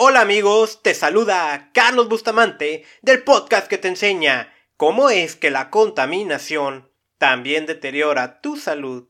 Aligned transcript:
Hola 0.00 0.20
amigos, 0.20 0.80
te 0.80 0.94
saluda 0.94 1.72
Carlos 1.74 2.08
Bustamante 2.08 2.84
del 3.02 3.24
podcast 3.24 3.66
que 3.66 3.78
te 3.78 3.88
enseña 3.88 4.54
cómo 4.76 5.10
es 5.10 5.34
que 5.34 5.50
la 5.50 5.70
contaminación 5.70 6.88
también 7.18 7.66
deteriora 7.66 8.40
tu 8.40 8.56
salud 8.56 9.08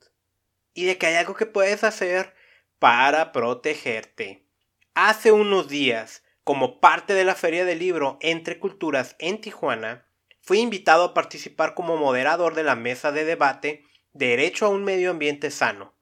y 0.73 0.87
de 0.87 0.97
que 0.97 1.09
hay 1.09 1.17
algo 1.17 1.35
que 1.35 1.45
puedes 1.45 1.85
hacer 1.85 2.33
para 2.79 3.33
protegerte. 3.33 4.47
Hace 4.95 5.31
unos 5.31 5.69
días, 5.69 6.23
como 6.43 6.81
parte 6.81 7.13
de 7.13 7.27
la 7.27 7.35
Feria 7.35 7.67
del 7.67 7.81
Libro 7.81 8.17
Entre 8.23 8.59
Culturas 8.59 9.15
en 9.19 9.43
Tijuana, 9.43 10.07
fui 10.41 10.61
invitado 10.61 11.05
a 11.05 11.13
participar 11.13 11.75
como 11.75 11.99
moderador 11.99 12.55
de 12.55 12.63
la 12.63 12.77
mesa 12.77 13.13
de 13.13 13.27
debate 13.27 13.85
Derecho 14.15 14.65
a 14.65 14.71
un 14.71 14.85
medio 14.85 15.11
ambiente 15.11 15.51
sano. 15.51 15.95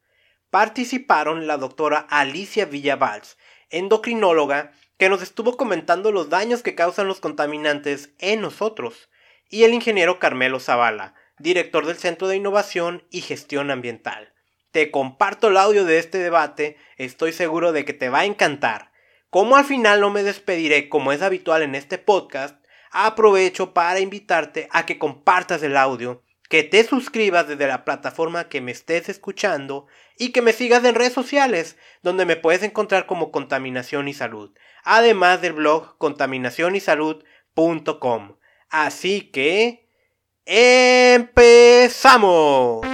Participaron 0.51 1.49
la 1.49 1.57
doctora 1.57 2.07
Alicia 2.09 2.67
Villavals, 2.67 3.37
endocrinóloga, 3.71 4.73
que 4.99 5.09
nos 5.09 5.23
estuvo 5.23 5.57
comentando 5.57 6.13
los 6.13 6.31
daños 6.31 6.63
que 6.63 6.75
causan 6.75 7.07
los 7.07 7.21
contaminantes 7.21 8.11
en 8.19 8.41
nosotros, 8.41 9.11
y 9.49 9.65
el 9.65 9.75
ingeniero 9.75 10.19
Carmelo 10.19 10.61
Zavala, 10.61 11.15
director 11.39 11.87
del 11.87 11.97
Centro 11.97 12.29
de 12.29 12.37
Innovación 12.37 13.05
y 13.11 13.21
Gestión 13.21 13.71
Ambiental. 13.71 14.33
Te 14.71 14.91
comparto 14.91 15.49
el 15.49 15.57
audio 15.57 15.85
de 15.85 15.99
este 15.99 16.19
debate, 16.19 16.77
estoy 16.97 17.33
seguro 17.33 17.73
de 17.73 17.85
que 17.85 17.93
te 17.93 18.09
va 18.09 18.21
a 18.21 18.25
encantar. 18.25 18.93
Como 19.31 19.57
al 19.57 19.65
final 19.65 20.01
no 20.01 20.11
me 20.11 20.23
despediré 20.23 20.89
como 20.89 21.13
es 21.13 21.23
habitual 21.23 21.63
en 21.63 21.75
este 21.75 21.99
podcast, 21.99 22.57
aprovecho 22.91 23.75
para 23.75 24.01
invitarte 24.01 24.69
a 24.71 24.87
que 24.87 24.99
compartas 24.99 25.63
el 25.63 25.77
audio 25.77 26.23
que 26.49 26.63
te 26.63 26.85
suscribas 26.85 27.49
desde 27.49 27.67
la 27.67 27.85
plataforma 27.85 28.49
que 28.49 28.61
me 28.61 28.71
estés 28.73 29.09
escuchando 29.09 29.87
y 30.19 30.33
que 30.33 30.43
me 30.43 30.53
sigas 30.53 30.85
en 30.85 30.95
redes 30.95 31.13
sociales, 31.13 31.77
donde 32.03 32.27
me 32.27 32.37
puedes 32.37 32.63
encontrar 32.63 33.07
como 33.07 33.33
Contaminación 33.33 34.07
y 34.09 34.15
Salud, 34.15 34.53
además 34.85 35.43
del 35.43 35.55
blog 35.55 35.99
contaminacionysalud.com. 35.99 38.37
Así 38.69 39.31
que... 39.31 39.83
¡Empezamos! 40.49 42.87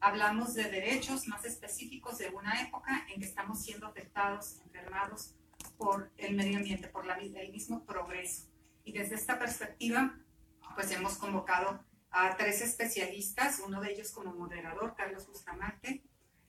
Hablamos 0.00 0.54
de 0.54 0.64
derechos 0.64 1.26
más 1.28 1.44
específicos 1.44 2.18
de 2.18 2.28
una 2.30 2.62
época 2.62 3.06
en 3.12 3.20
que 3.20 3.26
estamos 3.26 3.62
siendo 3.62 3.86
afectados, 3.86 4.60
enfermados 4.64 5.34
por 5.76 6.10
el 6.16 6.34
medio 6.34 6.58
ambiente, 6.58 6.88
por 6.88 7.04
la, 7.04 7.16
el 7.16 7.52
mismo 7.52 7.84
progreso. 7.84 8.46
Y 8.84 8.92
desde 8.92 9.16
esta 9.16 9.38
perspectiva, 9.38 10.18
pues 10.74 10.90
hemos 10.92 11.16
convocado 11.16 11.84
a 12.10 12.36
tres 12.36 12.62
especialistas, 12.62 13.60
uno 13.64 13.80
de 13.80 13.92
ellos 13.92 14.10
como 14.12 14.32
moderador, 14.32 14.94
Carlos 14.96 15.26
Bustamante, 15.26 16.02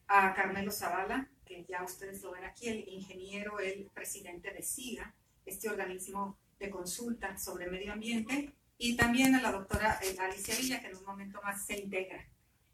a 0.07 0.33
Carmelo 0.33 0.71
Zavala, 0.71 1.27
que 1.47 1.65
ya 1.65 1.83
ustedes 1.83 2.21
lo 2.21 2.31
ven 2.31 2.43
aquí, 2.43 2.67
el 2.67 2.87
ingeniero, 2.87 3.59
el 3.59 3.89
presidente 3.93 4.53
de 4.53 4.61
SIGA, 4.61 5.13
este 5.45 5.69
organismo 5.69 6.37
de 6.59 6.69
consulta 6.69 7.37
sobre 7.37 7.69
medio 7.69 7.93
ambiente, 7.93 8.53
y 8.77 8.95
también 8.95 9.33
a 9.35 9.41
la 9.41 9.51
doctora 9.51 9.99
eh, 10.03 10.15
Alicia 10.19 10.55
Villa, 10.55 10.81
que 10.81 10.87
en 10.87 10.97
un 10.97 11.05
momento 11.05 11.39
más 11.43 11.65
se 11.65 11.77
integra 11.77 12.23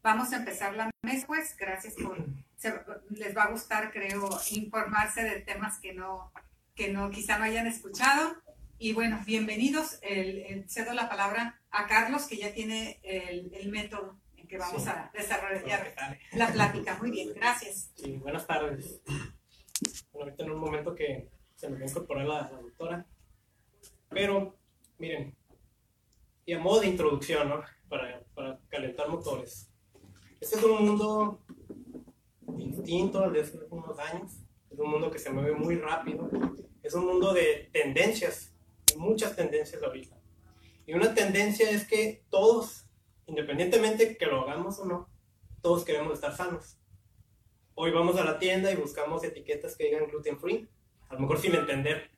Vamos 0.04 0.34
a 0.34 0.36
empezar 0.36 0.74
la 0.74 0.90
mesa, 1.02 1.26
pues. 1.26 1.56
Gracias 1.56 1.94
por. 1.94 2.18
les 3.10 3.34
va 3.34 3.44
a 3.44 3.50
gustar, 3.50 3.90
creo, 3.90 4.28
informarse 4.50 5.22
de 5.22 5.40
temas 5.40 5.78
que 5.78 5.94
no, 5.94 6.30
que 6.74 6.92
no, 6.92 7.10
quizá 7.10 7.38
no 7.38 7.44
hayan 7.44 7.66
escuchado. 7.66 8.36
Y 8.78 8.92
bueno, 8.92 9.18
bienvenidos. 9.24 9.98
El, 10.02 10.68
cedo 10.68 10.92
la 10.92 11.08
palabra 11.08 11.58
a 11.70 11.86
Carlos, 11.86 12.26
que 12.26 12.36
ya 12.36 12.52
tiene 12.52 13.00
el, 13.02 13.70
método 13.70 14.10
en 14.10 14.23
que 14.54 14.58
vamos 14.58 14.86
a 14.86 15.10
desarrollar 15.12 15.92
la 16.34 16.52
plática. 16.52 16.96
Muy 17.00 17.10
bien, 17.10 17.32
gracias. 17.34 17.90
Sí, 17.96 18.18
buenas 18.18 18.46
tardes. 18.46 19.02
Bueno, 20.12 20.26
ahorita 20.26 20.44
en 20.44 20.50
un 20.52 20.60
momento 20.60 20.94
que 20.94 21.28
se 21.56 21.68
me 21.68 21.76
va 21.76 21.84
a 21.84 21.88
incorporar 21.88 22.24
la, 22.24 22.50
la 22.52 22.60
doctora. 22.60 23.06
Pero, 24.10 24.56
miren, 24.98 25.36
y 26.46 26.52
a 26.52 26.60
modo 26.60 26.82
de 26.82 26.86
introducción, 26.86 27.48
¿no? 27.48 27.62
Para, 27.88 28.22
para 28.32 28.60
calentar 28.68 29.08
motores. 29.08 29.72
Este 30.40 30.54
es 30.54 30.62
un 30.62 30.84
mundo 30.84 31.44
distinto 32.56 33.24
al 33.24 33.32
de 33.32 33.40
hace 33.40 33.58
unos 33.70 33.98
años. 33.98 34.34
Es 34.70 34.78
un 34.78 34.88
mundo 34.88 35.10
que 35.10 35.18
se 35.18 35.30
mueve 35.30 35.54
muy 35.56 35.78
rápido. 35.78 36.30
Es 36.80 36.94
un 36.94 37.06
mundo 37.06 37.32
de 37.32 37.70
tendencias. 37.72 38.54
Muchas 38.96 39.34
tendencias 39.34 39.82
ahorita. 39.82 40.16
Y 40.86 40.92
una 40.94 41.12
tendencia 41.12 41.68
es 41.70 41.88
que 41.88 42.22
todos, 42.30 42.83
independientemente 43.26 44.16
que 44.16 44.26
lo 44.26 44.42
hagamos 44.42 44.78
o 44.78 44.84
no, 44.84 45.08
todos 45.62 45.84
queremos 45.84 46.14
estar 46.14 46.36
sanos. 46.36 46.78
Hoy 47.74 47.90
vamos 47.90 48.16
a 48.16 48.24
la 48.24 48.38
tienda 48.38 48.70
y 48.70 48.76
buscamos 48.76 49.24
etiquetas 49.24 49.76
que 49.76 49.84
digan 49.84 50.06
gluten 50.06 50.38
free. 50.38 50.68
A 51.08 51.14
lo 51.14 51.20
mejor 51.20 51.38
sin 51.38 51.54
entender 51.54 52.10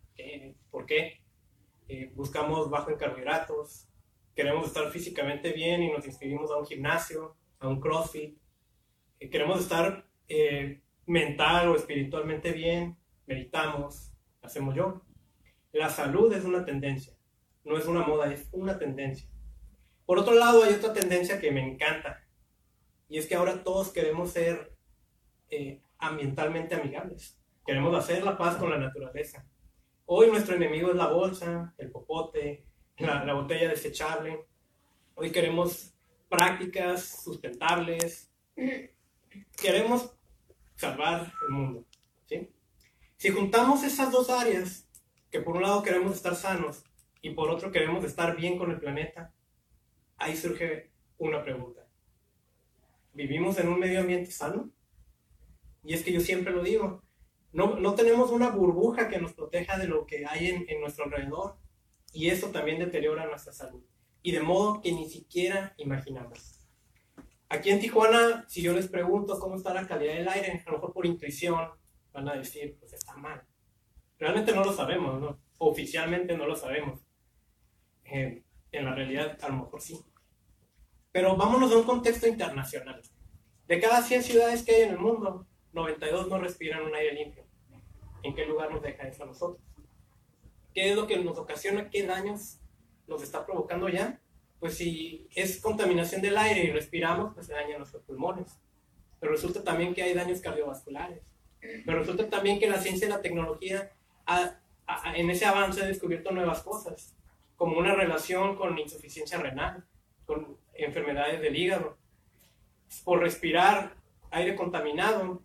por 0.71 0.87
qué. 0.87 1.21
Eh, 1.89 2.13
buscamos 2.15 2.69
bajo 2.69 2.91
en 2.91 2.97
carbohidratos. 2.97 3.89
Queremos 4.35 4.67
estar 4.67 4.91
físicamente 4.91 5.53
bien 5.53 5.83
y 5.83 5.93
nos 5.93 6.07
inscribimos 6.07 6.51
a 6.51 6.57
un 6.57 6.67
gimnasio 6.67 7.37
a 7.59 7.69
un 7.69 7.81
CrossFit, 7.81 8.37
eh, 9.21 9.31
queremos 9.31 9.61
estar 9.61 10.07
eh, 10.29 10.81
mental 11.07 11.69
o 11.69 11.77
espiritualmente 11.77 12.53
bien, 12.53 12.97
meditamos, 13.27 14.13
hacemos 14.43 14.75
yo. 14.75 15.03
La 15.73 15.91
salud 15.91 16.33
es 16.33 16.45
una 16.45 16.65
tendencia, 16.65 17.15
no 17.65 17.77
es 17.77 17.87
una 17.87 18.07
moda, 18.07 18.33
es 18.33 18.49
una 18.53 18.79
tendencia. 18.79 19.29
Por 20.07 20.19
otro 20.19 20.35
lado, 20.35 20.63
hay 20.63 20.75
otra 20.75 20.93
tendencia 20.93 21.41
que 21.41 21.51
me 21.51 21.69
encanta, 21.69 22.25
y 23.09 23.19
es 23.19 23.27
que 23.27 23.35
ahora 23.35 23.63
todos 23.63 23.93
queremos 23.93 24.31
ser 24.31 24.73
eh, 25.51 25.83
ambientalmente 25.99 26.75
amigables. 26.75 27.39
Queremos 27.67 27.95
hacer 27.95 28.23
la 28.25 28.39
paz 28.39 28.57
con 28.57 28.71
la 28.71 28.79
naturaleza. 28.79 29.45
Hoy 30.07 30.31
nuestro 30.31 30.55
enemigo 30.55 30.91
es 30.91 30.97
la 30.97 31.09
bolsa, 31.09 31.75
el 31.79 31.91
popote, 31.91 32.65
la, 32.99 33.25
la 33.25 33.35
botella 33.35 33.69
desechable. 33.69 34.47
Hoy 35.17 35.33
queremos 35.33 35.93
prácticas 36.29 37.23
sustentables. 37.25 38.31
Queremos 39.61 40.15
salvar 40.77 41.33
el 41.49 41.55
mundo. 41.55 41.85
Si 43.17 43.31
juntamos 43.31 43.83
esas 43.83 44.13
dos 44.13 44.29
áreas, 44.31 44.89
que 45.31 45.41
por 45.41 45.57
un 45.57 45.63
lado 45.63 45.83
queremos 45.83 46.15
estar 46.15 46.37
sanos 46.37 46.85
y 47.23 47.31
por 47.31 47.51
otro 47.51 47.73
queremos 47.73 48.05
estar 48.05 48.37
bien 48.37 48.59
con 48.59 48.71
el 48.71 48.79
planeta, 48.79 49.33
ahí 50.17 50.37
surge 50.37 50.91
una 51.19 51.43
pregunta. 51.43 51.87
¿Vivimos 53.15 53.59
en 53.59 53.69
un 53.69 53.79
medio 53.79 54.01
ambiente 54.01 54.31
sano? 54.31 54.71
Y 55.85 55.95
es 55.95 56.03
que 56.03 56.13
yo 56.13 56.21
siempre 56.21 56.53
lo 56.53 56.63
digo, 56.63 57.03
no, 57.53 57.79
no 57.79 57.95
tenemos 57.95 58.31
una 58.31 58.51
burbuja 58.51 59.09
que 59.09 59.19
nos 59.19 59.33
proteja 59.33 59.79
de 59.79 59.87
lo 59.87 60.07
que 60.07 60.27
hay 60.27 60.49
en, 60.49 60.69
en 60.69 60.81
nuestro 60.81 61.05
alrededor 61.05 61.57
y 62.13 62.29
eso 62.29 62.49
también 62.49 62.79
deteriora 62.79 63.27
nuestra 63.27 63.53
salud 63.53 63.83
y 64.27 64.33
de 64.33 64.41
modo 64.41 64.81
que 64.81 64.91
ni 64.91 65.09
siquiera 65.09 65.73
imaginamos. 65.77 66.59
Aquí 67.49 67.71
en 67.71 67.79
Tijuana, 67.79 68.45
si 68.49 68.61
yo 68.61 68.73
les 68.73 68.89
pregunto 68.89 69.39
cómo 69.39 69.55
está 69.55 69.73
la 69.73 69.87
calidad 69.87 70.15
del 70.15 70.29
aire, 70.29 70.65
a 70.67 70.71
lo 70.71 70.79
mejor 70.79 70.93
por 70.93 71.07
intuición 71.07 71.71
van 72.13 72.29
a 72.29 72.35
decir, 72.35 72.77
pues 72.81 72.93
está 72.93 73.15
mal. 73.15 73.45
Realmente 74.19 74.53
no 74.53 74.65
lo 74.65 74.73
sabemos, 74.73 75.21
¿no? 75.21 75.39
Oficialmente 75.59 76.37
no 76.37 76.47
lo 76.47 76.57
sabemos. 76.57 77.01
Eh, 78.05 78.43
en 78.73 78.85
la 78.85 78.97
realidad, 78.97 79.39
a 79.41 79.49
lo 79.49 79.59
mejor 79.59 79.81
sí. 79.81 80.05
Pero 81.17 81.35
vámonos 81.35 81.73
a 81.73 81.79
un 81.79 81.85
contexto 81.85 82.27
internacional. 82.27 83.01
De 83.67 83.81
cada 83.81 84.03
100 84.03 84.23
ciudades 84.23 84.63
que 84.63 84.75
hay 84.75 84.83
en 84.83 84.91
el 84.91 84.99
mundo, 84.99 85.47
92 85.73 86.29
no 86.29 86.39
respiran 86.39 86.85
un 86.85 86.95
aire 86.95 87.15
limpio. 87.15 87.43
¿En 88.23 88.35
qué 88.35 88.45
lugar 88.45 88.71
nos 88.71 88.83
deja 88.83 89.09
eso 89.09 89.23
a 89.23 89.27
nosotros? 89.27 89.67
¿Qué 90.75 90.91
es 90.91 90.95
lo 90.95 91.07
que 91.07 91.17
nos 91.17 91.39
ocasiona? 91.39 91.89
¿Qué 91.89 92.07
daños 92.07 92.61
nos 93.07 93.23
está 93.23 93.47
provocando 93.47 93.89
ya, 93.89 94.21
pues 94.61 94.75
si 94.75 95.27
es 95.35 95.59
contaminación 95.59 96.21
del 96.21 96.37
aire 96.37 96.65
y 96.65 96.71
respiramos, 96.71 97.33
pues 97.33 97.47
se 97.47 97.55
dañan 97.55 97.79
nuestros 97.79 98.03
pulmones. 98.03 98.61
Pero 99.19 99.33
resulta 99.33 99.65
también 99.65 99.95
que 99.95 100.03
hay 100.03 100.13
daños 100.13 100.41
cardiovasculares. 100.41 101.23
Pero 101.61 101.99
resulta 101.99 102.29
también 102.29 102.59
que 102.59 102.69
la 102.69 102.77
ciencia 102.83 103.07
y 103.07 103.11
la 103.11 103.23
tecnología 103.23 103.91
en 105.15 105.31
ese 105.31 105.47
avance 105.47 105.83
ha 105.83 105.87
descubierto 105.87 106.31
nuevas 106.31 106.63
cosas. 106.63 107.17
como 107.57 107.79
una 107.79 107.95
relación 107.95 108.55
con 108.55 108.79
insuficiencia 108.79 109.39
renal, 109.39 109.83
con 110.27 110.59
enfermedades 110.79 111.41
del 111.41 111.57
hígado. 111.57 111.99
Por 113.05 113.21
respirar 113.21 113.97
aire 114.31 114.55
contaminado, 114.55 115.43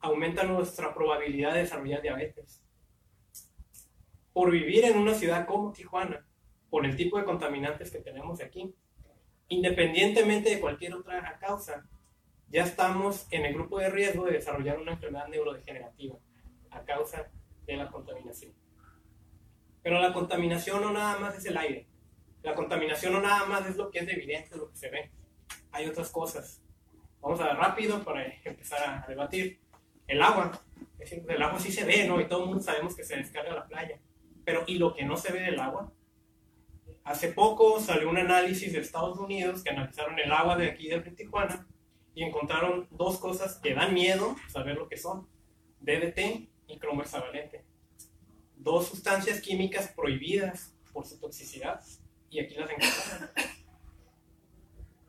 aumenta 0.00 0.44
nuestra 0.44 0.94
probabilidad 0.94 1.54
de 1.54 1.60
desarrollar 1.60 2.02
diabetes. 2.02 2.62
Por 4.32 4.50
vivir 4.50 4.84
en 4.84 4.98
una 4.98 5.14
ciudad 5.14 5.46
como 5.46 5.72
Tijuana, 5.72 6.26
por 6.70 6.86
el 6.86 6.96
tipo 6.96 7.18
de 7.18 7.24
contaminantes 7.24 7.90
que 7.90 7.98
tenemos 7.98 8.40
aquí, 8.40 8.74
independientemente 9.48 10.50
de 10.50 10.60
cualquier 10.60 10.94
otra 10.94 11.38
causa, 11.40 11.84
ya 12.48 12.64
estamos 12.64 13.26
en 13.30 13.44
el 13.44 13.54
grupo 13.54 13.78
de 13.78 13.90
riesgo 13.90 14.24
de 14.24 14.32
desarrollar 14.32 14.78
una 14.78 14.92
enfermedad 14.92 15.28
neurodegenerativa 15.28 16.16
a 16.70 16.84
causa 16.84 17.30
de 17.66 17.76
la 17.76 17.90
contaminación. 17.90 18.52
Pero 19.82 20.00
la 20.00 20.12
contaminación 20.12 20.82
no 20.82 20.92
nada 20.92 21.18
más 21.18 21.36
es 21.36 21.46
el 21.46 21.56
aire. 21.56 21.86
La 22.42 22.54
contaminación 22.54 23.12
no 23.12 23.20
nada 23.20 23.44
más 23.46 23.66
es 23.66 23.76
lo 23.76 23.90
que 23.90 23.98
es 23.98 24.08
evidente, 24.08 24.56
lo 24.56 24.70
que 24.70 24.76
se 24.76 24.90
ve. 24.90 25.10
Hay 25.72 25.86
otras 25.86 26.10
cosas. 26.10 26.62
Vamos 27.20 27.40
a 27.40 27.46
ver 27.46 27.56
rápido 27.56 28.02
para 28.02 28.26
empezar 28.44 28.82
a 28.82 29.06
debatir. 29.06 29.60
El 30.06 30.22
agua. 30.22 30.60
El 30.98 31.42
agua 31.42 31.60
sí 31.60 31.70
se 31.70 31.84
ve, 31.84 32.06
¿no? 32.06 32.20
Y 32.20 32.26
todo 32.26 32.42
el 32.42 32.48
mundo 32.48 32.62
sabemos 32.62 32.96
que 32.96 33.04
se 33.04 33.16
descarga 33.16 33.52
a 33.52 33.56
la 33.56 33.66
playa. 33.66 34.00
Pero 34.44 34.64
¿y 34.66 34.76
lo 34.76 34.94
que 34.94 35.04
no 35.04 35.16
se 35.16 35.32
ve 35.32 35.40
del 35.40 35.60
agua? 35.60 35.92
Hace 37.04 37.32
poco 37.32 37.80
salió 37.80 38.08
un 38.08 38.18
análisis 38.18 38.72
de 38.72 38.80
Estados 38.80 39.18
Unidos 39.18 39.62
que 39.62 39.70
analizaron 39.70 40.18
el 40.18 40.32
agua 40.32 40.56
de 40.56 40.70
aquí 40.70 40.88
de 40.88 41.00
Tijuana 41.00 41.66
y 42.14 42.24
encontraron 42.24 42.88
dos 42.90 43.18
cosas 43.18 43.58
que 43.58 43.74
dan 43.74 43.94
miedo 43.94 44.36
saber 44.48 44.76
lo 44.76 44.88
que 44.88 44.96
son. 44.96 45.28
DDT 45.80 46.48
y 46.66 46.78
cromo 46.78 47.02
hexavalente 47.02 47.64
dos 48.62 48.88
sustancias 48.88 49.40
químicas 49.40 49.88
prohibidas 49.88 50.74
por 50.92 51.06
su 51.06 51.18
toxicidad 51.18 51.82
y 52.30 52.40
aquí 52.40 52.54
las 52.54 52.70
encontramos. 52.70 53.30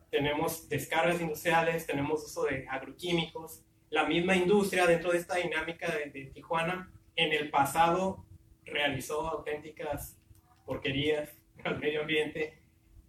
tenemos 0.10 0.68
descargas 0.68 1.22
industriales, 1.22 1.88
tenemos 1.88 2.24
uso 2.24 2.44
de 2.44 2.68
agroquímicos, 2.68 3.64
la 3.90 4.06
misma 4.06 4.36
industria 4.36 4.88
dentro 4.88 5.12
de 5.12 5.18
esta 5.18 5.36
dinámica 5.36 5.92
de, 5.92 6.32
Tijuana 6.34 6.92
en 7.16 7.34
el 7.34 7.50
pasado 7.50 8.26
realizó 8.66 9.28
auténticas 9.28 10.18
porquerías 10.66 11.30
al 11.64 11.80
medio 11.80 12.02
ambiente, 12.02 12.62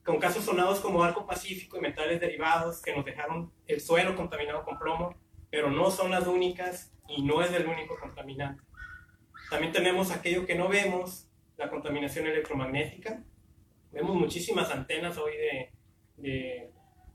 con 0.05 0.19
casos 0.19 0.45
sonados 0.45 0.81
como 0.81 1.03
Arco 1.03 1.27
Pacífico 1.27 1.79
y 1.79 1.81
metales 1.81 2.21
derivados 2.21 2.83
que 2.83 2.95
nos 2.95 3.05
dejaron 3.05 3.53
el 3.67 3.81
suelo 3.81 4.17
contaminado 4.17 4.65
con 4.65 4.79
plomo, 4.79 5.15
pero 5.51 5.71
no 5.71 5.91
son 5.91 6.11
las 6.11 6.27
únicas 6.27 6.93
y 7.09 7.23
no 7.23 7.43
es 7.43 7.53
el 7.53 7.67
único 7.67 7.99
contaminante. 8.01 8.63
También 9.49 9.73
tenemos 9.73 10.11
aquello 10.11 10.47
que 10.47 10.57
no 10.57 10.69
vemos, 10.69 11.29
la 11.57 11.71
contaminación 11.71 12.27
electromagnética. 12.27 13.23
Vemos 13.93 14.17
muchísimas 14.17 14.71
antenas 14.71 15.17
hoy 15.19 15.33
de, 15.37 15.73
de 16.17 16.73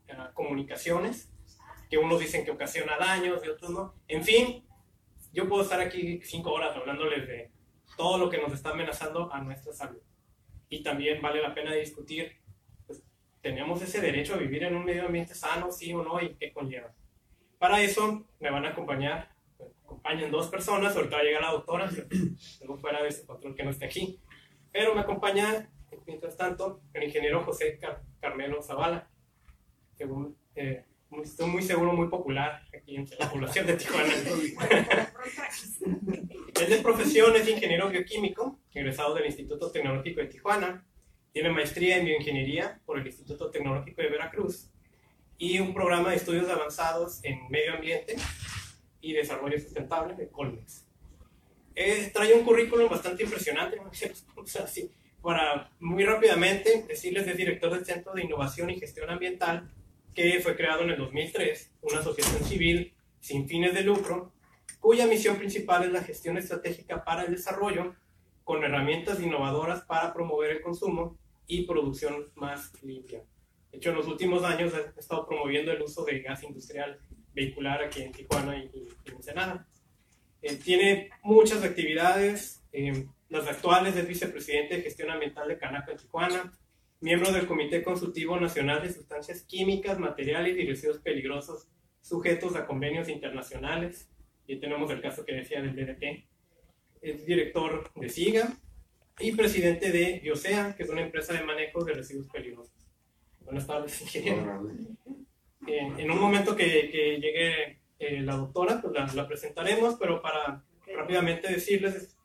uh, 0.09 0.33
comunicaciones, 0.33 1.31
que 1.89 1.97
unos 1.97 2.19
dicen 2.19 2.45
que 2.45 2.51
ocasiona 2.51 2.97
daños 2.97 3.41
y 3.45 3.49
otros 3.49 3.71
no. 3.71 3.95
En 4.07 4.23
fin, 4.23 4.65
yo 5.33 5.47
puedo 5.49 5.63
estar 5.63 5.79
aquí 5.79 6.21
cinco 6.23 6.51
horas 6.51 6.75
hablándoles 6.75 7.27
de 7.27 7.51
todo 7.95 8.17
lo 8.17 8.29
que 8.29 8.37
nos 8.37 8.53
está 8.53 8.71
amenazando 8.71 9.31
a 9.33 9.41
nuestra 9.41 9.73
salud. 9.73 10.01
Y 10.69 10.83
también 10.83 11.21
vale 11.21 11.41
la 11.41 11.53
pena 11.53 11.73
discutir, 11.73 12.37
pues, 12.85 13.03
¿tenemos 13.41 13.81
ese 13.81 13.99
derecho 13.99 14.35
a 14.35 14.37
vivir 14.37 14.63
en 14.63 14.75
un 14.75 14.85
medio 14.85 15.05
ambiente 15.05 15.33
sano, 15.33 15.71
sí 15.71 15.93
o 15.93 16.03
no, 16.03 16.21
y 16.21 16.35
qué 16.35 16.51
conlleva? 16.51 16.93
Para 17.57 17.81
eso 17.81 18.25
me 18.39 18.51
van 18.51 18.65
a 18.65 18.69
acompañar 18.69 19.35
acompañan 19.87 20.29
dos 20.29 20.47
personas, 20.47 20.95
ahorita 20.95 21.15
va 21.15 21.21
a 21.21 21.25
llegar 21.25 21.41
la 21.41 21.51
doctora, 21.51 21.89
luego 22.59 22.77
fuera 22.77 23.01
de 23.01 23.09
ese 23.09 23.25
control 23.25 23.55
que 23.55 23.63
no 23.63 23.71
esté 23.71 23.85
aquí. 23.85 24.19
Pero 24.71 24.93
me 24.93 25.01
acompaña, 25.01 25.69
mientras 26.05 26.37
tanto, 26.37 26.81
el 26.93 27.03
ingeniero 27.03 27.43
José 27.43 27.79
Carmelo 28.19 28.61
Zavala, 28.61 29.09
que 29.97 30.07
eh, 30.55 30.85
estoy 31.23 31.49
muy 31.49 31.63
seguro, 31.63 31.93
muy 31.93 32.07
popular 32.07 32.63
aquí 32.75 32.95
entre 32.95 33.17
la 33.17 33.29
población 33.29 33.67
de 33.67 33.75
Tijuana. 33.75 34.13
Él 36.61 36.69
de 36.69 36.77
profesión 36.81 37.35
es 37.35 37.47
ingeniero 37.47 37.89
bioquímico, 37.89 38.59
egresado 38.73 39.13
del 39.13 39.25
Instituto 39.27 39.71
Tecnológico 39.71 40.21
de 40.21 40.27
Tijuana, 40.27 40.85
tiene 41.31 41.51
maestría 41.51 41.97
en 41.97 42.05
bioingeniería 42.05 42.81
por 42.85 42.97
el 42.99 43.05
Instituto 43.05 43.51
Tecnológico 43.51 44.01
de 44.01 44.09
Veracruz 44.09 44.71
y 45.37 45.59
un 45.59 45.73
programa 45.73 46.09
de 46.09 46.15
estudios 46.15 46.49
avanzados 46.49 47.23
en 47.23 47.47
medio 47.49 47.73
ambiente 47.75 48.15
y 49.01 49.13
Desarrollo 49.13 49.59
Sustentable 49.59 50.15
de 50.15 50.29
Colmex. 50.29 50.87
Eh, 51.75 52.09
trae 52.11 52.33
un 52.33 52.43
currículum 52.43 52.89
bastante 52.89 53.23
impresionante, 53.23 53.77
así, 54.63 54.91
para 55.27 55.69
muy 55.81 56.05
rápidamente 56.05 56.85
decirles 56.87 57.27
es 57.27 57.35
director 57.35 57.69
del 57.69 57.83
Centro 57.83 58.13
de 58.13 58.23
Innovación 58.23 58.69
y 58.69 58.79
Gestión 58.79 59.09
Ambiental, 59.09 59.69
que 60.15 60.39
fue 60.39 60.55
creado 60.55 60.83
en 60.83 60.91
el 60.91 60.97
2003, 60.97 61.69
una 61.81 61.99
asociación 61.99 62.45
civil 62.45 62.93
sin 63.19 63.45
fines 63.45 63.73
de 63.73 63.81
lucro, 63.81 64.31
cuya 64.79 65.05
misión 65.05 65.35
principal 65.35 65.83
es 65.83 65.91
la 65.91 66.01
gestión 66.01 66.37
estratégica 66.37 67.03
para 67.03 67.23
el 67.23 67.31
desarrollo, 67.31 67.93
con 68.45 68.63
herramientas 68.63 69.21
innovadoras 69.21 69.81
para 69.81 70.13
promover 70.13 70.51
el 70.51 70.61
consumo 70.61 71.17
y 71.45 71.63
producción 71.63 72.31
más 72.35 72.71
limpia. 72.81 73.21
De 73.69 73.79
hecho, 73.79 73.89
en 73.89 73.97
los 73.97 74.07
últimos 74.07 74.45
años 74.45 74.73
ha 74.75 74.97
estado 74.97 75.27
promoviendo 75.27 75.73
el 75.73 75.81
uso 75.81 76.05
de 76.05 76.21
gas 76.21 76.41
industrial 76.43 77.01
vehicular 77.33 77.83
aquí 77.83 78.01
en 78.01 78.13
Tijuana 78.13 78.57
y, 78.57 78.71
en 79.03 79.13
Ensenada. 79.13 79.67
Eh, 80.41 80.55
tiene 80.55 81.09
muchas 81.21 81.65
actividades, 81.65 82.63
eh, 82.71 83.07
las 83.29 83.47
actuales 83.47 83.95
es 83.95 84.07
vicepresidente 84.07 84.77
de 84.77 84.83
gestión 84.83 85.09
ambiental 85.09 85.47
de 85.47 85.57
Canaco 85.57 85.91
en 85.91 85.97
Tijuana, 85.97 86.53
miembro 87.01 87.31
del 87.31 87.45
Comité 87.45 87.83
Consultivo 87.83 88.39
Nacional 88.39 88.81
de 88.81 88.93
Sustancias 88.93 89.43
Químicas, 89.43 89.99
Materiales 89.99 90.57
y 90.57 90.65
Residuos 90.65 90.99
Peligrosos 90.99 91.67
sujetos 92.01 92.55
a 92.55 92.65
convenios 92.65 93.09
internacionales, 93.09 94.09
y 94.47 94.57
tenemos 94.59 94.89
el 94.91 95.01
caso 95.01 95.25
que 95.25 95.33
decía 95.33 95.61
del 95.61 95.75
DDT, 95.75 96.25
es 97.01 97.25
director 97.25 97.91
de 97.95 98.09
SIGA 98.09 98.57
y 99.19 99.33
presidente 99.33 99.91
de 99.91 100.19
Biosea, 100.19 100.75
que 100.75 100.83
es 100.83 100.89
una 100.89 101.01
empresa 101.01 101.33
de 101.33 101.43
manejo 101.43 101.83
de 101.83 101.93
residuos 101.93 102.27
peligrosos. 102.29 102.73
Buenas 103.41 103.67
tardes, 103.67 104.01
ingeniero. 104.01 104.69
En 105.67 106.09
un 106.09 106.19
momento 106.19 106.55
que, 106.55 106.89
que 106.89 107.19
llegue 107.19 107.79
eh, 107.99 108.21
la 108.21 108.35
doctora, 108.35 108.81
pues 108.81 109.15
la, 109.15 109.27
presentaremos, 109.27 109.95
pero 109.95 110.21
para 110.21 110.63
rápidamente 110.95 111.51
decirles 111.51 112.16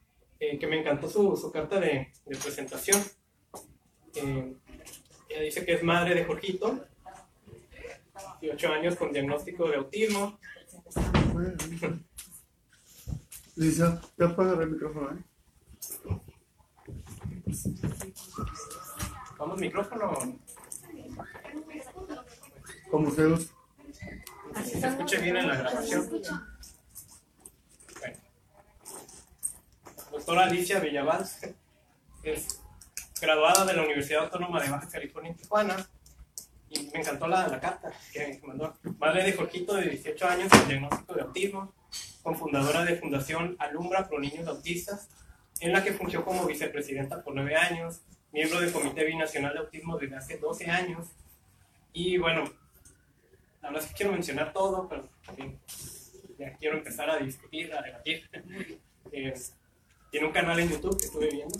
eh, 0.42 0.58
que 0.58 0.66
me 0.66 0.80
encantó 0.80 1.08
su, 1.08 1.36
su 1.36 1.52
carta 1.52 1.78
de, 1.78 2.12
de 2.26 2.36
presentación. 2.36 3.00
Eh, 4.16 4.56
ella 5.28 5.40
dice 5.40 5.64
que 5.64 5.74
es 5.74 5.84
madre 5.84 6.16
de 6.16 6.24
Jorgito, 6.24 6.84
18 8.40 8.72
años 8.72 8.96
con 8.96 9.12
diagnóstico 9.12 9.68
de 9.68 9.76
autismo. 9.76 10.40
Lisa, 13.54 14.02
ya 14.18 14.26
apaga 14.26 14.60
el 14.64 14.70
micrófono, 14.70 15.12
¿eh? 15.12 15.22
¿Vamos 19.38 19.60
micrófono? 19.60 20.40
Como 22.90 23.06
museos. 23.06 23.54
se 24.64 24.88
escucha 24.88 25.20
bien 25.20 25.36
en 25.36 25.46
la 25.46 25.56
grabación. 25.56 26.51
Doctora 30.22 30.44
Alicia 30.44 30.78
Villavaz 30.78 31.40
es 32.22 32.62
graduada 33.20 33.64
de 33.64 33.74
la 33.74 33.82
Universidad 33.82 34.22
Autónoma 34.22 34.62
de 34.62 34.70
Baja 34.70 34.88
California 34.88 35.34
Tijuana 35.34 35.84
y 36.70 36.90
me 36.92 37.00
encantó 37.00 37.26
la, 37.26 37.48
la 37.48 37.58
carta 37.58 37.92
que 38.12 38.40
mandó. 38.44 38.72
Madre 39.00 39.24
de 39.24 39.32
Jorgito 39.32 39.74
de 39.74 39.88
18 39.88 40.28
años 40.28 40.48
con 40.48 40.68
diagnóstico 40.68 41.14
de 41.14 41.22
autismo, 41.22 41.74
cofundadora 42.22 42.84
de 42.84 42.94
Fundación 42.94 43.56
Alumbra 43.58 44.06
Pro 44.06 44.20
Niños 44.20 44.46
Autistas, 44.46 45.08
en 45.58 45.72
la 45.72 45.82
que 45.82 45.92
fungió 45.92 46.24
como 46.24 46.46
vicepresidenta 46.46 47.24
por 47.24 47.34
9 47.34 47.56
años, 47.56 48.02
miembro 48.30 48.60
del 48.60 48.70
Comité 48.70 49.04
Binacional 49.04 49.54
de 49.54 49.58
Autismo 49.58 49.98
desde 49.98 50.14
hace 50.14 50.38
12 50.38 50.70
años. 50.70 51.08
Y 51.92 52.16
bueno, 52.18 52.44
la 53.60 53.70
verdad 53.70 53.82
es 53.82 53.88
que 53.88 53.96
quiero 53.96 54.12
mencionar 54.12 54.52
todo, 54.52 54.88
pero 54.88 55.08
ya 56.38 56.56
quiero 56.58 56.78
empezar 56.78 57.10
a 57.10 57.16
discutir, 57.16 57.74
a 57.74 57.82
debatir. 57.82 58.30
Eh, 59.14 59.34
tiene 60.12 60.26
un 60.26 60.32
canal 60.32 60.60
en 60.60 60.68
YouTube 60.68 60.98
que 60.98 61.06
estuve 61.06 61.30
viendo, 61.30 61.58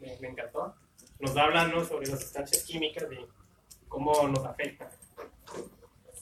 me, 0.00 0.14
encantó. 0.28 0.72
Nos 1.18 1.36
habla 1.36 1.68
sobre 1.84 2.06
las 2.06 2.20
sustancias 2.20 2.62
químicas 2.62 3.04
y 3.10 3.26
cómo 3.88 4.28
nos 4.28 4.44
afectan. 4.44 4.88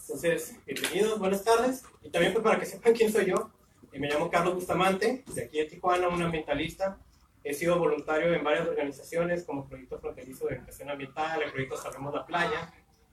Entonces, 0.01 0.57
bienvenidos, 0.65 1.19
buenas 1.19 1.45
tardes. 1.45 1.85
Y 2.03 2.09
también 2.09 2.33
pues, 2.33 2.43
para 2.43 2.59
que 2.59 2.65
sepan 2.65 2.95
quién 2.95 3.13
soy 3.13 3.27
yo, 3.27 3.51
eh, 3.93 3.99
me 3.99 4.09
llamo 4.09 4.31
Carlos 4.31 4.55
Bustamante, 4.55 5.23
de 5.27 5.45
aquí 5.45 5.59
de 5.59 5.67
Tijuana, 5.67 6.09
un 6.09 6.23
ambientalista. 6.23 6.99
He 7.45 7.53
sido 7.53 7.79
voluntario 7.79 8.33
en 8.33 8.43
varias 8.43 8.67
organizaciones 8.67 9.45
como 9.45 9.69
Proyecto 9.69 9.99
Fronterizo 9.99 10.47
de 10.47 10.55
Educación 10.55 10.89
Ambiental, 10.89 11.43
el 11.43 11.51
Proyecto 11.51 11.77
Salvemos 11.77 12.15
la 12.15 12.25
Playa, 12.25 12.73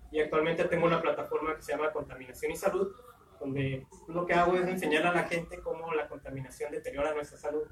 y 0.10 0.22
actualmente 0.22 0.64
tengo 0.64 0.86
una 0.86 1.02
plataforma 1.02 1.54
que 1.58 1.64
se 1.64 1.74
llama 1.74 1.92
Contaminación 1.92 2.54
y 2.54 2.56
Salud, 2.56 2.96
donde 3.42 3.86
lo 4.08 4.26
que 4.26 4.34
hago 4.34 4.56
es 4.56 4.66
enseñar 4.66 5.06
a 5.06 5.14
la 5.14 5.24
gente 5.24 5.60
cómo 5.60 5.94
la 5.94 6.08
contaminación 6.08 6.72
deteriora 6.72 7.14
nuestra 7.14 7.38
salud 7.38 7.68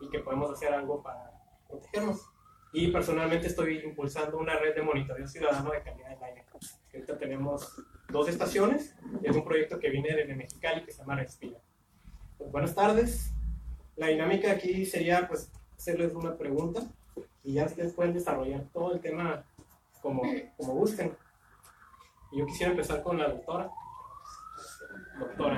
y 0.00 0.08
que 0.08 0.20
podemos 0.20 0.50
hacer 0.50 0.72
algo 0.72 1.02
para 1.02 1.32
protegernos. 1.68 2.20
Y 2.72 2.90
personalmente 2.90 3.46
estoy 3.46 3.78
impulsando 3.78 4.38
una 4.38 4.58
red 4.58 4.74
de 4.74 4.82
monitoreo 4.82 5.28
ciudadano 5.28 5.70
de 5.70 5.82
calidad 5.82 6.10
del 6.10 6.22
aire. 6.22 6.44
Ahorita 6.92 7.18
tenemos 7.18 7.80
dos 8.08 8.28
estaciones. 8.28 8.96
Es 9.22 9.36
un 9.36 9.44
proyecto 9.44 9.78
que 9.78 9.90
viene 9.90 10.14
de 10.14 10.34
Mexicali 10.34 10.84
que 10.84 10.90
se 10.90 10.98
llama 10.98 11.16
Respira. 11.16 11.58
Pues, 12.36 12.50
buenas 12.50 12.74
tardes. 12.74 13.32
La 13.96 14.08
dinámica 14.08 14.50
aquí 14.50 14.84
sería 14.84 15.28
pues 15.28 15.52
hacerles 15.76 16.14
una 16.14 16.36
pregunta 16.36 16.82
y 17.44 17.54
ya 17.54 17.66
ustedes 17.66 17.92
pueden 17.92 18.12
desarrollar 18.12 18.64
todo 18.72 18.92
el 18.92 19.00
tema 19.00 19.44
como, 20.02 20.22
como 20.56 20.74
gusten. 20.74 21.16
Y 22.32 22.38
yo 22.38 22.46
quisiera 22.46 22.72
empezar 22.72 23.02
con 23.02 23.18
la 23.18 23.28
doctora. 23.28 23.70
Doctora, 25.18 25.56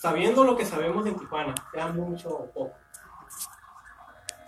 sabiendo 0.00 0.44
lo 0.44 0.56
que 0.56 0.64
sabemos 0.64 1.06
en 1.06 1.18
Tijuana, 1.18 1.54
sea 1.72 1.88
mucho 1.88 2.30
o 2.30 2.50
poco, 2.50 2.72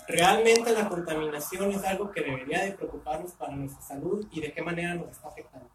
¿realmente 0.06 0.72
la 0.72 0.88
contaminación 0.88 1.72
es 1.72 1.84
algo 1.84 2.10
que 2.10 2.22
debería 2.22 2.64
de 2.64 2.72
preocuparnos 2.72 3.32
para 3.32 3.56
nuestra 3.56 3.82
salud 3.82 4.26
y 4.30 4.40
de 4.40 4.52
qué 4.52 4.62
manera 4.62 4.94
nos 4.94 5.10
está 5.10 5.28
afectando? 5.28 5.68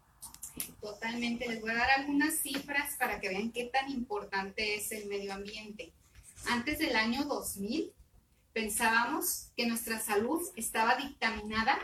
Totalmente. 0.80 1.46
Les 1.48 1.60
voy 1.60 1.70
a 1.70 1.74
dar 1.74 1.90
algunas 1.98 2.34
cifras 2.38 2.96
para 2.98 3.20
que 3.20 3.28
vean 3.28 3.52
qué 3.52 3.64
tan 3.64 3.90
importante 3.90 4.76
es 4.76 4.90
el 4.92 5.06
medio 5.06 5.34
ambiente. 5.34 5.92
Antes 6.48 6.78
del 6.78 6.96
año 6.96 7.24
2000, 7.24 7.92
pensábamos 8.54 9.48
que 9.56 9.66
nuestra 9.66 10.00
salud 10.00 10.40
estaba 10.56 10.96
dictaminada 10.96 11.78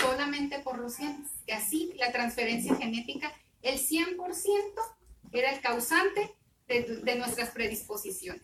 solamente 0.00 0.60
por 0.60 0.78
los 0.78 0.96
genes, 0.96 1.28
que 1.46 1.52
así 1.52 1.92
la 1.98 2.12
transferencia 2.12 2.74
genética, 2.76 3.32
el 3.62 3.78
100% 3.78 4.16
era 5.32 5.52
el 5.52 5.60
causante 5.60 6.34
de, 6.68 7.16
nuestras 7.16 7.50
predisposiciones. 7.50 8.42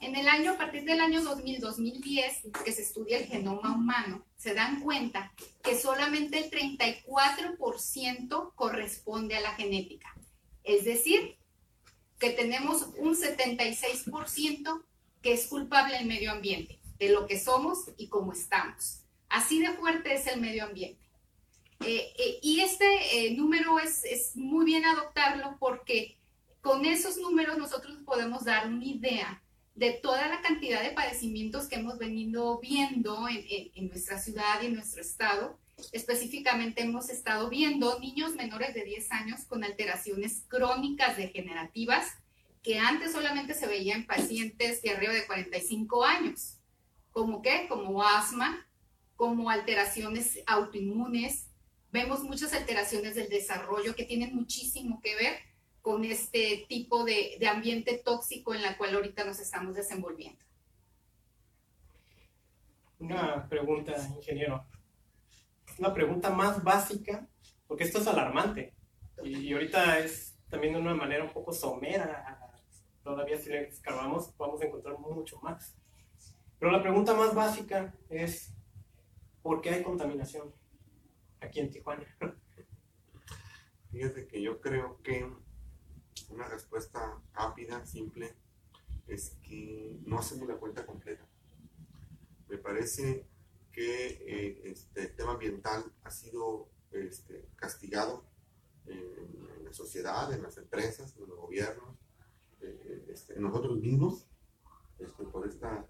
En 0.00 0.14
el 0.14 0.28
año, 0.28 0.52
a 0.52 0.58
partir 0.58 0.84
del 0.84 1.00
año 1.00 1.20
2000-2010, 1.22 2.62
que 2.64 2.72
se 2.72 2.82
estudia 2.82 3.18
el 3.18 3.26
genoma 3.26 3.74
humano, 3.74 4.24
se 4.36 4.54
dan 4.54 4.80
cuenta 4.80 5.32
que 5.62 5.76
solamente 5.76 6.38
el 6.38 6.50
34% 6.50 8.52
corresponde 8.54 9.36
a 9.36 9.40
la 9.40 9.54
genética. 9.54 10.14
Es 10.62 10.84
decir, 10.84 11.36
que 12.20 12.30
tenemos 12.30 12.82
un 12.96 13.16
76% 13.16 14.84
que 15.20 15.32
es 15.32 15.48
culpable 15.48 15.96
el 15.96 16.06
medio 16.06 16.30
ambiente, 16.30 16.78
de 16.98 17.08
lo 17.08 17.26
que 17.26 17.40
somos 17.40 17.90
y 17.96 18.08
cómo 18.08 18.32
estamos. 18.32 19.02
Así 19.28 19.60
de 19.60 19.72
fuerte 19.72 20.14
es 20.14 20.28
el 20.28 20.40
medio 20.40 20.64
ambiente. 20.64 21.08
Eh, 21.84 22.12
eh, 22.18 22.38
y 22.42 22.60
este 22.60 23.26
eh, 23.26 23.34
número 23.34 23.78
es, 23.78 24.04
es 24.04 24.36
muy 24.36 24.64
bien 24.64 24.84
adoptarlo 24.84 25.56
porque 25.60 26.17
con 26.68 26.84
esos 26.84 27.16
números 27.16 27.56
nosotros 27.56 27.96
podemos 28.04 28.44
dar 28.44 28.68
una 28.68 28.84
idea 28.84 29.42
de 29.74 29.92
toda 29.92 30.28
la 30.28 30.42
cantidad 30.42 30.82
de 30.82 30.90
padecimientos 30.90 31.66
que 31.66 31.76
hemos 31.76 31.96
venido 31.96 32.60
viendo 32.60 33.26
en, 33.26 33.88
nuestra 33.88 34.18
ciudad 34.18 34.60
y 34.60 34.66
en 34.66 34.74
nuestro 34.74 35.00
estado. 35.00 35.58
Específicamente 35.92 36.82
hemos 36.82 37.08
estado 37.08 37.48
viendo 37.48 37.98
niños 38.00 38.34
menores 38.34 38.74
de 38.74 38.84
10 38.84 39.12
años 39.12 39.46
con 39.46 39.64
alteraciones 39.64 40.44
crónicas 40.46 41.16
degenerativas 41.16 42.06
que 42.62 42.78
antes 42.78 43.12
solamente 43.12 43.54
se 43.54 43.66
veían 43.66 44.00
en 44.00 44.06
pacientes 44.06 44.82
de 44.82 44.90
arriba 44.90 45.14
de 45.14 45.26
45 45.26 46.04
años. 46.04 46.58
¿Como 47.12 47.40
qué? 47.40 47.64
Como 47.66 48.02
asma, 48.02 48.68
como 49.16 49.48
alteraciones 49.48 50.40
autoinmunes. 50.46 51.46
Vemos 51.92 52.24
muchas 52.24 52.52
alteraciones 52.52 53.14
del 53.14 53.30
desarrollo 53.30 53.96
que 53.96 54.04
tienen 54.04 54.34
muchísimo 54.34 55.00
que 55.00 55.14
ver 55.14 55.48
con 55.82 56.04
este 56.04 56.66
tipo 56.68 57.04
de, 57.04 57.36
de 57.38 57.48
ambiente 57.48 58.00
tóxico 58.04 58.54
en 58.54 58.62
la 58.62 58.76
cual 58.76 58.94
ahorita 58.94 59.24
nos 59.24 59.38
estamos 59.38 59.74
desenvolviendo. 59.74 60.42
Una 62.98 63.48
pregunta, 63.48 63.94
ingeniero. 64.16 64.66
Una 65.78 65.94
pregunta 65.94 66.30
más 66.30 66.62
básica, 66.64 67.28
porque 67.68 67.84
esto 67.84 67.98
es 67.98 68.06
alarmante. 68.08 68.74
Y, 69.22 69.52
ahorita 69.52 70.00
es 70.00 70.36
también 70.48 70.74
de 70.74 70.80
una 70.80 70.94
manera 70.94 71.24
un 71.24 71.32
poco 71.32 71.52
somera. 71.52 72.40
Todavía 73.04 73.38
si 73.38 73.50
le 73.50 73.68
escarbamos 73.68 74.36
vamos 74.36 74.60
a 74.60 74.66
encontrar 74.66 74.98
mucho 74.98 75.38
más. 75.40 75.76
Pero 76.58 76.72
la 76.72 76.82
pregunta 76.82 77.14
más 77.14 77.34
básica 77.34 77.94
es, 78.08 78.52
¿por 79.42 79.60
qué 79.60 79.70
hay 79.70 79.82
contaminación 79.82 80.52
aquí 81.40 81.60
en 81.60 81.70
Tijuana? 81.70 82.04
Fíjate 83.92 84.26
que 84.26 84.42
yo 84.42 84.60
creo 84.60 85.00
que 85.02 85.30
una 86.30 86.48
respuesta 86.48 87.20
rápida, 87.34 87.84
simple, 87.86 88.34
es 89.06 89.36
que 89.42 89.98
no 90.04 90.18
hacemos 90.18 90.48
la 90.48 90.56
cuenta 90.56 90.84
completa. 90.86 91.26
Me 92.48 92.58
parece 92.58 93.26
que 93.72 94.06
eh, 94.26 94.62
este 94.64 95.08
tema 95.08 95.32
ambiental 95.32 95.84
ha 96.04 96.10
sido 96.10 96.68
este, 96.90 97.48
castigado 97.56 98.24
en, 98.86 99.64
la 99.64 99.72
sociedad, 99.72 100.32
en 100.32 100.42
las 100.42 100.56
empresas, 100.56 101.14
en 101.16 101.28
los 101.28 101.38
gobiernos, 101.38 101.96
eh, 102.60 103.06
este, 103.08 103.34
en 103.34 103.42
nosotros 103.42 103.78
mismos, 103.78 104.26
este, 104.98 105.24
por 105.24 105.46
esta 105.46 105.86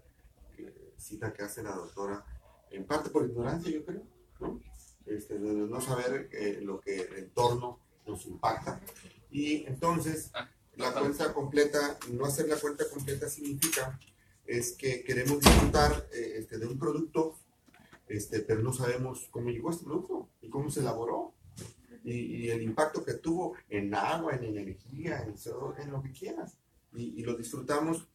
eh, 0.57 0.93
cita 0.97 1.33
que 1.33 1.43
hace 1.43 1.63
la 1.63 1.75
doctora, 1.75 2.25
en 2.71 2.85
parte 2.85 3.09
por 3.09 3.25
ignorancia, 3.25 3.71
yo 3.71 3.85
creo, 3.85 4.03
¿no? 4.39 4.61
Este, 5.05 5.39
de 5.39 5.53
no 5.53 5.81
saber 5.81 6.29
lo 6.61 6.79
que 6.79 7.01
el 7.01 7.15
entorno 7.15 7.79
nos 8.05 8.25
impacta 8.27 8.79
y 9.31 9.65
entonces, 9.67 10.31
ah, 10.33 10.49
la 10.75 10.93
cuenta 10.93 11.33
completa, 11.33 11.97
no 12.11 12.25
hacer 12.25 12.47
la 12.47 12.57
cuenta 12.57 12.89
completa 12.89 13.29
significa 13.29 13.99
es 14.45 14.71
que 14.71 15.03
queremos 15.03 15.39
disfrutar 15.39 16.07
eh, 16.11 16.35
este, 16.37 16.57
de 16.57 16.65
un 16.65 16.79
producto, 16.79 17.35
este, 18.07 18.39
pero 18.39 18.61
no 18.61 18.73
sabemos 18.73 19.27
cómo 19.29 19.49
llegó 19.49 19.69
este 19.69 19.85
producto 19.85 20.29
y 20.41 20.49
cómo 20.49 20.71
se 20.71 20.79
elaboró. 20.79 21.35
Y, 22.03 22.49
el 22.49 22.63
impacto 22.63 23.03
que 23.03 23.15
tuvo 23.15 23.55
en 23.69 23.93
agua, 23.93 24.33
en 24.33 24.45
energía, 24.45 25.21
en, 25.21 25.35
en 25.77 25.91
lo 25.91 26.01
que 26.01 26.11
quieras. 26.11 26.57
Y, 26.95 27.21
lo 27.23 27.35
disfrutamos 27.35 28.07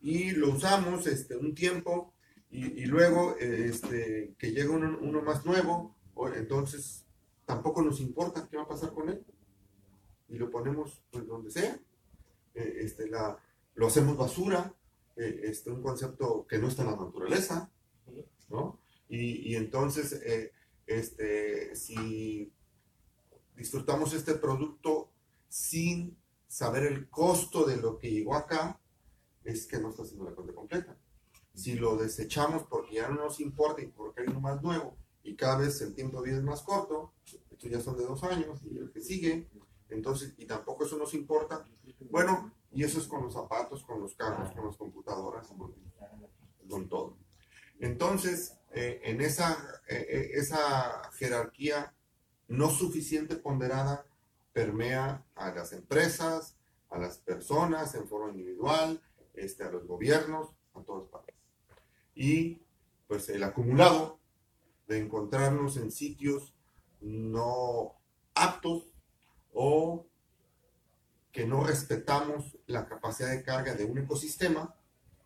y 0.00 0.30
lo 0.30 0.54
usamos 0.54 1.06
este, 1.06 1.36
un 1.36 1.54
tiempo 1.54 2.14
y, 2.50 2.86
luego 2.86 3.36
este, 3.38 4.34
que 4.38 4.52
llega 4.52 4.70
uno, 4.70 4.98
uno 5.00 5.22
más 5.22 5.44
nuevo, 5.44 5.96
entonces 6.34 7.04
tampoco 7.44 7.82
nos 7.82 8.00
importa 8.00 8.46
qué 8.48 8.56
va 8.56 8.62
a 8.62 8.68
pasar 8.68 8.92
con 8.92 9.08
él 9.08 9.22
y 10.32 10.38
lo 10.38 10.50
ponemos 10.50 11.02
pues 11.10 11.26
donde 11.26 11.50
sea. 11.50 11.78
Eh, 12.54 12.78
este, 12.80 13.08
la, 13.08 13.38
lo 13.74 13.86
hacemos 13.86 14.16
basura, 14.16 14.74
eh, 15.16 15.42
este, 15.44 15.70
un 15.70 15.82
concepto 15.82 16.46
que 16.48 16.58
no 16.58 16.68
está 16.68 16.82
en 16.82 16.90
la 16.90 16.96
naturaleza, 16.96 17.70
¿no? 18.48 18.80
Y, 19.08 19.50
y 19.50 19.56
entonces, 19.56 20.12
eh, 20.24 20.52
este, 20.86 21.76
si 21.76 22.50
disfrutamos 23.54 24.14
este 24.14 24.34
producto 24.34 25.10
sin 25.48 26.16
saber 26.48 26.84
el 26.84 27.08
costo 27.10 27.64
de 27.66 27.76
lo 27.76 27.98
que 27.98 28.10
llegó 28.10 28.34
acá, 28.34 28.80
es 29.44 29.66
que 29.66 29.78
no 29.78 29.90
está 29.90 30.02
haciendo 30.02 30.24
la 30.24 30.34
cuenta 30.34 30.54
completa. 30.54 30.96
Si 31.54 31.74
lo 31.74 31.96
desechamos 31.96 32.62
porque 32.64 32.96
ya 32.96 33.08
no 33.08 33.16
nos 33.16 33.38
importa 33.40 33.82
y 33.82 33.88
porque 33.88 34.22
hay 34.22 34.28
uno 34.28 34.40
más 34.40 34.62
nuevo 34.62 34.96
y 35.22 35.36
cada 35.36 35.58
vez 35.58 35.80
el 35.82 35.94
tiempo 35.94 36.22
de 36.22 36.30
vida 36.30 36.38
es 36.38 36.44
más 36.44 36.62
corto, 36.62 37.12
estos 37.50 37.70
ya 37.70 37.80
son 37.80 37.98
de 37.98 38.04
dos 38.04 38.22
años 38.24 38.60
y 38.64 38.78
el 38.78 38.90
que 38.90 39.02
sigue, 39.02 39.48
entonces, 39.92 40.34
y 40.38 40.46
tampoco 40.46 40.84
eso 40.84 40.96
nos 40.96 41.14
importa. 41.14 41.64
Bueno, 42.10 42.52
y 42.72 42.82
eso 42.84 42.98
es 42.98 43.06
con 43.06 43.22
los 43.22 43.34
zapatos, 43.34 43.84
con 43.84 44.00
los 44.00 44.14
carros, 44.14 44.50
con 44.52 44.66
las 44.66 44.76
computadoras, 44.76 45.48
con, 46.68 46.88
todo. 46.88 47.18
Entonces, 47.78 48.58
eh, 48.72 49.00
en 49.04 49.20
esa, 49.20 49.82
eh, 49.86 50.06
eh, 50.08 50.30
esa 50.34 51.10
jerarquía 51.12 51.94
no 52.48 52.70
suficiente 52.70 53.36
ponderada 53.36 54.06
permea 54.52 55.26
a 55.34 55.52
las 55.52 55.72
empresas, 55.72 56.56
a 56.88 56.98
las 56.98 57.18
personas 57.18 57.94
en 57.94 58.08
forma 58.08 58.30
individual, 58.30 59.02
este, 59.34 59.64
a 59.64 59.70
los 59.70 59.86
gobiernos, 59.86 60.50
a 60.74 60.80
todas 60.80 61.08
partes. 61.08 61.34
Y 62.14 62.62
pues 63.06 63.28
el 63.28 63.42
acumulado 63.42 64.18
de 64.86 64.98
encontrarnos 64.98 65.76
en 65.76 65.90
sitios 65.90 66.54
no 67.00 67.94
aptos 68.34 68.91
o 69.52 70.06
que 71.30 71.46
no 71.46 71.64
respetamos 71.64 72.58
la 72.66 72.86
capacidad 72.86 73.30
de 73.30 73.42
carga 73.42 73.74
de 73.74 73.84
un 73.84 73.98
ecosistema 73.98 74.74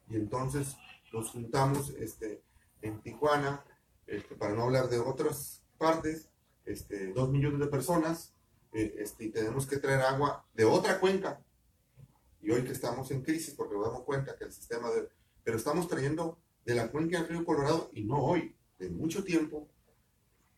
y 0.08 0.16
entonces 0.16 0.76
nos 1.12 1.30
juntamos 1.30 1.90
este, 1.98 2.42
en 2.82 3.00
Tijuana, 3.00 3.64
este, 4.06 4.36
para 4.36 4.54
no 4.54 4.64
hablar 4.64 4.88
de 4.88 4.98
otras 4.98 5.62
partes, 5.78 6.28
este, 6.64 7.12
dos 7.12 7.28
millones 7.30 7.58
de 7.60 7.66
personas 7.66 8.32
eh, 8.72 8.94
este, 8.98 9.24
y 9.24 9.30
tenemos 9.30 9.66
que 9.66 9.78
traer 9.78 10.00
agua 10.02 10.44
de 10.54 10.64
otra 10.64 11.00
cuenca. 11.00 11.40
Y 12.42 12.50
hoy 12.50 12.62
que 12.62 12.72
estamos 12.72 13.10
en 13.10 13.22
crisis, 13.22 13.54
porque 13.54 13.74
nos 13.74 13.86
damos 13.86 14.02
cuenta 14.02 14.36
que 14.36 14.44
el 14.44 14.52
sistema 14.52 14.90
de... 14.90 15.08
Pero 15.42 15.56
estamos 15.56 15.88
trayendo 15.88 16.38
de 16.64 16.74
la 16.74 16.90
cuenca 16.90 17.18
del 17.18 17.28
río 17.28 17.44
Colorado, 17.44 17.90
y 17.94 18.04
no 18.04 18.18
hoy, 18.18 18.54
de 18.78 18.90
mucho 18.90 19.24
tiempo, 19.24 19.68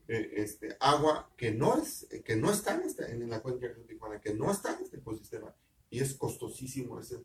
eh, 0.08 0.32
este, 0.36 0.76
agua 0.80 1.30
que 1.36 1.52
no, 1.52 1.76
es, 1.76 2.08
que 2.24 2.34
no 2.34 2.50
está 2.50 2.74
en, 2.74 2.82
esta, 2.82 3.08
en 3.08 3.28
la 3.28 3.40
cuenca 3.40 3.68
de 3.68 3.74
Tijuana, 3.84 4.20
que 4.20 4.34
no 4.34 4.50
está 4.50 4.74
en 4.74 4.84
este 4.84 4.96
ecosistema. 4.96 5.54
Y 5.90 6.00
es 6.00 6.14
costosísimo 6.14 6.98
ese. 6.98 7.22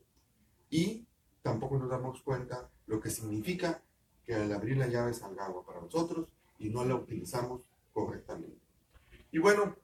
Y 0.69 1.05
tampoco 1.41 1.77
nos 1.77 1.89
damos 1.89 2.21
cuenta 2.21 2.69
lo 2.87 2.99
que 2.99 3.09
significa 3.09 3.81
que 4.25 4.35
al 4.35 4.51
abrir 4.51 4.77
la 4.77 4.87
llave 4.87 5.13
salga 5.13 5.45
agua 5.45 5.65
para 5.65 5.81
nosotros 5.81 6.27
y 6.59 6.69
no 6.69 6.85
la 6.85 6.95
utilizamos 6.95 7.61
correctamente. 7.93 8.57
Y 9.31 9.39
bueno, 9.39 9.75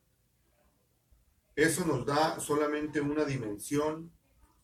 eso 1.55 1.85
nos 1.85 2.05
da 2.05 2.39
solamente 2.39 3.01
una 3.01 3.25
dimensión 3.25 4.11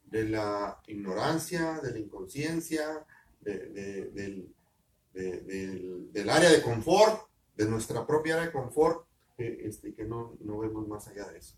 de 0.06 0.30
la 0.30 0.82
ignorancia, 0.88 1.80
de 1.82 1.92
la 1.92 2.00
inconsciencia, 2.00 3.06
del, 3.42 4.54
del, 5.13 6.30
área 6.30 6.50
de 6.50 6.62
confort, 6.62 7.27
de 7.56 7.66
nuestra 7.66 8.06
propia 8.06 8.36
área 8.36 8.48
de 8.48 8.52
confort, 8.52 9.06
este, 9.38 9.94
que 9.94 10.06
no, 10.06 10.38
no 10.42 10.60
vemos 10.60 10.88
más 10.88 11.08
allá 11.08 11.28
de 11.28 11.40
eso. 11.40 11.56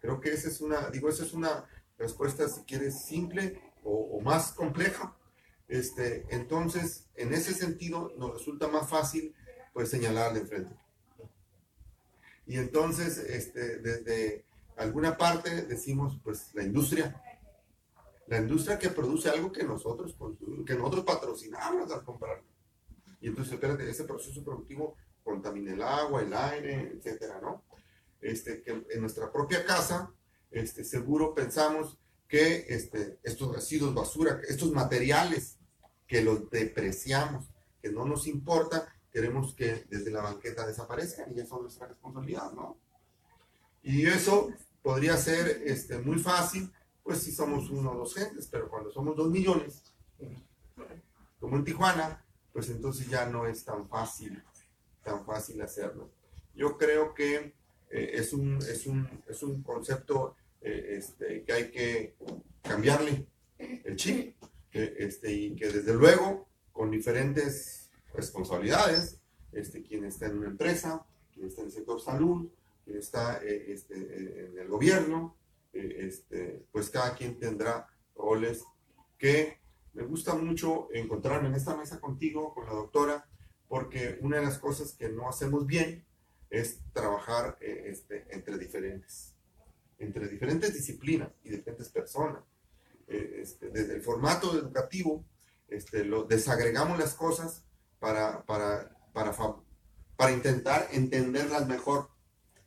Creo 0.00 0.20
que 0.20 0.32
esa 0.32 0.48
es 0.48 0.60
una, 0.60 0.90
digo, 0.90 1.08
esa 1.08 1.24
es 1.24 1.32
una 1.32 1.64
respuesta, 1.98 2.48
si 2.48 2.62
quieres, 2.62 3.04
simple 3.04 3.62
o, 3.84 4.20
más 4.20 4.52
compleja. 4.52 5.16
Este, 5.68 6.26
entonces, 6.30 7.08
en 7.14 7.32
ese 7.32 7.54
sentido, 7.54 8.12
nos 8.18 8.34
resulta 8.34 8.68
más 8.68 8.88
fácil 8.88 9.34
pues 9.72 9.88
señalarle 9.88 10.40
enfrente. 10.40 10.74
Y 12.46 12.58
entonces, 12.58 13.18
este, 13.18 13.78
desde 13.78 14.44
alguna 14.76 15.16
parte 15.16 15.62
decimos, 15.62 16.18
pues 16.22 16.50
la 16.54 16.64
industria, 16.64 17.22
la 18.26 18.38
industria 18.38 18.78
que 18.78 18.90
produce 18.90 19.30
algo 19.30 19.52
que 19.52 19.64
nosotros 19.64 20.16
que 20.66 20.74
nosotros 20.74 21.04
patrocinamos 21.04 21.90
al 21.90 22.04
comprarlo. 22.04 22.44
Y 23.20 23.28
entonces, 23.28 23.54
espérate, 23.54 23.88
ese 23.88 24.04
proceso 24.04 24.42
productivo 24.42 24.96
contamina 25.22 25.72
el 25.72 25.82
agua, 25.82 26.22
el 26.22 26.32
aire, 26.32 26.92
etcétera, 26.94 27.40
¿no? 27.40 27.64
Este, 28.20 28.62
que 28.62 28.84
en 28.90 29.00
nuestra 29.00 29.30
propia 29.32 29.64
casa, 29.64 30.12
este, 30.50 30.84
seguro 30.84 31.34
pensamos 31.34 31.98
que 32.28 32.66
este, 32.68 33.18
estos 33.22 33.54
residuos, 33.54 33.94
basura, 33.94 34.40
estos 34.48 34.72
materiales 34.72 35.58
que 36.06 36.22
los 36.22 36.48
depreciamos, 36.50 37.46
que 37.80 37.90
no 37.90 38.04
nos 38.04 38.26
importa, 38.26 38.88
queremos 39.10 39.54
que 39.54 39.84
desde 39.90 40.10
la 40.10 40.22
banqueta 40.22 40.66
desaparezcan 40.66 41.30
y 41.34 41.40
eso 41.40 41.56
es 41.56 41.62
nuestra 41.62 41.88
responsabilidad, 41.88 42.52
¿no? 42.52 42.78
Y 43.82 44.06
eso 44.06 44.50
podría 44.82 45.16
ser 45.16 45.62
este, 45.66 45.98
muy 45.98 46.18
fácil, 46.18 46.72
pues 47.02 47.18
si 47.22 47.32
somos 47.32 47.68
uno 47.70 47.92
o 47.92 47.98
dos 47.98 48.14
gentes, 48.14 48.48
pero 48.50 48.70
cuando 48.70 48.90
somos 48.90 49.16
dos 49.16 49.28
millones, 49.30 49.82
como 51.40 51.56
en 51.56 51.64
Tijuana, 51.64 52.24
pues 52.52 52.70
entonces 52.70 53.08
ya 53.08 53.26
no 53.26 53.46
es 53.46 53.64
tan 53.64 53.88
fácil, 53.88 54.42
tan 55.02 55.24
fácil 55.24 55.60
hacerlo. 55.60 56.10
Yo 56.54 56.76
creo 56.76 57.14
que 57.14 57.54
eh, 57.90 58.10
es, 58.14 58.32
un, 58.32 58.58
es, 58.58 58.86
un, 58.86 59.08
es 59.28 59.42
un 59.42 59.62
concepto 59.62 60.36
eh, 60.60 60.96
este, 60.98 61.42
que 61.44 61.52
hay 61.52 61.70
que 61.70 62.14
cambiarle 62.62 63.26
el 63.58 63.96
chip, 63.96 64.36
este, 64.72 65.32
y 65.32 65.54
que 65.54 65.68
desde 65.68 65.94
luego, 65.94 66.48
con 66.72 66.90
diferentes 66.90 67.90
responsabilidades, 68.14 69.20
este, 69.52 69.82
quien 69.82 70.04
está 70.04 70.26
en 70.26 70.38
una 70.38 70.48
empresa, 70.48 71.04
quien 71.32 71.48
está 71.48 71.60
en 71.60 71.66
el 71.66 71.72
sector 71.72 72.00
salud, 72.00 72.48
quien 72.84 72.96
está 72.96 73.42
eh, 73.44 73.72
este, 73.72 73.94
en 73.94 74.58
el 74.58 74.68
gobierno, 74.68 75.36
este, 75.72 76.66
pues 76.70 76.90
cada 76.90 77.14
quien 77.14 77.38
tendrá 77.38 77.86
roles 78.14 78.62
que 79.18 79.58
me 79.94 80.02
gusta 80.02 80.34
mucho 80.34 80.88
encontrarme 80.92 81.48
en 81.48 81.54
esta 81.54 81.76
mesa 81.76 82.00
contigo, 82.00 82.54
con 82.54 82.66
la 82.66 82.72
doctora, 82.72 83.26
porque 83.72 84.18
una 84.20 84.36
de 84.36 84.44
las 84.44 84.58
cosas 84.58 84.92
que 84.92 85.08
no 85.08 85.30
hacemos 85.30 85.66
bien 85.66 86.04
es 86.50 86.80
trabajar 86.92 87.56
eh, 87.62 87.84
este, 87.86 88.26
entre 88.28 88.58
diferentes, 88.58 89.32
entre 89.98 90.28
diferentes 90.28 90.74
disciplinas 90.74 91.30
y 91.42 91.48
diferentes 91.48 91.88
personas. 91.88 92.42
Eh, 93.08 93.38
este, 93.40 93.70
desde 93.70 93.94
el 93.94 94.02
formato 94.02 94.52
educativo, 94.52 95.24
este, 95.68 96.04
lo, 96.04 96.24
desagregamos 96.24 96.98
las 96.98 97.14
cosas 97.14 97.64
para, 97.98 98.44
para, 98.44 98.94
para, 99.14 99.34
para 100.16 100.32
intentar 100.32 100.88
entenderlas 100.92 101.66
mejor. 101.66 102.10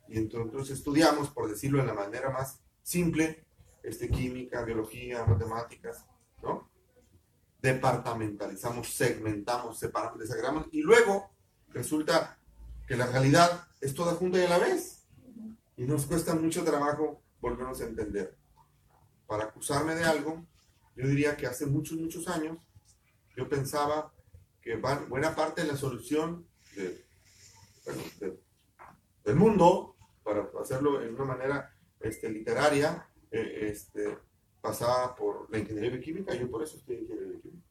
Y 0.08 0.18
entonces 0.18 0.76
estudiamos, 0.76 1.30
por 1.30 1.48
decirlo 1.48 1.78
de 1.78 1.86
la 1.86 1.94
manera 1.94 2.30
más 2.30 2.58
simple, 2.82 3.44
este, 3.84 4.10
química, 4.10 4.64
biología, 4.64 5.24
matemáticas. 5.24 6.04
Departamentalizamos, 7.66 8.94
segmentamos, 8.94 9.80
separamos, 9.80 10.20
desagregamos 10.20 10.68
y 10.70 10.82
luego 10.82 11.32
resulta 11.70 12.38
que 12.86 12.96
la 12.96 13.06
realidad 13.06 13.66
es 13.80 13.92
toda 13.92 14.14
junta 14.14 14.38
y 14.38 14.42
a 14.42 14.48
la 14.50 14.58
vez. 14.58 15.04
Y 15.76 15.82
nos 15.82 16.06
cuesta 16.06 16.36
mucho 16.36 16.62
trabajo 16.62 17.24
volvernos 17.40 17.80
a 17.80 17.86
entender. 17.86 18.36
Para 19.26 19.46
acusarme 19.46 19.96
de 19.96 20.04
algo, 20.04 20.46
yo 20.94 21.08
diría 21.08 21.36
que 21.36 21.48
hace 21.48 21.66
muchos, 21.66 21.98
muchos 21.98 22.28
años, 22.28 22.56
yo 23.36 23.48
pensaba 23.48 24.12
que 24.62 24.76
buena 24.76 25.34
parte 25.34 25.62
de 25.62 25.66
la 25.66 25.76
solución 25.76 26.46
del 29.24 29.34
mundo, 29.34 29.96
para 30.22 30.48
hacerlo 30.62 31.02
en 31.02 31.16
una 31.16 31.24
manera 31.24 31.74
este, 31.98 32.30
literaria, 32.30 33.08
eh, 33.32 33.70
este, 33.72 34.18
pasaba 34.66 35.14
por 35.14 35.50
la 35.50 35.58
ingeniería 35.58 36.00
química, 36.00 36.34
yo 36.34 36.50
por 36.50 36.62
eso 36.62 36.76
estoy 36.76 36.96
en 36.96 37.02
ingeniería 37.02 37.40
química. 37.40 37.68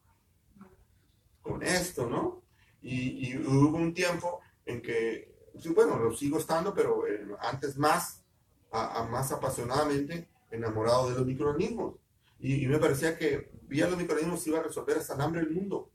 Con 1.42 1.62
esto, 1.62 2.08
¿no? 2.08 2.42
Y, 2.80 3.28
y 3.28 3.36
hubo 3.36 3.76
un 3.76 3.92
tiempo 3.92 4.40
en 4.64 4.80
que, 4.82 5.34
bueno, 5.74 5.98
lo 5.98 6.14
sigo 6.14 6.38
estando, 6.38 6.74
pero 6.74 7.06
eh, 7.06 7.26
antes 7.40 7.76
más, 7.76 8.24
a, 8.72 9.04
más 9.04 9.30
apasionadamente 9.32 10.28
enamorado 10.50 11.10
de 11.10 11.16
los 11.16 11.26
microorganismos. 11.26 11.96
Y, 12.38 12.66
me 12.66 12.78
parecía 12.78 13.16
que 13.16 13.50
vía 13.62 13.88
los 13.88 13.98
microorganismos 13.98 14.46
iba 14.46 14.58
a 14.58 14.64
resolver 14.64 14.98
hasta 14.98 15.14
el 15.14 15.20
hambre 15.20 15.42
del 15.42 15.54
mundo. 15.54 15.90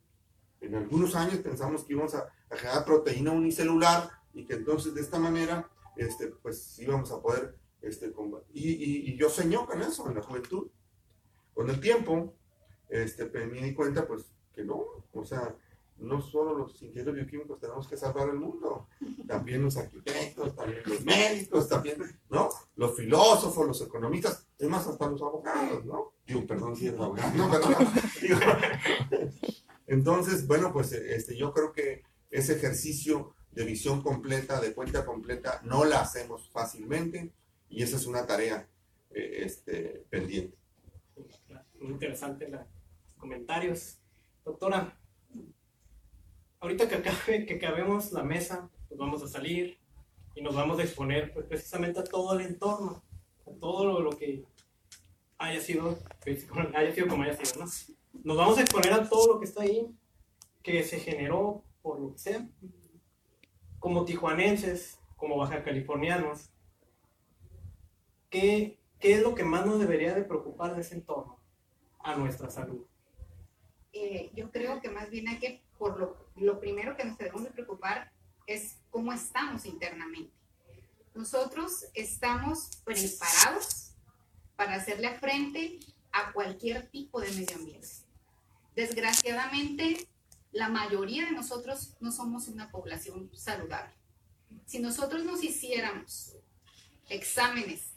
En 0.60 0.76
algunos 0.76 1.16
años 1.16 1.40
pensamos 1.40 1.84
que 1.84 1.94
íbamos 1.94 2.16
a, 2.16 2.32
generar 2.52 2.84
proteína 2.86 3.32
unicelular 3.32 4.10
y 4.34 4.46
que 4.46 4.56
entonces 4.56 4.94
de 4.94 5.02
esta 5.02 5.18
manera, 5.18 5.70
este, 5.96 6.28
pues 6.28 6.78
íbamos 6.80 7.12
a 7.12 7.22
poder, 7.22 7.58
este, 7.82 8.14
y, 8.54 9.12
y, 9.12 9.18
yo 9.18 9.30
soñó 9.30 9.66
con 9.66 9.82
eso 9.82 10.08
en 10.08 10.16
la 10.16 10.22
juventud. 10.22 10.68
Con 11.54 11.70
el 11.70 11.80
tiempo, 11.80 12.34
este, 12.90 13.26
me 13.26 13.62
di 13.62 13.74
cuenta, 13.74 14.08
pues, 14.08 14.26
que 14.54 14.64
no, 14.64 14.84
o 15.14 15.26
sea, 15.26 15.56
no 16.02 16.22
solo 16.22 16.58
los 16.58 16.82
ingenieros 16.82 17.16
bioquímicos 17.16 17.60
tenemos 17.60 17.88
que 17.88 17.96
salvar 17.96 18.30
el 18.30 18.36
mundo, 18.36 18.88
también 19.28 19.64
los 19.64 19.78
arquitectos, 19.78 20.56
también 20.56 20.82
los 20.86 21.04
médicos, 21.06 21.70
también, 21.70 22.02
¿no? 22.30 22.50
Los 22.76 22.96
filósofos, 22.96 23.68
los 23.68 23.82
economistas, 23.82 24.48
es 24.58 24.68
más, 24.68 24.88
hasta 24.88 25.08
los 25.08 25.22
abogados, 25.22 25.86
¿no? 25.86 26.14
Digo, 26.26 26.46
perdón 26.48 26.76
si 26.76 26.88
es 26.88 26.94
abogado, 26.96 27.38
no, 27.38 27.52
perdón. 27.52 27.76
entonces, 29.88 30.48
bueno, 30.48 30.74
pues 30.74 30.92
este, 30.92 31.38
yo 31.38 31.54
creo 31.54 31.72
que 31.72 32.04
ese 32.32 32.56
ejercicio 32.56 33.36
de 33.52 33.66
visión 33.66 34.02
completa, 34.02 34.60
de 34.60 34.74
cuenta 34.74 35.06
completa, 35.06 35.62
no 35.64 35.86
la 35.86 36.02
hacemos 36.02 36.50
fácilmente 36.50 37.32
y 37.70 37.84
esa 37.84 37.98
es 37.98 38.06
una 38.06 38.26
tarea 38.26 38.68
eh, 39.12 39.44
este, 39.46 40.06
pendiente. 40.10 40.58
Muy 41.80 41.91
interesante 41.91 42.47
los 42.47 42.62
comentarios. 43.17 44.00
Doctora, 44.43 44.97
ahorita 46.60 46.88
que, 46.88 46.95
acabe, 46.95 47.45
que 47.45 47.56
acabemos 47.56 48.12
la 48.12 48.24
mesa, 48.24 48.69
pues 48.88 49.00
vamos 49.00 49.24
a 49.24 49.28
salir 49.28 49.80
y 50.36 50.41
nos 50.41 50.56
vamos 50.56 50.80
a 50.80 50.84
exponer 50.84 51.34
pues, 51.34 51.45
precisamente 51.45 52.00
a 52.00 52.04
todo 52.04 52.39
el 52.39 52.45
entorno, 52.45 53.04
a 53.45 53.52
todo 53.60 54.02
lo, 54.02 54.12
que 54.12 54.43
haya 55.38 55.60
sido, 55.60 55.97
haya 56.74 56.93
sido 56.93 57.08
como 57.08 57.24
haya 57.24 57.36
sido, 57.36 57.65
¿no? 57.65 57.71
Nos 58.24 58.38
vamos 58.38 58.58
a 58.58 58.62
exponer 58.62 58.93
a 58.93 59.08
todo 59.08 59.34
lo 59.34 59.39
que 59.39 59.45
está 59.45 59.63
ahí, 59.63 59.88
que 60.62 60.84
se 60.84 61.00
generó 61.00 61.63
por 61.82 62.00
lo 62.00 62.13
que 62.13 62.19
sea. 62.19 62.47
Como 63.80 64.06
tijuanenses, 64.06 65.00
como 65.15 65.38
baja 65.38 65.63
californianos, 65.63 66.50
¿qué, 68.30 68.81
¿qué 69.02 69.16
es 69.16 69.22
lo 69.22 69.36
que 69.36 69.44
más 69.44 69.66
nos 69.66 69.80
debería 69.80 70.14
de 70.14 70.24
preocupar 70.24 70.76
de 70.76 70.82
ese 70.82 70.96
entorno? 70.96 71.40
A 72.00 72.16
nuestra 72.16 72.50
salud. 72.50 72.86
Eh, 73.94 74.32
yo 74.34 74.52
creo 74.52 74.80
que 74.82 74.90
más 74.90 75.10
bien 75.10 75.28
hay 75.28 75.38
que, 75.38 75.62
por 75.78 76.00
lo, 76.00 76.30
lo 76.36 76.60
primero 76.60 76.96
que 76.96 77.04
nos 77.04 77.18
debemos 77.18 77.44
de 77.44 77.52
preocupar 77.52 78.12
es 78.48 78.78
cómo 78.90 79.12
estamos 79.12 79.66
internamente. 79.66 80.34
Nosotros 81.14 81.86
estamos 81.94 82.82
preparados 82.86 83.92
para 84.56 84.76
hacerle 84.76 85.12
frente 85.20 85.80
a 86.12 86.32
cualquier 86.32 86.88
tipo 86.90 87.20
de 87.20 87.32
medio 87.32 87.56
ambiente. 87.58 87.88
Desgraciadamente, 88.76 90.08
la 90.52 90.70
mayoría 90.70 91.26
de 91.26 91.32
nosotros 91.32 91.96
no 92.00 92.12
somos 92.12 92.48
una 92.48 92.72
población 92.72 93.30
saludable. 93.34 93.94
Si 94.66 94.80
nosotros 94.80 95.24
nos 95.26 95.44
hiciéramos 95.44 96.36
exámenes 97.10 97.91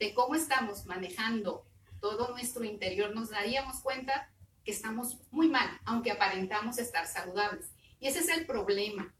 de 0.00 0.14
cómo 0.14 0.34
estamos 0.34 0.86
manejando 0.86 1.66
todo 2.00 2.30
nuestro 2.30 2.64
interior, 2.64 3.14
nos 3.14 3.28
daríamos 3.28 3.80
cuenta 3.80 4.32
que 4.64 4.72
estamos 4.72 5.18
muy 5.30 5.48
mal, 5.48 5.68
aunque 5.84 6.10
aparentamos 6.10 6.78
estar 6.78 7.06
saludables. 7.06 7.70
Y 8.00 8.08
ese 8.08 8.20
es 8.20 8.28
el 8.30 8.46
problema. 8.46 9.14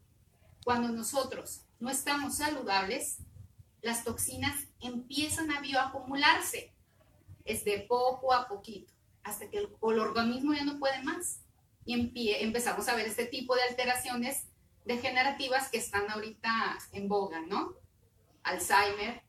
Cuando 0.65 0.89
nosotros 0.89 1.61
no 1.79 1.91
estamos 1.91 2.37
saludables, 2.37 3.19
las 3.81 4.03
toxinas 4.03 4.65
empiezan 4.79 5.51
a 5.51 5.61
bioacumularse. 5.61 6.73
Es 7.45 7.63
de 7.63 7.85
poco 7.87 8.33
a 8.33 8.47
poquito, 8.47 8.91
hasta 9.23 9.49
que 9.49 9.59
el, 9.59 9.69
organismo 9.81 10.53
ya 10.53 10.65
no 10.65 10.79
puede 10.79 11.01
más. 11.03 11.41
y 11.85 12.31
empezamos 12.33 12.87
a 12.87 12.95
ver 12.95 13.07
este 13.07 13.25
tipo 13.25 13.55
de 13.55 13.63
alteraciones 13.63 14.45
degenerativas 14.85 15.69
que 15.69 15.77
están 15.77 16.09
ahorita 16.09 16.77
en 16.91 17.07
boga, 17.07 17.41
¿no? 17.41 17.75
Alzheimer, 18.43 19.21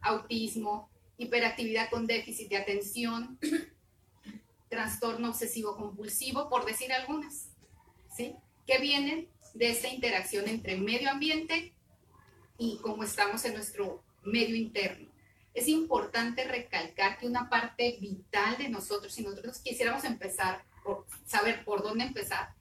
autismo, 0.00 0.91
hiperactividad 1.22 1.90
con 1.90 2.06
déficit 2.06 2.48
de 2.48 2.56
atención, 2.56 3.38
trastorno 4.68 5.30
obsesivo 5.30 5.76
compulsivo, 5.76 6.48
por 6.48 6.64
decir 6.64 6.92
algunas, 6.92 7.48
¿sí? 8.14 8.34
Que 8.66 8.78
vienen 8.78 9.28
de 9.54 9.70
esta 9.70 9.88
interacción 9.88 10.48
entre 10.48 10.76
medio 10.76 11.10
ambiente 11.10 11.74
y 12.58 12.78
cómo 12.78 13.04
estamos 13.04 13.44
en 13.44 13.54
nuestro 13.54 14.02
medio 14.22 14.56
interno. 14.56 15.10
Es 15.54 15.68
importante 15.68 16.44
recalcar 16.44 17.18
que 17.18 17.26
una 17.26 17.50
parte 17.50 17.98
vital 18.00 18.56
de 18.56 18.68
nosotros, 18.68 19.12
si 19.12 19.22
nosotros 19.22 19.58
quisiéramos 19.58 20.04
empezar, 20.04 20.64
por 20.82 21.06
saber 21.26 21.64
por 21.64 21.82
dónde 21.82 22.04
empezar, 22.04 22.54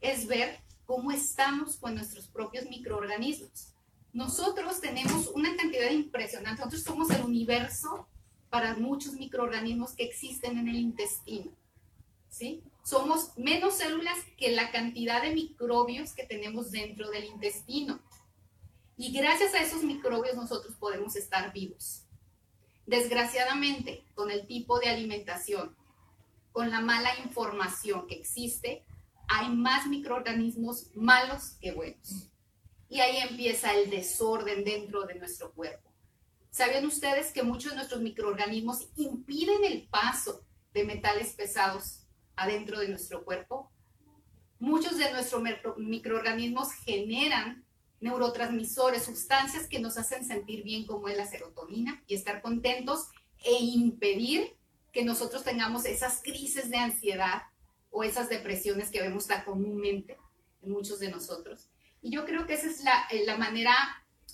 es 0.00 0.26
ver 0.26 0.60
cómo 0.86 1.12
estamos 1.12 1.76
con 1.76 1.94
nuestros 1.94 2.26
propios 2.28 2.66
microorganismos. 2.66 3.71
Nosotros 4.12 4.80
tenemos 4.80 5.28
una 5.28 5.56
cantidad 5.56 5.90
impresionante, 5.90 6.60
nosotros 6.60 6.82
somos 6.82 7.10
el 7.10 7.22
universo 7.22 8.06
para 8.50 8.74
muchos 8.76 9.14
microorganismos 9.14 9.94
que 9.94 10.04
existen 10.04 10.58
en 10.58 10.68
el 10.68 10.76
intestino. 10.76 11.50
Somos 12.82 13.36
menos 13.36 13.74
células 13.74 14.18
que 14.36 14.50
la 14.50 14.70
cantidad 14.70 15.22
de 15.22 15.34
microbios 15.34 16.12
que 16.12 16.24
tenemos 16.24 16.70
dentro 16.70 17.10
del 17.10 17.24
intestino. 17.24 18.00
Y 18.96 19.12
gracias 19.12 19.54
a 19.54 19.62
esos 19.62 19.82
microbios 19.84 20.34
nosotros 20.34 20.74
podemos 20.76 21.16
estar 21.16 21.52
vivos. 21.52 22.04
Desgraciadamente, 22.86 24.04
con 24.14 24.30
el 24.30 24.46
tipo 24.46 24.80
de 24.80 24.88
alimentación, 24.88 25.76
con 26.50 26.70
la 26.70 26.80
mala 26.80 27.10
información 27.24 28.06
que 28.06 28.16
existe, 28.16 28.84
hay 29.28 29.48
más 29.48 29.86
microorganismos 29.86 30.90
malos 30.94 31.56
que 31.60 31.72
buenos. 31.72 32.31
Y 32.92 33.00
ahí 33.00 33.16
empieza 33.26 33.74
el 33.74 33.88
desorden 33.88 34.64
dentro 34.64 35.06
de 35.06 35.14
nuestro 35.14 35.50
cuerpo. 35.54 35.90
¿Sabían 36.50 36.84
ustedes 36.84 37.32
que 37.32 37.42
muchos 37.42 37.70
de 37.70 37.76
nuestros 37.76 38.02
microorganismos 38.02 38.90
impiden 38.96 39.64
el 39.64 39.88
paso 39.88 40.44
de 40.74 40.84
metales 40.84 41.32
pesados 41.32 42.00
adentro 42.36 42.78
de 42.80 42.88
nuestro 42.88 43.24
cuerpo? 43.24 43.72
Muchos 44.58 44.98
de 44.98 45.10
nuestros 45.10 45.40
micro- 45.40 45.74
microorganismos 45.78 46.70
generan 46.84 47.64
neurotransmisores, 48.00 49.04
sustancias 49.04 49.66
que 49.68 49.80
nos 49.80 49.96
hacen 49.96 50.26
sentir 50.26 50.62
bien 50.62 50.86
como 50.86 51.08
es 51.08 51.16
la 51.16 51.26
serotonina 51.26 52.04
y 52.06 52.14
estar 52.14 52.42
contentos 52.42 53.08
e 53.42 53.54
impedir 53.54 54.54
que 54.92 55.02
nosotros 55.02 55.44
tengamos 55.44 55.86
esas 55.86 56.20
crisis 56.22 56.68
de 56.68 56.76
ansiedad 56.76 57.44
o 57.90 58.04
esas 58.04 58.28
depresiones 58.28 58.90
que 58.90 59.00
vemos 59.00 59.26
tan 59.26 59.46
comúnmente 59.46 60.18
en 60.60 60.72
muchos 60.72 60.98
de 60.98 61.10
nosotros. 61.10 61.71
Y 62.02 62.10
yo 62.10 62.26
creo 62.26 62.46
que 62.46 62.54
esa 62.54 62.66
es 62.66 62.82
la, 62.82 63.06
eh, 63.10 63.24
la 63.24 63.38
manera 63.38 63.74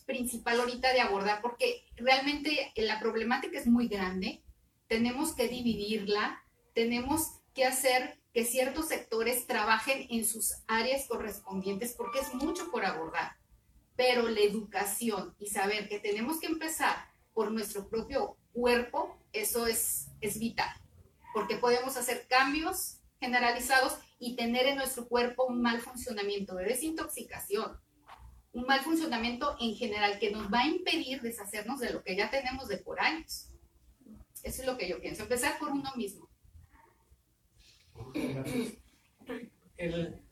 principal 0.07 0.59
ahorita 0.59 0.93
de 0.93 1.01
abordar, 1.01 1.41
porque 1.43 1.85
realmente 1.97 2.73
eh, 2.75 2.83
la 2.83 2.99
problemática 2.99 3.59
es 3.59 3.67
muy 3.67 3.89
grande, 3.89 4.43
tenemos 4.89 5.35
que 5.35 5.49
dividirla, 5.49 6.43
tenemos 6.75 7.35
que 7.55 7.67
hacer 7.67 8.19
que 8.33 8.45
ciertos 8.45 8.89
sectores 8.89 9.47
trabajen 9.47 10.07
en 10.11 10.25
sus 10.25 10.55
áreas 10.67 11.07
correspondientes, 11.07 11.93
porque 11.93 12.21
es 12.21 12.33
mucho 12.35 12.71
por 12.71 12.87
abordar. 12.87 13.37
Pero 13.97 14.29
la 14.29 14.41
educación 14.41 15.35
y 15.39 15.49
saber 15.49 15.89
que 15.89 15.99
tenemos 15.99 16.41
que 16.41 16.47
empezar 16.47 16.97
por 17.35 17.53
nuestro 17.53 17.89
propio 17.89 18.37
cuerpo, 18.53 19.19
eso 19.33 19.67
es, 19.67 20.09
es 20.21 20.39
vital, 20.39 20.71
porque 21.35 21.57
podemos 21.57 21.97
hacer 21.97 22.27
cambios 22.29 23.01
generalizados 23.21 23.99
y 24.19 24.35
tener 24.37 24.67
en 24.67 24.77
nuestro 24.77 25.07
cuerpo 25.09 25.47
un 25.47 25.63
mal 25.63 25.81
funcionamiento 25.81 26.55
de 26.57 26.65
desintoxicación, 26.67 27.79
un 28.53 28.65
mal 28.67 28.81
funcionamiento 28.81 29.57
en 29.61 29.75
general 29.77 30.19
que 30.19 30.31
nos 30.31 30.53
va 30.53 30.61
a 30.61 30.67
impedir 30.69 31.21
deshacernos 31.21 31.79
de 31.81 31.93
lo 31.93 32.03
que 32.03 32.17
ya 32.17 32.31
tenemos 32.31 32.69
de 32.69 32.79
por 32.79 33.01
años. 33.01 33.51
Eso 34.43 34.63
es 34.63 34.67
lo 34.67 34.77
que 34.77 34.89
yo 34.89 35.01
pienso, 35.01 35.23
empezar 35.25 35.59
por 35.59 35.71
uno 35.71 35.91
mismo. 35.97 36.29
El- 39.77 40.23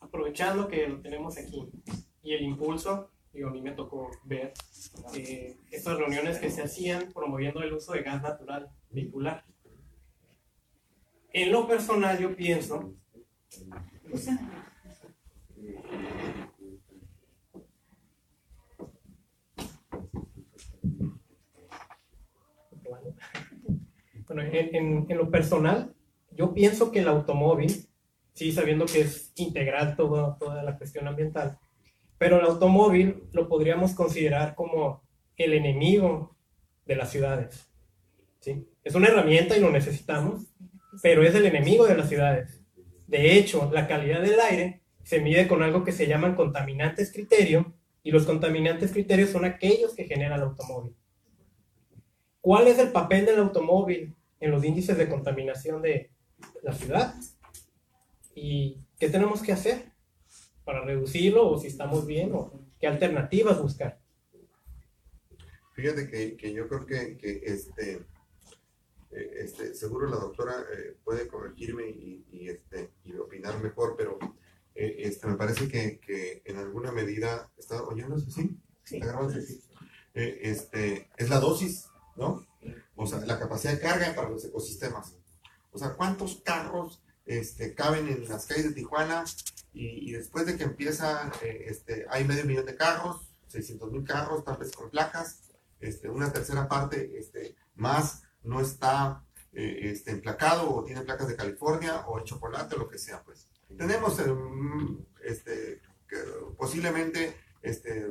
aprovechando 0.00 0.68
que 0.68 0.86
lo 0.86 1.00
tenemos 1.00 1.36
aquí 1.36 1.68
y 2.22 2.32
el 2.34 2.42
impulso, 2.42 3.10
digo, 3.32 3.48
a 3.48 3.52
mí 3.52 3.60
me 3.60 3.72
tocó 3.72 4.10
ver 4.24 4.54
eh, 5.14 5.56
estas 5.70 5.98
reuniones 5.98 6.38
que 6.38 6.50
se 6.50 6.62
hacían 6.62 7.12
promoviendo 7.12 7.60
el 7.62 7.72
uso 7.74 7.92
de 7.92 8.02
gas 8.02 8.22
natural 8.22 8.70
vehicular. 8.90 9.44
En 11.36 11.52
lo 11.52 11.68
personal 11.68 12.18
yo 12.18 12.34
pienso 12.34 12.94
Bueno, 24.26 24.42
en, 24.50 25.06
lo 25.10 25.30
personal, 25.30 25.94
yo 26.32 26.54
pienso 26.54 26.90
que 26.90 27.00
el 27.00 27.08
automóvil, 27.08 27.86
sí, 28.32 28.50
sabiendo 28.50 28.86
que 28.86 29.02
es 29.02 29.32
integral 29.36 29.94
todo- 29.94 30.38
toda 30.40 30.62
la 30.62 30.78
cuestión 30.78 31.06
ambiental, 31.06 31.58
pero 32.16 32.40
el 32.40 32.46
automóvil 32.46 33.24
lo 33.32 33.46
podríamos 33.46 33.94
considerar 33.94 34.54
como 34.54 35.02
el 35.36 35.52
enemigo 35.52 36.34
de 36.86 36.96
las 36.96 37.10
ciudades. 37.10 37.68
¿sí? 38.40 38.66
Es 38.82 38.94
una 38.94 39.08
herramienta 39.08 39.54
y 39.54 39.60
lo 39.60 39.70
necesitamos, 39.70 40.55
pero 41.02 41.22
es 41.22 41.34
el 41.34 41.46
enemigo 41.46 41.86
de 41.86 41.96
las 41.96 42.08
ciudades. 42.08 42.60
De 43.06 43.36
hecho, 43.36 43.70
la 43.72 43.86
calidad 43.86 44.22
del 44.22 44.40
aire 44.40 44.82
se 45.02 45.20
mide 45.20 45.46
con 45.46 45.62
algo 45.62 45.84
que 45.84 45.92
se 45.92 46.06
llaman 46.06 46.34
contaminantes 46.34 47.12
criterio, 47.12 47.74
y 48.06 48.12
los 48.12 48.24
contaminantes 48.24 48.92
criterios 48.92 49.30
son 49.30 49.44
aquellos 49.44 49.92
que 49.92 50.04
genera 50.04 50.36
el 50.36 50.42
automóvil. 50.42 50.94
¿Cuál 52.40 52.68
es 52.68 52.78
el 52.78 52.92
papel 52.92 53.26
del 53.26 53.40
automóvil 53.40 54.14
en 54.38 54.52
los 54.52 54.62
índices 54.62 54.96
de 54.96 55.08
contaminación 55.08 55.82
de 55.82 56.12
la 56.62 56.72
ciudad? 56.72 57.16
¿Y 58.32 58.78
qué 59.00 59.08
tenemos 59.08 59.42
que 59.42 59.50
hacer 59.50 59.86
para 60.64 60.84
reducirlo 60.84 61.50
o 61.50 61.58
si 61.58 61.66
estamos 61.66 62.06
bien 62.06 62.30
o 62.32 62.52
qué 62.78 62.86
alternativas 62.86 63.60
buscar? 63.60 63.98
Fíjate 65.72 66.08
que, 66.08 66.36
que 66.36 66.52
yo 66.52 66.68
creo 66.68 66.86
que, 66.86 67.18
que 67.18 67.40
este, 67.44 68.02
eh, 69.10 69.34
este, 69.38 69.74
seguro 69.74 70.08
la 70.08 70.16
doctora 70.16 70.54
eh, 70.72 70.96
puede 71.04 71.28
corregirme 71.28 71.88
y, 71.88 72.26
y, 72.32 72.48
este, 72.48 72.90
y 73.04 73.14
opinar 73.14 73.62
mejor, 73.62 73.94
pero 73.96 74.18
eh, 74.74 74.96
este, 74.98 75.26
me 75.26 75.36
parece 75.36 75.68
que, 75.68 75.98
que 75.98 76.42
en 76.44 76.58
alguna 76.58 76.92
medida, 76.92 77.50
¿está 77.56 77.82
oyéndose? 77.82 78.30
¿Sí? 78.30 78.58
¿Está 78.84 79.06
grabando? 79.06 79.40
Sí. 79.40 79.62
Eh, 80.14 80.40
este, 80.42 81.10
es 81.16 81.28
la 81.28 81.40
dosis, 81.40 81.86
¿no? 82.16 82.46
O 82.94 83.06
sea, 83.06 83.20
la 83.20 83.38
capacidad 83.38 83.72
de 83.72 83.80
carga 83.80 84.14
para 84.14 84.30
los 84.30 84.44
ecosistemas. 84.44 85.14
O 85.72 85.78
sea, 85.78 85.94
¿cuántos 85.94 86.40
carros 86.42 87.02
este, 87.26 87.74
caben 87.74 88.08
en 88.08 88.28
las 88.28 88.46
calles 88.46 88.68
de 88.68 88.72
Tijuana? 88.72 89.24
Y, 89.74 90.08
y 90.10 90.12
después 90.12 90.46
de 90.46 90.56
que 90.56 90.64
empieza, 90.64 91.30
eh, 91.42 91.66
este, 91.68 92.06
hay 92.08 92.24
medio 92.24 92.46
millón 92.46 92.64
de 92.64 92.76
carros, 92.76 93.28
600 93.48 93.92
mil 93.92 94.04
carros, 94.04 94.42
tal 94.44 94.56
vez 94.56 94.72
con 94.72 94.90
placas, 94.90 95.40
este, 95.80 96.08
una 96.08 96.32
tercera 96.32 96.66
parte 96.66 97.18
este, 97.18 97.54
más 97.74 98.22
no 98.46 98.60
está 98.60 99.22
eh, 99.52 99.80
este, 99.92 100.10
emplacado 100.12 100.70
o 100.74 100.84
tiene 100.84 101.02
placas 101.02 101.28
de 101.28 101.36
California 101.36 102.04
o 102.06 102.18
el 102.18 102.24
chocolate 102.24 102.74
o 102.76 102.78
lo 102.78 102.88
que 102.88 102.98
sea, 102.98 103.22
pues. 103.22 103.48
Tenemos 103.76 104.18
eh, 104.20 104.26
mm, 104.32 104.98
este, 105.24 105.80
posiblemente 106.56 107.36
este, 107.62 108.06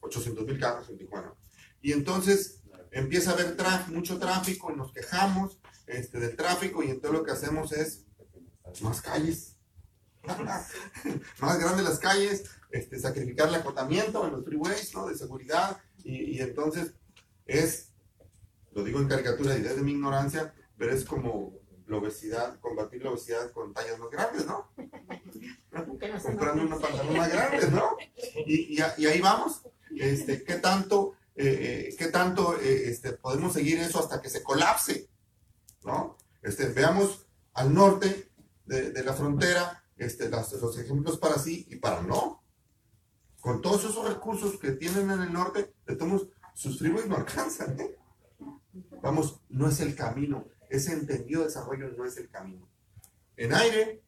800 0.00 0.46
mil 0.46 0.58
carros 0.58 0.88
en 0.88 0.98
Tijuana. 0.98 1.34
Y 1.82 1.92
entonces 1.92 2.60
empieza 2.92 3.30
a 3.30 3.34
haber 3.34 3.56
traf- 3.56 3.88
mucho 3.88 4.18
tráfico 4.18 4.70
y 4.72 4.76
nos 4.76 4.92
quejamos 4.92 5.58
este, 5.86 6.20
del 6.20 6.36
tráfico 6.36 6.82
y 6.82 6.90
entonces 6.90 7.18
lo 7.20 7.24
que 7.24 7.32
hacemos 7.32 7.72
es 7.72 8.04
más 8.82 9.00
calles. 9.00 9.56
más 11.40 11.58
grandes 11.58 11.84
las 11.84 11.98
calles, 11.98 12.44
este, 12.70 12.98
sacrificar 12.98 13.48
el 13.48 13.54
acotamiento 13.56 14.26
en 14.26 14.32
los 14.32 14.44
freeways, 14.44 14.94
¿no? 14.94 15.06
De 15.08 15.16
seguridad 15.16 15.78
y 16.04 16.40
entonces 16.40 16.92
es, 17.46 17.89
lo 18.72 18.84
digo 18.84 19.00
en 19.00 19.08
caricatura 19.08 19.56
y 19.56 19.62
desde 19.62 19.82
mi 19.82 19.92
ignorancia, 19.92 20.54
pero 20.76 20.92
es 20.92 21.04
como 21.04 21.54
la 21.86 21.96
obesidad, 21.96 22.60
combatir 22.60 23.02
la 23.02 23.10
obesidad 23.10 23.50
con 23.52 23.72
tallas 23.74 23.98
más 23.98 24.10
grandes, 24.10 24.46
¿no? 24.46 24.70
Comprando 26.22 26.62
unos 26.62 26.80
pantalones 26.80 27.18
más 27.18 27.32
grandes, 27.32 27.70
¿no? 27.72 27.96
Y, 28.46 28.76
y 28.76 28.80
a- 28.80 28.94
y 28.96 29.06
ahí 29.06 29.20
vamos. 29.20 29.62
Este, 29.96 30.44
¿Qué 30.44 30.54
tanto, 30.56 31.14
eh, 31.34 31.88
eh, 31.90 31.96
qué 31.98 32.06
tanto 32.08 32.58
eh, 32.60 32.88
este, 32.90 33.12
podemos 33.12 33.52
seguir 33.54 33.78
eso 33.80 33.98
hasta 33.98 34.22
que 34.22 34.30
se 34.30 34.42
colapse? 34.42 35.08
¿No? 35.84 36.16
Este, 36.42 36.66
veamos 36.68 37.26
al 37.54 37.74
norte 37.74 38.30
de, 38.66 38.90
de 38.92 39.04
la 39.04 39.14
frontera 39.14 39.82
este, 39.96 40.28
las- 40.28 40.52
los 40.52 40.78
ejemplos 40.78 41.18
para 41.18 41.38
sí 41.38 41.66
y 41.70 41.76
para 41.76 42.02
no. 42.02 42.42
Con 43.40 43.60
todos 43.62 43.84
esos 43.84 44.06
recursos 44.08 44.58
que 44.60 44.72
tienen 44.72 45.10
en 45.10 45.22
el 45.22 45.32
norte, 45.32 45.74
de 45.86 45.96
todos 45.96 46.28
sus 46.54 46.78
freeways 46.78 47.06
no 47.06 47.16
alcanzan. 47.16 47.78
¿eh? 47.80 47.96
Vamos, 49.02 49.40
no 49.48 49.68
es 49.68 49.80
el 49.80 49.94
camino. 49.94 50.46
Ese 50.68 50.92
entendido 50.92 51.44
desarrollo 51.44 51.90
no 51.90 52.04
es 52.04 52.16
el 52.16 52.28
camino. 52.28 52.68
En 53.36 53.54
aire, 53.54 54.02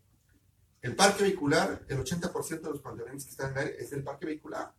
El 0.82 0.96
parque 0.96 1.22
vehicular, 1.22 1.84
el 1.88 1.98
80% 1.98 2.60
de 2.60 2.70
los 2.70 2.80
contaminantes 2.80 3.24
que 3.26 3.30
están 3.30 3.52
en 3.52 3.58
aire 3.58 3.76
es 3.78 3.90
del 3.90 4.02
parque 4.02 4.26
vehicular. 4.26 4.74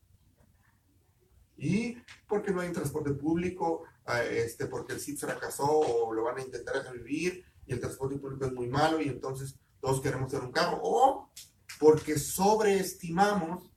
Y 1.55 1.95
porque 2.27 2.51
no 2.51 2.59
hay 2.59 2.73
transporte 2.73 3.13
público, 3.13 3.85
eh, 4.07 4.43
este, 4.45 4.65
porque 4.65 4.91
el 4.91 4.99
CIT 4.99 5.19
fracasó 5.19 5.65
o 5.65 6.13
lo 6.13 6.23
van 6.23 6.39
a 6.39 6.41
intentar 6.41 6.75
revivir 6.83 7.45
y 7.65 7.71
el 7.71 7.79
transporte 7.79 8.17
público 8.17 8.45
es 8.45 8.51
muy 8.51 8.67
malo 8.67 9.01
y 9.01 9.07
entonces 9.07 9.57
todos 9.79 10.01
queremos 10.01 10.29
tener 10.29 10.45
un 10.45 10.51
carro. 10.51 10.81
O 10.83 11.31
porque 11.79 12.19
sobreestimamos 12.19 13.71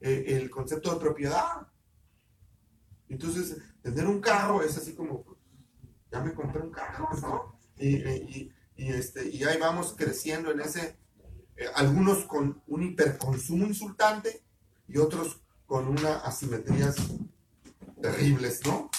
eh, 0.00 0.24
el 0.28 0.50
concepto 0.50 0.94
de 0.94 1.00
propiedad. 1.00 1.66
Entonces, 3.08 3.56
tener 3.82 4.06
un 4.06 4.20
carro 4.20 4.62
es 4.62 4.76
así 4.76 4.94
como, 4.94 5.31
ya 6.12 6.20
me 6.20 6.34
compré 6.34 6.60
un 6.62 6.70
carro, 6.70 7.08
¿no? 7.22 7.58
Y, 7.78 7.96
y, 7.96 8.52
y, 8.76 8.88
este, 8.90 9.28
y 9.28 9.42
ahí 9.44 9.58
vamos 9.58 9.94
creciendo 9.96 10.50
en 10.50 10.60
ese, 10.60 10.96
eh, 11.56 11.66
algunos 11.74 12.24
con 12.26 12.62
un 12.66 12.82
hiperconsumo 12.82 13.66
insultante 13.66 14.42
y 14.88 14.98
otros 14.98 15.40
con 15.66 15.88
unas 15.88 16.22
asimetrías 16.24 16.96
terribles, 18.00 18.60
¿no? 18.66 18.90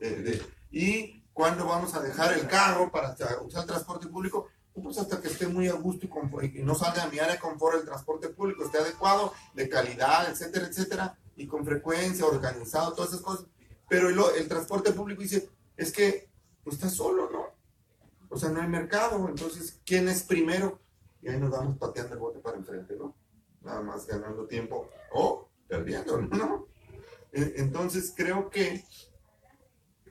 Eh, 0.00 0.10
de- 0.10 0.42
y 0.70 1.22
cuando 1.32 1.66
vamos 1.66 1.94
a 1.94 2.00
dejar 2.00 2.32
el 2.32 2.46
carro 2.48 2.90
para 2.90 3.14
usar 3.44 3.62
el 3.62 3.66
transporte 3.68 4.08
público, 4.08 4.48
pues 4.74 4.98
hasta 4.98 5.20
que 5.22 5.28
esté 5.28 5.46
muy 5.46 5.68
a 5.68 5.72
gusto 5.74 6.06
y, 6.42 6.60
y 6.60 6.62
no 6.62 6.74
salga 6.74 7.04
de 7.06 7.10
mi 7.10 7.18
área 7.18 7.34
de 7.34 7.40
confort 7.40 7.78
el 7.80 7.86
transporte 7.86 8.28
público, 8.28 8.64
esté 8.64 8.78
adecuado, 8.78 9.32
de 9.54 9.68
calidad, 9.68 10.30
etcétera, 10.30 10.66
etcétera, 10.66 11.18
y 11.36 11.46
con 11.46 11.64
frecuencia, 11.64 12.26
organizado, 12.26 12.92
todas 12.92 13.10
esas 13.12 13.22
cosas. 13.22 13.46
Pero 13.88 14.08
el, 14.10 14.18
el 14.38 14.48
transporte 14.48 14.92
público 14.92 15.22
dice, 15.22 15.48
es 15.76 15.92
que 15.92 16.28
pues 16.66 16.78
está 16.78 16.88
solo, 16.90 17.30
¿no? 17.30 17.46
O 18.28 18.36
sea, 18.36 18.48
no 18.48 18.60
hay 18.60 18.66
mercado, 18.66 19.28
entonces, 19.28 19.80
¿quién 19.86 20.08
es 20.08 20.24
primero? 20.24 20.80
Y 21.22 21.28
ahí 21.28 21.38
nos 21.38 21.52
vamos 21.52 21.78
pateando 21.78 22.14
el 22.14 22.18
bote 22.18 22.40
para 22.40 22.56
enfrente, 22.56 22.96
¿no? 22.96 23.16
Nada 23.62 23.82
más 23.82 24.04
ganando 24.04 24.48
tiempo 24.48 24.90
o 25.12 25.48
perdiendo, 25.68 26.20
¿no? 26.22 26.66
E- 27.32 27.54
Entonces, 27.58 28.12
creo 28.16 28.50
que, 28.50 28.84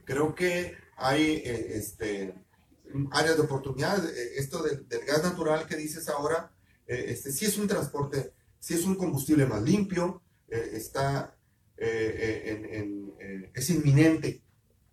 creo 0.06 0.34
que 0.34 0.74
hay, 0.96 1.42
eh, 1.44 1.76
este, 1.76 2.34
áreas 3.10 3.36
de 3.36 3.42
oportunidad. 3.42 4.02
Eh, 4.08 4.38
Esto 4.38 4.62
del, 4.62 4.86
gas 5.06 5.22
natural 5.24 5.66
que 5.66 5.76
dices 5.76 6.08
ahora, 6.08 6.50
eh, 6.86 7.04
este, 7.08 7.32
sí 7.32 7.44
es 7.44 7.58
un 7.58 7.68
transporte, 7.68 8.32
sí 8.58 8.72
es 8.72 8.84
un 8.86 8.94
combustible 8.94 9.44
más 9.44 9.60
limpio, 9.62 10.22
eh, 10.48 10.70
está, 10.72 11.36
en, 11.76 13.12
eh, 13.20 13.50
es 13.54 13.68
inminente, 13.68 14.42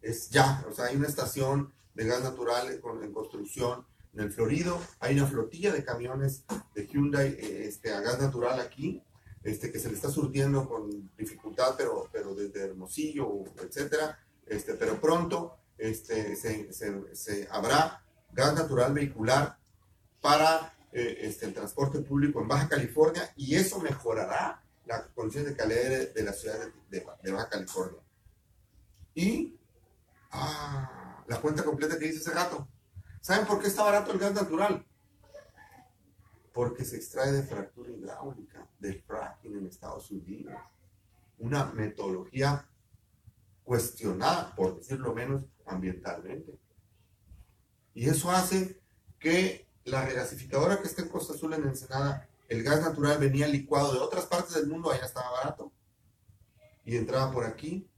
es 0.04 0.30
ya, 0.30 0.64
o 0.70 0.74
sea, 0.74 0.86
hay 0.86 0.96
una 0.96 1.08
estación 1.08 1.74
de 1.96 2.06
gas 2.06 2.22
natural 2.24 2.80
en 3.04 3.12
construcción 3.14 3.86
en 4.14 4.20
el 4.22 4.32
Florido, 4.32 4.80
hay 5.00 5.16
una 5.18 5.26
flotilla 5.28 5.72
de 5.74 5.84
camiones 5.84 6.44
de 6.76 6.86
Hyundai 6.88 7.30
eh, 7.40 7.66
este, 7.68 7.92
a 7.94 8.02
gas 8.02 8.20
natural 8.22 8.60
aquí, 8.60 9.02
este, 9.44 9.72
que 9.72 9.80
se 9.80 9.90
le 9.90 9.96
está 9.96 10.10
surtiendo 10.10 10.68
con 10.70 11.10
dificultad, 11.18 11.74
pero, 11.78 12.08
pero 12.12 12.36
desde 12.36 12.62
Hermosillo, 12.68 13.44
etcétera, 13.60 14.20
este, 14.46 14.76
pero 14.76 15.02
pronto 15.02 15.58
este, 15.78 16.36
se, 16.36 16.72
se- 16.72 17.48
habrá 17.52 18.04
gas 18.32 18.54
natural 18.54 18.94
vehicular 18.94 19.58
para 20.22 20.76
eh, 20.92 21.18
este, 21.22 21.48
el 21.48 21.54
transporte 21.54 22.00
público 22.00 22.40
en 22.42 22.48
Baja 22.48 22.70
California 22.70 23.32
y 23.36 23.56
eso 23.56 23.80
mejorará 23.80 24.62
la 24.86 25.08
condición 25.08 25.46
de 25.46 25.56
calidad 25.56 26.14
de, 26.14 26.24
la 26.24 26.34
ciudad 26.34 26.60
de- 26.90 27.04
de 27.24 27.32
Baja 27.32 27.50
California. 27.50 28.00
Y 29.16 29.56
ah, 30.34 31.24
la 31.28 31.42
cuenta 31.42 31.64
completa 31.64 31.98
que 31.98 32.08
hice 32.08 32.20
hace 32.20 32.32
rato. 32.32 32.68
¿Saben 33.22 33.46
por 33.46 33.62
qué 33.62 33.68
está 33.68 33.84
barato 33.84 34.12
el 34.12 34.20
gas 34.20 34.34
natural? 34.34 34.86
Porque 36.54 36.84
se 36.86 36.98
extrae 36.98 37.32
de 37.32 37.44
fractura 37.44 37.92
hidráulica, 37.92 38.68
del 38.80 39.02
fracking 39.02 39.58
en 39.58 39.68
Estados 39.68 40.12
Unidos. 40.12 40.54
Una 41.40 41.66
metodología 41.66 42.68
cuestionada, 43.64 44.54
por 44.56 44.76
decirlo 44.76 45.14
menos, 45.14 45.46
ambientalmente. 45.66 46.60
Y 47.94 48.10
eso 48.10 48.32
hace 48.32 48.82
que 49.20 49.68
la 49.86 50.06
regasificadora 50.06 50.80
que 50.80 50.88
está 50.88 51.02
en 51.02 51.10
Costa 51.10 51.34
Azul, 51.34 51.54
en 51.54 51.64
Ensenada, 51.64 52.28
el 52.50 52.64
gas 52.64 52.82
natural 52.82 53.18
venía 53.18 53.48
licuado 53.48 53.94
de 53.94 54.00
otras 54.00 54.26
partes 54.26 54.54
del 54.54 54.68
mundo, 54.68 54.92
allá 54.92 55.06
estaba 55.06 55.32
barato, 55.32 55.72
y 56.86 56.98
entraba 56.98 57.32
por 57.32 57.46
aquí. 57.46 57.90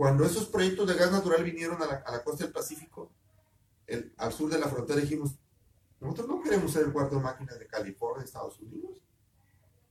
Cuando 0.00 0.24
esos 0.24 0.46
proyectos 0.46 0.88
de 0.88 0.94
gas 0.94 1.12
natural 1.12 1.44
vinieron 1.44 1.76
a 1.82 1.84
la, 1.84 2.24
costa 2.24 2.44
del 2.44 2.54
Pacífico, 2.54 3.10
al 4.16 4.32
sur 4.32 4.48
de 4.50 4.58
la 4.58 4.66
frontera, 4.66 4.98
dijimos, 4.98 5.32
nosotros 6.00 6.26
no 6.26 6.40
queremos 6.40 6.72
ser 6.72 6.86
el 6.86 6.92
cuarto 6.94 7.20
máquina 7.20 7.52
de 7.52 7.66
California, 7.66 8.24
Estados 8.24 8.58
Unidos. 8.60 8.92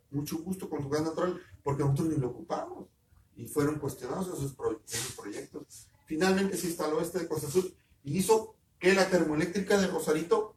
Mucho 0.10 0.40
gusto 0.40 0.68
con 0.68 0.82
su 0.82 0.90
gas 0.90 1.04
natural, 1.04 1.40
porque 1.62 1.84
nosotros 1.84 2.08
ni 2.08 2.16
lo 2.16 2.30
ocupamos. 2.30 2.88
Y 3.36 3.46
fueron 3.46 3.78
cuestionados 3.78 4.30
esos, 4.30 4.54
pro- 4.54 4.82
esos 4.90 5.12
proyectos. 5.14 5.88
Finalmente 6.08 6.58
se 6.58 6.70
instaló 6.70 7.00
este 7.02 7.20
de 7.20 7.28
Costa 7.28 7.46
Azul 7.46 7.72
y 8.04 8.18
hizo 8.18 8.56
que 8.80 8.96
la 8.96 9.08
termoeléctrica 9.12 9.78
de 9.78 9.86
Rosarito 9.86 10.56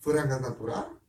fuera 0.00 0.24
gas 0.24 0.42
natural. 0.42 1.00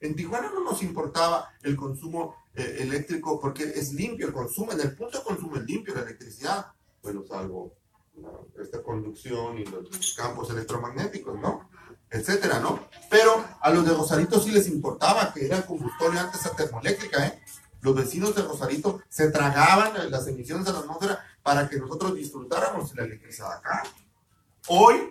En 0.00 0.14
Tijuana 0.14 0.52
no 0.52 0.60
nos 0.60 0.80
importaba 0.84 1.50
el 1.64 1.74
consumo 1.74 2.36
eh, 2.54 2.76
eléctrico 2.82 3.40
porque 3.40 3.64
es 3.64 3.92
limpio 3.94 4.28
el 4.28 4.32
consumo, 4.32 4.70
en 4.70 4.80
el 4.80 4.94
punto 4.94 5.18
de 5.18 5.24
consumo 5.24 5.56
es 5.56 5.64
limpio 5.64 5.92
la 5.92 6.02
electricidad. 6.02 6.66
Bueno, 7.04 7.22
salvo 7.28 7.76
esta 8.58 8.82
conducción 8.82 9.58
y 9.58 9.64
los 9.66 10.14
campos 10.16 10.48
electromagnéticos, 10.48 11.38
¿no? 11.38 11.68
Etcétera, 12.10 12.60
¿no? 12.60 12.88
Pero 13.10 13.44
a 13.60 13.70
los 13.70 13.84
de 13.84 13.92
Rosarito 13.92 14.40
sí 14.40 14.50
les 14.50 14.68
importaba 14.68 15.32
que 15.34 15.44
era 15.44 15.66
combustible 15.66 16.18
antes 16.18 16.46
a 16.46 16.56
termoeléctrica, 16.56 17.26
¿eh? 17.26 17.42
Los 17.82 17.94
vecinos 17.94 18.34
de 18.34 18.42
Rosarito 18.42 19.02
se 19.10 19.30
tragaban 19.30 20.10
las 20.10 20.26
emisiones 20.28 20.66
a 20.68 20.72
la 20.72 20.78
atmósfera 20.78 21.22
para 21.42 21.68
que 21.68 21.76
nosotros 21.76 22.14
disfrutáramos 22.14 22.94
la 22.94 23.04
electricidad 23.04 23.52
acá. 23.52 23.82
Hoy, 24.68 25.10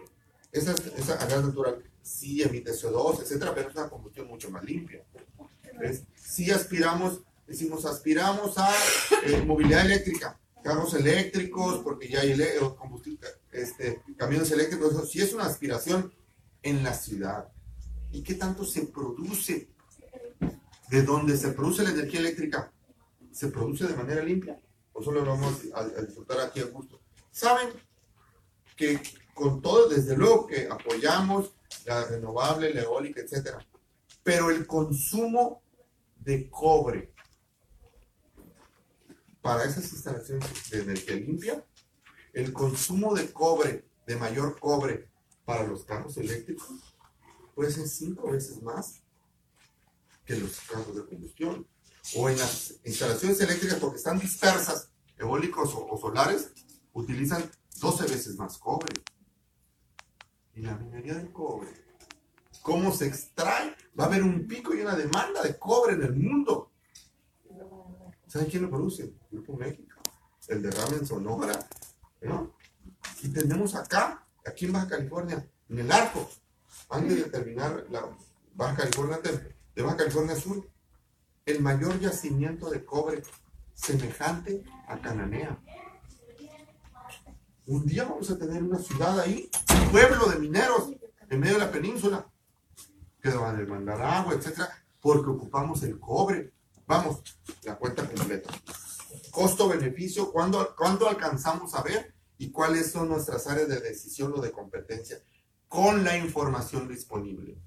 esa, 0.52 0.74
gas 0.74 1.44
natural 1.44 1.84
sí 2.02 2.42
emite 2.42 2.72
CO2, 2.72 3.22
etcétera, 3.22 3.54
pero 3.54 3.70
es 3.70 3.76
una 3.76 3.88
combustión 3.88 4.28
mucho 4.28 4.50
más 4.50 4.64
limpia. 4.64 5.04
Sí 6.16 6.50
aspiramos, 6.50 7.22
decimos, 7.46 7.86
aspiramos 7.86 8.58
a 8.58 8.72
eh, 9.26 9.44
movilidad 9.46 9.86
eléctrica, 9.86 10.40
carros 10.64 10.94
eléctricos, 10.94 11.80
porque 11.84 12.08
ya 12.08 12.22
hay 12.22 12.34
o 12.62 12.76
combustible, 12.76 13.28
este, 13.52 14.02
camiones 14.18 14.50
eléctricos, 14.52 14.94
eso 14.94 15.06
sí 15.06 15.22
es 15.22 15.34
una 15.34 15.46
aspiración 15.46 16.14
en 16.62 16.84
la 16.84 16.94
ciudad. 16.94 17.50
¿Y 18.12 18.24
qué 18.24 18.36
tanto 18.36 18.64
se 18.64 18.84
produce? 18.84 19.70
¿De 20.90 21.04
dónde 21.04 21.38
se 21.38 21.50
produce 21.50 21.84
la 21.84 21.92
energía 21.92 22.20
eléctrica? 22.20 22.72
¿Se 23.32 23.48
produce 23.48 23.88
de 23.88 23.96
manera 23.96 24.24
limpia? 24.24 24.60
¿O 24.94 25.04
solo 25.04 25.22
lo 25.22 25.32
vamos 25.32 25.62
a, 25.74 25.80
a 25.80 26.02
disfrutar 26.02 26.40
aquí 26.40 26.60
a 26.60 26.66
gusto? 26.66 27.02
¿Saben 27.32 27.70
que 28.76 29.02
con 29.34 29.62
todo, 29.62 29.90
desde 29.90 30.16
luego 30.16 30.48
que 30.48 30.68
apoyamos 30.70 31.54
la 31.86 32.06
renovable, 32.06 32.74
la 32.74 32.82
eólica, 32.82 33.22
etcétera, 33.22 33.66
pero 34.24 34.50
el 34.50 34.66
consumo 34.68 35.62
de 36.18 36.50
cobre 36.50 37.14
para 39.44 39.66
esas 39.66 39.92
instalaciones 39.92 40.70
de 40.72 40.82
energía 40.82 41.16
limpia, 41.18 41.66
el 42.32 42.54
consumo 42.54 43.14
de 43.14 43.32
cobre, 43.32 43.86
de 44.08 44.16
mayor 44.16 44.58
cobre 44.58 45.10
para 45.44 45.68
los 45.68 45.84
carros 45.84 46.16
eléctricos, 46.18 46.96
puede 47.54 47.70
ser 47.70 47.88
cinco 47.88 48.32
veces 48.32 48.64
más 48.64 49.02
que 50.26 50.38
los 50.38 50.62
carros 50.62 50.96
de 50.96 51.06
combustión. 51.06 51.68
O 52.16 52.30
en 52.30 52.38
las 52.38 52.76
instalaciones 52.86 53.40
eléctricas, 53.42 53.80
porque 53.80 53.98
están 53.98 54.18
dispersas, 54.18 54.90
eólicos 55.18 55.74
o, 55.74 55.98
solares, 55.98 56.52
utilizan 56.94 57.50
12 57.80 58.04
veces 58.04 58.36
más 58.36 58.58
cobre. 58.58 58.94
Y 60.56 60.62
la 60.62 60.76
minería 60.78 61.16
del 61.16 61.32
cobre, 61.32 61.70
¿cómo 62.62 62.94
se 62.94 63.08
extrae? 63.08 63.76
Va 64.00 64.06
a 64.06 64.08
haber 64.08 64.24
un 64.24 64.48
pico 64.48 64.74
y 64.74 64.82
una 64.82 64.96
demanda 64.96 65.42
de 65.44 65.58
cobre 65.58 65.96
en 65.96 66.04
el 66.04 66.16
mundo. 66.16 66.73
¿Saben 68.34 68.50
quién 68.50 68.64
lo 68.64 68.70
produce? 68.72 69.14
Grupo 69.30 69.56
México. 69.56 70.02
El 70.48 70.64
derrame 70.64 70.98
en 70.98 71.06
Sonora. 71.06 71.54
¿no? 72.22 72.56
Y 73.22 73.30
tenemos 73.30 73.76
acá, 73.76 74.26
aquí 74.44 74.66
en 74.66 74.74
Baja 74.74 74.88
California, 74.88 75.48
en 75.70 75.78
el 75.78 75.92
arco, 75.92 76.28
antes 76.90 77.16
de 77.16 77.30
terminar 77.30 77.86
la 77.92 78.10
Baja 78.56 78.76
California, 78.76 79.20
de, 79.20 79.84
Baja 79.84 79.98
California 79.98 80.36
Sur, 80.36 80.68
el 81.46 81.62
mayor 81.62 82.00
yacimiento 82.00 82.72
de 82.72 82.84
cobre 82.84 83.22
semejante 83.76 84.64
a 84.88 85.00
Cananea. 85.00 85.56
Un 87.68 87.86
día 87.86 88.06
vamos 88.06 88.32
a 88.32 88.40
tener 88.40 88.64
una 88.64 88.80
ciudad 88.80 89.20
ahí, 89.20 89.48
un 89.80 89.92
pueblo 89.92 90.26
de 90.26 90.40
mineros 90.40 90.90
en 91.30 91.40
medio 91.40 91.54
de 91.54 91.66
la 91.66 91.72
península, 91.72 92.28
que 93.22 93.30
van 93.30 93.58
a 93.58 93.60
demandar 93.60 94.02
agua, 94.02 94.34
etcétera, 94.34 94.70
porque 95.00 95.30
ocupamos 95.30 95.84
el 95.84 96.00
cobre. 96.00 96.52
Vamos, 96.94 97.24
la 97.64 97.76
cuenta 97.76 98.08
completa. 98.08 98.52
Costo-beneficio, 99.32 100.32
¿cuándo, 100.32 100.76
¿cuánto 100.78 101.10
alcanzamos 101.10 101.74
a 101.74 101.82
ver? 101.82 102.14
Y 102.38 102.52
cuáles 102.52 102.92
son 102.92 103.10
nuestras 103.10 103.48
áreas 103.48 103.68
de 103.68 103.80
decisión 103.80 104.32
o 104.36 104.40
de 104.40 104.52
competencia 104.52 105.18
con 105.68 106.04
la 106.04 106.16
información 106.16 106.88
disponible. 106.88 107.58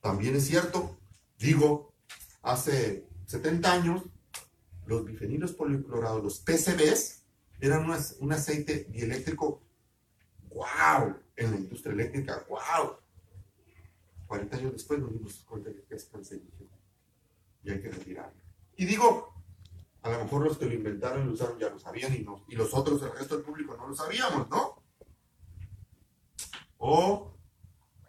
También 0.00 0.36
es 0.36 0.46
cierto, 0.46 0.96
digo, 1.36 1.92
hace 2.42 3.08
70 3.26 3.72
años, 3.72 4.02
los 4.86 5.04
bifenilos 5.04 5.52
policlorados, 5.52 6.22
los 6.22 6.38
PCBs, 6.38 7.22
eran 7.58 7.84
una- 7.86 7.98
un 8.20 8.32
aceite 8.32 8.84
dieléctrico, 8.88 9.62
wow, 10.50 11.16
en 11.34 11.50
la 11.50 11.56
industria 11.56 11.92
eléctrica, 11.92 12.46
wow. 12.48 12.98
40 14.28 14.56
años 14.58 14.72
después 14.74 15.00
nos 15.00 15.12
dimos 15.12 15.44
cuenta 15.48 15.70
que 15.72 15.92
es 15.96 16.04
cancerígeno 16.04 16.70
y 17.64 17.70
hay 17.70 17.80
que 17.80 17.90
retirarlo. 17.90 18.43
Y 18.76 18.84
digo, 18.84 19.34
a 20.02 20.10
lo 20.10 20.24
mejor 20.24 20.44
los 20.44 20.58
que 20.58 20.66
lo 20.66 20.74
inventaron 20.74 21.22
y 21.22 21.26
lo 21.26 21.32
usaron 21.32 21.58
ya 21.58 21.70
lo 21.70 21.78
sabían 21.78 22.14
y, 22.14 22.20
no, 22.20 22.44
y 22.48 22.56
los 22.56 22.74
otros, 22.74 23.02
el 23.02 23.12
resto 23.12 23.36
del 23.36 23.44
público, 23.44 23.76
no 23.76 23.88
lo 23.88 23.94
sabíamos, 23.94 24.48
¿no? 24.50 24.82
O, 26.78 27.36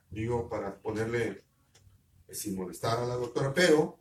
digo, 0.10 0.50
para 0.50 0.82
ponerle, 0.82 1.46
eh, 2.28 2.34
sin 2.34 2.56
molestar 2.56 3.00
a 3.00 3.06
la 3.06 3.16
doctora, 3.16 3.54
pero 3.54 4.00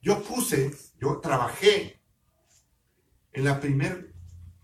yo 0.00 0.22
puse, 0.22 0.74
yo 0.98 1.20
trabajé 1.20 2.00
en 3.32 3.44
la 3.44 3.60
primer 3.60 4.14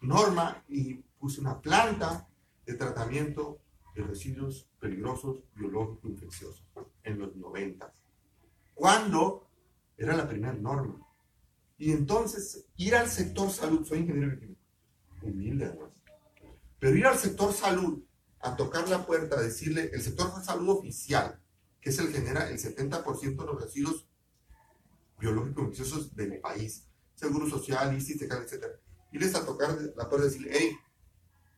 norma 0.00 0.64
y 0.68 0.94
puse 0.94 1.40
una 1.40 1.61
planta 1.61 2.28
de 2.64 2.74
tratamiento 2.74 3.61
de 3.94 4.02
residuos 4.02 4.68
peligrosos 4.78 5.44
biológicos 5.54 6.11
infecciosos 6.11 6.64
en 7.02 7.18
los 7.18 7.37
90. 7.37 7.92
Cuando 8.74 9.50
era 10.00 10.16
la 10.16 10.26
primera 10.26 10.54
norma. 10.54 11.06
Y 11.80 11.92
entonces, 11.92 12.66
ir 12.76 12.94
al 12.94 13.08
sector 13.08 13.50
salud, 13.50 13.86
soy 13.86 14.00
ingeniero 14.00 14.28
bioquímico, 14.32 14.60
humilde 15.22 15.64
además, 15.64 15.92
pero 16.78 16.94
ir 16.94 17.06
al 17.06 17.16
sector 17.18 17.54
salud 17.54 18.02
a 18.38 18.54
tocar 18.54 18.86
la 18.90 19.06
puerta, 19.06 19.38
a 19.38 19.42
decirle, 19.42 19.90
el 19.94 20.02
sector 20.02 20.30
salud 20.44 20.68
oficial, 20.76 21.40
que 21.80 21.88
es 21.88 21.98
el 21.98 22.08
que 22.12 22.18
genera 22.18 22.50
el 22.50 22.58
70% 22.58 23.40
de 23.40 23.46
los 23.46 23.62
residuos 23.62 24.06
biológicos 25.18 25.62
infecciosos 25.64 26.14
del 26.14 26.38
país, 26.40 26.86
seguro 27.14 27.48
social, 27.48 27.96
ICI, 27.96 28.24
etc. 28.24 28.66
Irles 29.12 29.34
a 29.34 29.46
tocar 29.46 29.70
la 29.96 30.06
puerta 30.06 30.26
y 30.26 30.30
decirle, 30.30 30.50
hey, 30.52 30.76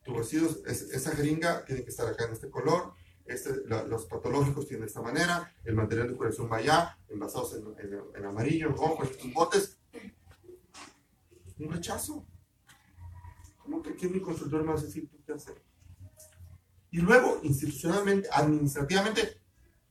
tus 0.04 0.16
residuos, 0.16 0.60
es- 0.66 0.82
esa 0.82 1.16
jeringa 1.16 1.64
tiene 1.64 1.82
que 1.82 1.90
estar 1.90 2.06
acá 2.06 2.26
en 2.26 2.32
este 2.34 2.48
color, 2.48 2.94
este, 3.26 3.50
la- 3.66 3.82
los 3.82 4.06
patológicos 4.06 4.66
tienen 4.68 4.82
de 4.82 4.86
esta 4.86 5.02
manera, 5.02 5.52
el 5.64 5.74
material 5.74 6.06
de 6.08 6.16
curación 6.16 6.48
va 6.50 6.58
allá, 6.58 6.96
envasados 7.08 7.54
en, 7.54 7.64
en- 7.80 8.00
en 8.14 8.24
amarillo, 8.24 8.68
en 8.68 8.72
rojo, 8.76 9.02
en 9.02 9.10
estos 9.10 9.32
botes. 9.32 9.78
Un 11.58 11.70
rechazo. 11.70 12.26
¿Cómo 13.58 13.82
que 13.82 13.90
aquí 13.90 14.08
mi 14.08 14.20
consultor 14.20 14.62
me 14.62 14.72
va 14.72 14.78
a 14.78 14.82
decir 14.82 15.08
tú 15.08 15.18
qué 15.24 15.32
hacer? 15.32 15.62
Y 16.90 16.98
luego, 16.98 17.40
institucionalmente, 17.42 18.28
administrativamente, 18.32 19.40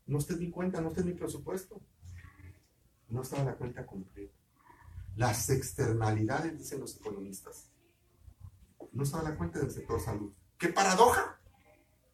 no 0.06 0.20
esté 0.20 0.36
mi 0.36 0.52
cuenta, 0.52 0.82
no 0.82 0.90
esté 0.90 1.04
mi 1.04 1.14
presupuesto. 1.14 1.82
No 3.10 3.22
estaba 3.22 3.44
la 3.44 3.56
cuenta 3.56 3.86
completa. 3.86 4.34
Las 5.16 5.50
externalidades, 5.50 6.58
dicen 6.58 6.80
los 6.80 6.96
economistas. 6.98 7.72
No 8.92 9.04
estaba 9.04 9.30
la 9.30 9.38
cuenta 9.38 9.60
del 9.60 9.72
sector 9.72 10.00
salud. 10.00 10.32
¡Qué 10.58 10.70
paradoja! 10.70 11.40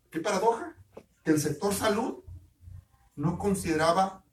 ¡Qué 0.10 0.20
paradoja! 0.20 0.76
Que 1.24 1.32
el 1.32 1.42
sector 1.42 1.74
salud 1.74 2.24
no 3.16 3.38
consideraba 3.38 4.24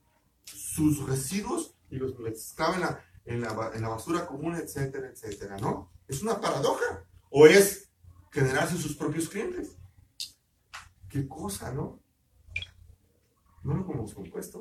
sus 0.44 1.07
residuos 1.09 1.74
y 1.90 1.96
los 1.96 2.18
mezclaba 2.18 2.74
en 2.74 2.81
la, 2.83 3.05
en 3.25 3.41
la, 3.41 3.53
basura 3.53 4.27
común, 4.27 4.57
etcétera, 4.57 5.09
etcétera, 5.09 5.57
¿no? 5.59 5.91
Es 6.07 6.23
una 6.23 6.41
paradoja. 6.41 7.05
O 7.31 7.47
es 7.47 7.91
generarse 8.31 8.77
sus 8.77 8.97
propios 8.97 9.29
clientes. 9.29 9.77
Qué 11.09 11.27
cosa, 11.27 11.73
¿no? 11.73 12.01
No 13.63 13.75
lo 13.75 13.93
hemos 13.93 14.15
compuesto. 14.15 14.61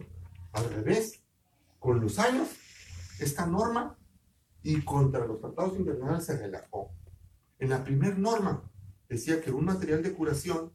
Al 0.54 0.70
revés, 0.70 1.24
con 1.80 2.00
los 2.00 2.20
años, 2.20 2.50
esta 3.20 3.46
norma 3.46 3.98
y 4.62 4.82
contra 4.84 5.26
los 5.26 5.42
tratados 5.42 5.78
internacionales 5.78 6.26
se 6.26 6.38
relajó. 6.38 6.92
En 7.60 7.70
la 7.70 7.84
primera 7.84 8.16
norma 8.16 8.64
decía 9.10 9.42
que 9.42 9.52
un 9.52 9.66
material 9.66 10.02
de 10.02 10.14
curación 10.14 10.74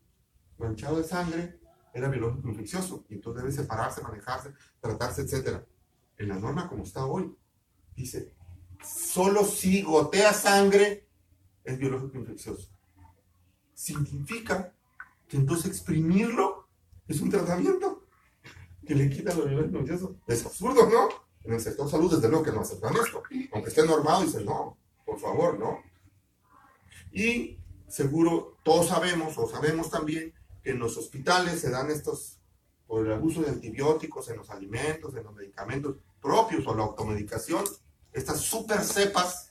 manchado 0.59 0.99
de 0.99 1.05
sangre 1.05 1.61
era 1.95 2.09
biológico 2.09 2.49
infeccioso 2.49 3.05
y 3.09 3.15
entonces 3.15 3.43
debe 3.43 3.55
separarse, 3.55 4.03
manejarse, 4.03 4.53
tratarse, 4.81 5.23
etc. 5.23 5.65
En 6.19 6.29
la 6.29 6.39
norma 6.39 6.69
como 6.69 6.85
está 6.85 7.07
hoy, 7.07 7.35
dice, 7.99 8.33
solo 8.83 9.45
si 9.45 9.83
gotea 9.83 10.33
sangre 10.33 11.09
es 11.65 11.79
biológico 11.79 12.19
infeccioso. 12.19 12.69
Significa 13.75 14.73
que 15.27 15.37
entonces 15.37 15.67
exprimirlo 15.67 16.69
es 17.07 17.21
un 17.21 17.31
tratamiento 17.31 18.07
que 18.87 18.95
le 18.95 19.11
quita 19.11 19.35
lo 19.35 19.47
biológico 19.47 19.79
infeccioso. 19.79 20.17
Es 20.27 20.47
absurdo, 20.47 20.89
¿no? 20.89 21.09
En 21.45 21.55
el 21.55 21.61
sector 21.61 21.91
salud, 21.91 22.15
desde 22.15 22.29
luego 22.29 22.45
que 22.45 22.53
no 22.53 22.61
aceptan 22.61 22.95
esto. 22.97 23.23
Aunque 23.53 23.69
esté 23.69 23.85
normado, 23.85 24.25
dicen, 24.25 24.45
no, 24.45 24.79
por 25.05 25.19
favor, 25.19 25.59
¿no? 25.59 25.83
Y 27.13 27.59
seguro 27.89 28.59
todos 28.63 28.89
sabemos 28.89 29.37
o 29.39 29.49
sabemos 29.49 29.91
también 29.91 30.33
que 30.63 30.71
en 30.71 30.79
los 30.79 30.97
hospitales 30.97 31.61
se 31.61 31.71
dan 31.71 31.91
estos, 31.91 32.39
por 32.87 33.07
el 33.07 33.13
abuso 33.13 33.43
de 33.43 33.51
antibióticos 33.51 34.29
en 34.29 34.37
los 34.37 34.51
alimentos, 34.51 35.15
en 35.15 35.25
los 35.25 35.35
medicamentos 35.35 35.97
propios 36.21 36.67
o 36.67 36.75
la 36.75 36.85
automedicación, 36.85 37.65
estas 38.19 38.41
super 38.41 38.83
cepas 38.83 39.51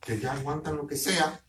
que 0.00 0.18
ya 0.18 0.32
aguantan 0.32 0.76
lo 0.76 0.86
que 0.86 0.96
sea, 0.96 1.42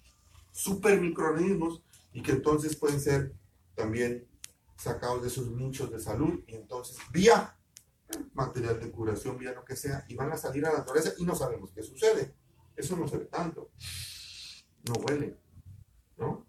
super 0.51 0.99
microorganismos 0.99 1.81
y 2.13 2.21
que 2.21 2.31
entonces 2.31 2.75
pueden 2.75 2.99
ser 2.99 3.33
también 3.75 4.27
sacados 4.75 5.23
de 5.23 5.29
sus 5.29 5.49
nichos 5.51 5.91
de 5.91 5.99
salud 5.99 6.43
y 6.47 6.55
entonces 6.55 6.97
vía 7.11 7.55
material 8.33 8.79
de 8.79 8.91
curación, 8.91 9.37
vía 9.37 9.53
lo 9.53 9.63
que 9.63 9.75
sea, 9.75 10.03
y 10.07 10.15
van 10.15 10.31
a 10.31 10.37
salir 10.37 10.65
a 10.65 10.71
la 10.71 10.79
naturaleza 10.79 11.13
y 11.17 11.25
no 11.25 11.35
sabemos 11.35 11.71
qué 11.71 11.83
sucede. 11.83 12.33
Eso 12.75 12.95
no 12.95 13.07
se 13.07 13.17
ve 13.17 13.25
tanto. 13.25 13.71
No 14.87 14.93
huele, 14.93 15.37
¿no? 16.17 16.45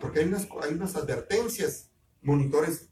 Porque 0.00 0.20
hay 0.20 0.26
unas, 0.26 0.46
hay 0.62 0.74
unas 0.74 0.94
advertencias, 0.94 1.90
monitores, 2.22 2.88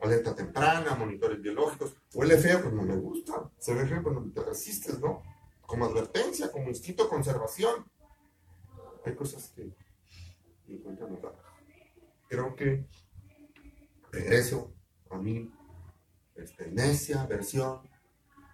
alerta 0.00 0.34
temprana, 0.34 0.94
monitores 0.94 1.40
biológicos. 1.40 1.94
Huele 2.14 2.38
feo, 2.38 2.62
pues 2.62 2.74
no 2.74 2.82
me 2.82 2.96
gusta. 2.96 3.50
Se 3.58 3.74
ve 3.74 3.86
feo 3.86 4.02
cuando 4.02 4.22
te 4.32 4.42
resistes, 4.42 4.98
¿no? 4.98 5.22
Como 5.72 5.86
advertencia, 5.86 6.52
como 6.52 6.68
instinto 6.68 7.04
de 7.04 7.08
conservación. 7.08 7.90
Hay 9.06 9.14
cosas 9.14 9.48
que 9.56 9.74
me 10.66 10.74
encuentran 10.74 11.16
raras. 11.22 11.40
Creo 12.28 12.54
que 12.54 12.86
regreso 14.10 14.74
a 15.08 15.16
mi 15.16 15.50
este, 16.34 16.70
necia 16.70 17.24
versión 17.24 17.88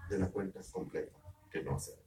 de 0.09 0.21
la 0.21 0.31
cuenta 0.31 0.61
completa, 0.71 1.19
que 1.51 1.61
no 1.65 1.75
hacemos. 1.75 2.07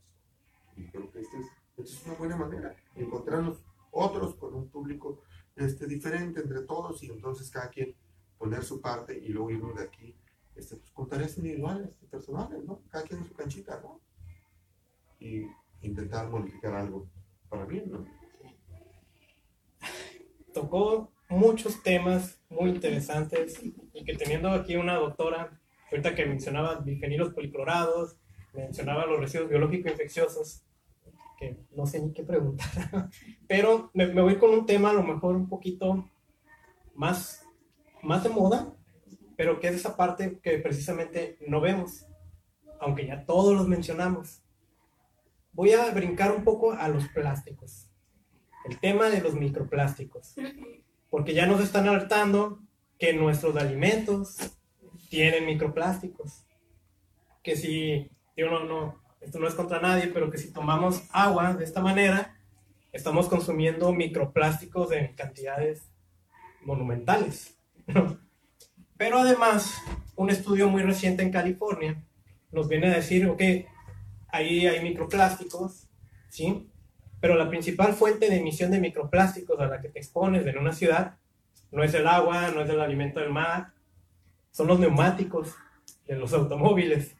Y 0.77 0.87
creo 0.87 1.11
que 1.11 1.19
esta 1.19 1.37
es, 1.39 1.47
esta 1.75 1.97
es 1.97 2.05
una 2.05 2.15
buena 2.15 2.37
manera 2.37 2.73
encontrarnos 2.95 3.65
otros 3.91 4.35
con 4.35 4.55
un 4.55 4.69
público 4.69 5.23
este, 5.57 5.87
diferente 5.87 6.39
entre 6.39 6.61
todos 6.61 7.03
y 7.03 7.07
entonces 7.07 7.51
cada 7.51 7.69
quien 7.69 7.93
poner 8.37 8.63
su 8.63 8.79
parte 8.79 9.19
y 9.19 9.27
luego 9.27 9.51
irnos 9.51 9.75
de 9.75 9.83
aquí 9.83 10.15
este, 10.55 10.77
pues, 10.77 10.89
con 10.91 11.09
tareas 11.09 11.37
individuales, 11.37 11.89
personales, 12.09 12.63
¿no? 12.63 12.81
Cada 12.89 13.03
quien 13.03 13.19
en 13.19 13.27
su 13.27 13.33
canchita, 13.33 13.81
¿no? 13.81 13.99
Y 15.21 15.45
intentar 15.81 16.29
modificar 16.29 16.73
algo 16.73 17.07
para 17.47 17.65
bien, 17.65 17.89
¿no? 17.89 18.05
tocó 20.53 21.11
muchos 21.29 21.81
temas 21.81 22.39
muy 22.49 22.71
interesantes 22.71 23.61
y 23.93 24.03
que 24.03 24.15
teniendo 24.15 24.49
aquí 24.49 24.75
una 24.75 24.95
doctora, 24.95 25.59
ahorita 25.89 26.15
que 26.15 26.25
mencionaba 26.25 26.75
bifenilos 26.75 27.33
policlorados, 27.33 28.17
mencionaba 28.53 29.05
los 29.05 29.19
residuos 29.19 29.49
biológicos 29.49 29.91
infecciosos, 29.91 30.63
que 31.39 31.57
no 31.75 31.85
sé 31.85 32.01
ni 32.01 32.13
qué 32.13 32.23
preguntar, 32.23 33.09
pero 33.47 33.89
me, 33.93 34.07
me 34.07 34.21
voy 34.21 34.37
con 34.37 34.51
un 34.51 34.65
tema 34.65 34.91
a 34.91 34.93
lo 34.93 35.03
mejor 35.03 35.35
un 35.35 35.47
poquito 35.47 36.09
más, 36.93 37.45
más 38.03 38.23
de 38.23 38.29
moda, 38.29 38.75
pero 39.37 39.59
que 39.59 39.69
es 39.69 39.75
esa 39.75 39.95
parte 39.95 40.39
que 40.43 40.59
precisamente 40.59 41.37
no 41.47 41.61
vemos, 41.61 42.05
aunque 42.79 43.07
ya 43.07 43.25
todos 43.25 43.55
los 43.55 43.67
mencionamos. 43.67 44.40
Voy 45.53 45.73
a 45.73 45.91
brincar 45.91 46.31
un 46.31 46.43
poco 46.43 46.73
a 46.73 46.87
los 46.87 47.07
plásticos. 47.09 47.89
El 48.65 48.79
tema 48.79 49.09
de 49.09 49.21
los 49.21 49.33
microplásticos, 49.33 50.35
porque 51.09 51.33
ya 51.33 51.45
nos 51.45 51.61
están 51.61 51.87
alertando 51.87 52.59
que 52.99 53.13
nuestros 53.13 53.55
alimentos 53.55 54.37
tienen 55.09 55.45
microplásticos, 55.45 56.45
que 57.43 57.55
si, 57.55 58.09
yo 58.37 58.49
no, 58.49 58.63
no, 58.65 59.01
esto 59.19 59.39
no 59.39 59.47
es 59.47 59.55
contra 59.55 59.81
nadie, 59.81 60.07
pero 60.07 60.29
que 60.29 60.37
si 60.37 60.53
tomamos 60.53 61.03
agua 61.11 61.53
de 61.53 61.63
esta 61.63 61.81
manera, 61.81 62.37
estamos 62.91 63.27
consumiendo 63.27 63.91
microplásticos 63.93 64.91
en 64.91 65.15
cantidades 65.15 65.91
monumentales. 66.63 67.57
Pero 68.97 69.17
además, 69.17 69.81
un 70.15 70.29
estudio 70.29 70.69
muy 70.69 70.83
reciente 70.83 71.23
en 71.23 71.31
California 71.31 72.03
nos 72.51 72.67
viene 72.67 72.87
a 72.87 72.95
decir, 72.95 73.27
ok, 73.27 73.41
ahí 74.31 74.67
hay 74.67 74.81
microplásticos, 74.81 75.87
¿sí? 76.29 76.67
Pero 77.19 77.35
la 77.35 77.49
principal 77.49 77.93
fuente 77.93 78.29
de 78.29 78.37
emisión 78.37 78.71
de 78.71 78.79
microplásticos 78.79 79.59
a 79.59 79.67
la 79.67 79.81
que 79.81 79.89
te 79.89 79.99
expones 79.99 80.45
en 80.45 80.57
una 80.57 80.73
ciudad 80.73 81.17
no 81.71 81.83
es 81.83 81.93
el 81.93 82.07
agua, 82.07 82.49
no 82.49 82.61
es 82.61 82.69
el 82.69 82.81
alimento 82.81 83.19
del 83.19 83.29
mar, 83.31 83.73
son 84.51 84.67
los 84.67 84.79
neumáticos 84.79 85.55
de 86.07 86.15
los 86.15 86.33
automóviles. 86.33 87.15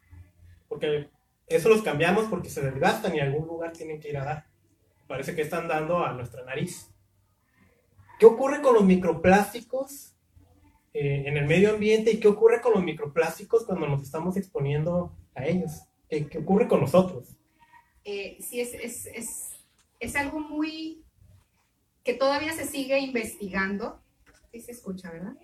Porque 0.68 1.09
eso 1.47 1.70
los 1.70 1.82
cambiamos 1.82 2.26
porque 2.26 2.49
se 2.49 2.62
desgastan 2.62 3.16
y 3.16 3.20
a 3.20 3.24
algún 3.24 3.47
lugar 3.47 3.72
tienen 3.72 3.99
que 3.99 4.09
ir 4.09 4.18
a 4.18 4.26
dar. 4.26 4.45
Parece 5.07 5.36
que 5.36 5.41
están 5.41 5.68
dando 5.68 6.03
a 6.05 6.14
nuestra 6.14 6.43
nariz. 6.43 6.89
¿Qué 8.20 8.26
ocurre 8.26 8.62
con 8.62 8.76
los 8.76 8.84
microplásticos 8.84 10.16
eh, 10.93 11.24
en 11.26 11.38
el 11.38 11.45
medio 11.45 11.72
ambiente 11.72 12.12
y 12.12 12.20
qué 12.20 12.28
ocurre 12.28 12.62
con 12.62 12.74
los 12.74 12.84
microplásticos 12.84 13.66
cuando 13.66 13.88
nos 13.88 14.03
estamos 14.03 14.38
exponiendo 14.38 15.16
a 15.36 15.45
ellos? 15.45 15.91
¿Qué, 16.12 16.28
qué 16.28 16.39
ocurre 16.39 16.68
con 16.68 16.82
nosotros? 16.82 17.30
Eh, 18.03 18.38
sí, 18.41 18.59
es, 18.59 18.74
es, 18.74 19.05
es, 19.05 19.49
es 20.01 20.16
algo 20.18 20.41
muy 20.41 21.05
que 22.03 22.14
todavía 22.14 22.51
se 22.51 22.68
sigue 22.68 22.99
investigando. 22.99 24.03
Sí 24.51 24.59
se 24.59 24.74
escucha, 24.74 25.09
¿verdad? 25.09 25.38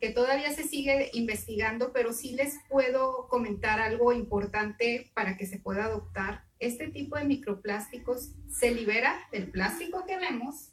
que 0.00 0.10
todavía 0.10 0.50
se 0.50 0.64
sigue 0.64 1.10
investigando, 1.12 1.92
pero 1.92 2.14
sí 2.14 2.32
les 2.32 2.58
puedo 2.70 3.28
comentar 3.28 3.80
algo 3.80 4.14
importante 4.14 5.10
para 5.14 5.36
que 5.36 5.46
se 5.46 5.58
pueda 5.58 5.84
adoptar. 5.84 6.44
Este 6.58 6.88
tipo 6.88 7.16
de 7.16 7.26
microplásticos 7.26 8.32
se 8.48 8.70
libera 8.70 9.28
del 9.30 9.50
plástico 9.50 10.06
que 10.06 10.16
vemos 10.16 10.72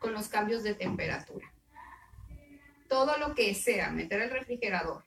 con 0.00 0.12
los 0.12 0.26
cambios 0.26 0.64
de 0.64 0.74
temperatura. 0.74 1.52
Todo 2.88 3.16
lo 3.16 3.36
que 3.36 3.54
sea 3.54 3.90
meter 3.90 4.20
al 4.22 4.30
refrigerador 4.30 5.04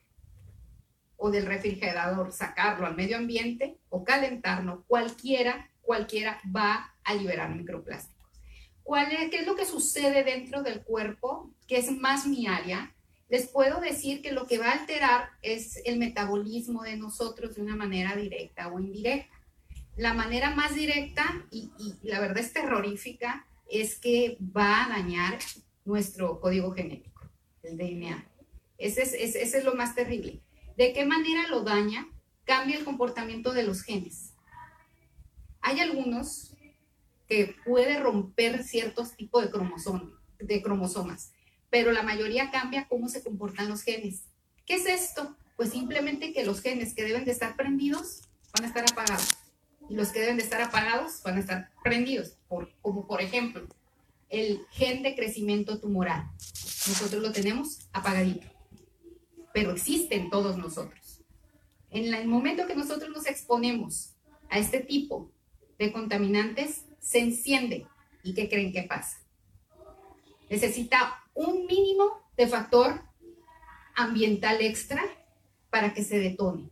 o 1.18 1.30
del 1.30 1.44
refrigerador 1.44 2.32
sacarlo 2.32 2.86
al 2.86 2.96
medio 2.96 3.18
ambiente 3.18 3.76
o 3.90 4.04
calentarlo, 4.04 4.84
cualquiera, 4.86 5.70
cualquiera 5.82 6.40
va 6.54 6.94
a 7.04 7.14
liberar 7.14 7.54
microplásticos. 7.54 8.16
¿Cuál 8.82 9.12
es, 9.12 9.30
¿Qué 9.30 9.40
es 9.40 9.46
lo 9.46 9.54
que 9.54 9.66
sucede 9.66 10.24
dentro 10.24 10.62
del 10.62 10.82
cuerpo? 10.82 11.52
Que 11.66 11.76
es 11.76 11.90
más 11.90 12.26
mi 12.26 12.46
área, 12.46 12.94
les 13.28 13.46
puedo 13.48 13.80
decir 13.80 14.22
que 14.22 14.32
lo 14.32 14.46
que 14.46 14.58
va 14.58 14.70
a 14.70 14.80
alterar 14.80 15.28
es 15.42 15.82
el 15.84 15.98
metabolismo 15.98 16.82
de 16.82 16.96
nosotros 16.96 17.56
de 17.56 17.62
una 17.62 17.76
manera 17.76 18.16
directa 18.16 18.68
o 18.68 18.80
indirecta. 18.80 19.36
La 19.96 20.14
manera 20.14 20.54
más 20.54 20.74
directa, 20.74 21.44
y, 21.50 21.70
la 22.02 22.20
verdad 22.20 22.38
es 22.38 22.52
terrorífica, 22.52 23.46
es 23.70 23.98
que 23.98 24.38
va 24.40 24.84
a 24.84 24.88
dañar 24.88 25.38
nuestro 25.84 26.40
código 26.40 26.72
genético, 26.72 27.28
el 27.62 27.76
DNA. 27.76 28.24
Ese 28.78 29.02
es, 29.02 29.12
ese 29.12 29.58
es 29.58 29.64
lo 29.64 29.74
más 29.74 29.94
terrible. 29.94 30.40
¿De 30.78 30.92
qué 30.92 31.04
manera 31.04 31.48
lo 31.48 31.64
daña? 31.64 32.06
Cambia 32.44 32.78
el 32.78 32.84
comportamiento 32.84 33.52
de 33.52 33.64
los 33.64 33.82
genes. 33.82 34.34
Hay 35.60 35.80
algunos 35.80 36.54
que 37.26 37.56
puede 37.66 37.98
romper 37.98 38.62
ciertos 38.62 39.16
tipos 39.16 39.42
de, 39.42 40.62
cromosomas 40.62 41.32
pero 41.68 41.90
la 41.90 42.02
mayoría 42.02 42.52
cambia 42.52 42.86
cómo 42.88 43.08
se 43.08 43.24
comportan 43.24 43.68
los 43.68 43.82
genes. 43.82 44.22
¿Qué 44.64 44.74
es 44.74 44.86
esto? 44.86 45.36
Pues 45.56 45.70
simplemente 45.70 46.32
que 46.32 46.44
los 46.44 46.62
genes 46.62 46.94
que 46.94 47.02
deben 47.02 47.24
de 47.24 47.32
estar 47.32 47.56
prendidos 47.56 48.22
van 48.54 48.64
a 48.64 48.68
estar 48.68 48.84
apagados 48.88 49.36
y 49.90 49.96
los 49.96 50.10
que 50.10 50.20
deben 50.20 50.36
de 50.36 50.44
estar 50.44 50.62
apagados 50.62 51.20
van 51.24 51.38
a 51.38 51.40
estar 51.40 51.72
prendidos, 51.82 52.38
por, 52.46 52.72
como 52.80 53.06
por 53.08 53.20
ejemplo 53.20 53.66
el 54.28 54.60
gen 54.70 55.02
de 55.02 55.16
crecimiento 55.16 55.80
tumoral. 55.80 56.30
Nosotros 56.86 57.20
lo 57.20 57.32
tenemos 57.32 57.80
apagadito, 57.92 58.46
pero 59.58 59.72
existen 59.72 60.30
todos 60.30 60.56
nosotros. 60.56 61.20
En 61.90 62.14
el 62.14 62.28
momento 62.28 62.68
que 62.68 62.76
nosotros 62.76 63.10
nos 63.10 63.26
exponemos 63.26 64.14
a 64.48 64.60
este 64.60 64.78
tipo 64.78 65.32
de 65.80 65.90
contaminantes, 65.90 66.84
se 67.00 67.18
enciende. 67.18 67.84
¿Y 68.22 68.34
qué 68.34 68.48
creen 68.48 68.72
que 68.72 68.84
pasa? 68.84 69.18
Necesita 70.48 71.24
un 71.34 71.66
mínimo 71.66 72.30
de 72.36 72.46
factor 72.46 73.02
ambiental 73.96 74.60
extra 74.60 75.02
para 75.70 75.92
que 75.92 76.04
se 76.04 76.20
detone. 76.20 76.70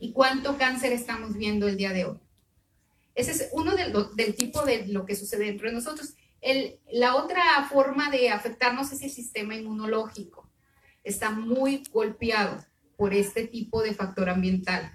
¿Y 0.00 0.10
cuánto 0.12 0.58
cáncer 0.58 0.92
estamos 0.92 1.36
viendo 1.36 1.68
el 1.68 1.76
día 1.76 1.92
de 1.92 2.06
hoy? 2.06 2.18
Ese 3.14 3.30
es 3.30 3.48
uno 3.52 3.76
del, 3.76 4.34
tipo 4.34 4.64
de 4.64 4.88
lo 4.88 5.06
que 5.06 5.14
sucede 5.14 5.44
dentro 5.44 5.68
de 5.68 5.74
nosotros. 5.74 6.14
La 6.90 7.14
otra 7.14 7.68
forma 7.70 8.10
de 8.10 8.30
afectarnos 8.30 8.90
es 8.90 9.02
el 9.02 9.10
sistema 9.10 9.54
inmunológico. 9.54 10.51
Está 11.04 11.30
muy 11.30 11.82
golpeado 11.92 12.64
por 12.96 13.14
este 13.14 13.46
tipo 13.46 13.82
de 13.82 13.94
factor 13.94 14.28
ambiental. 14.28 14.94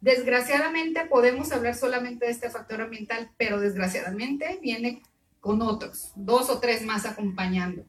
Desgraciadamente 0.00 1.06
podemos 1.06 1.50
hablar 1.52 1.74
solamente 1.74 2.26
de 2.26 2.32
este 2.32 2.50
factor 2.50 2.82
ambiental, 2.82 3.30
pero 3.38 3.58
desgraciadamente 3.58 4.58
viene 4.60 5.02
con 5.40 5.62
otros, 5.62 6.12
dos 6.14 6.50
o 6.50 6.58
tres 6.58 6.84
más 6.84 7.06
acompañando. 7.06 7.86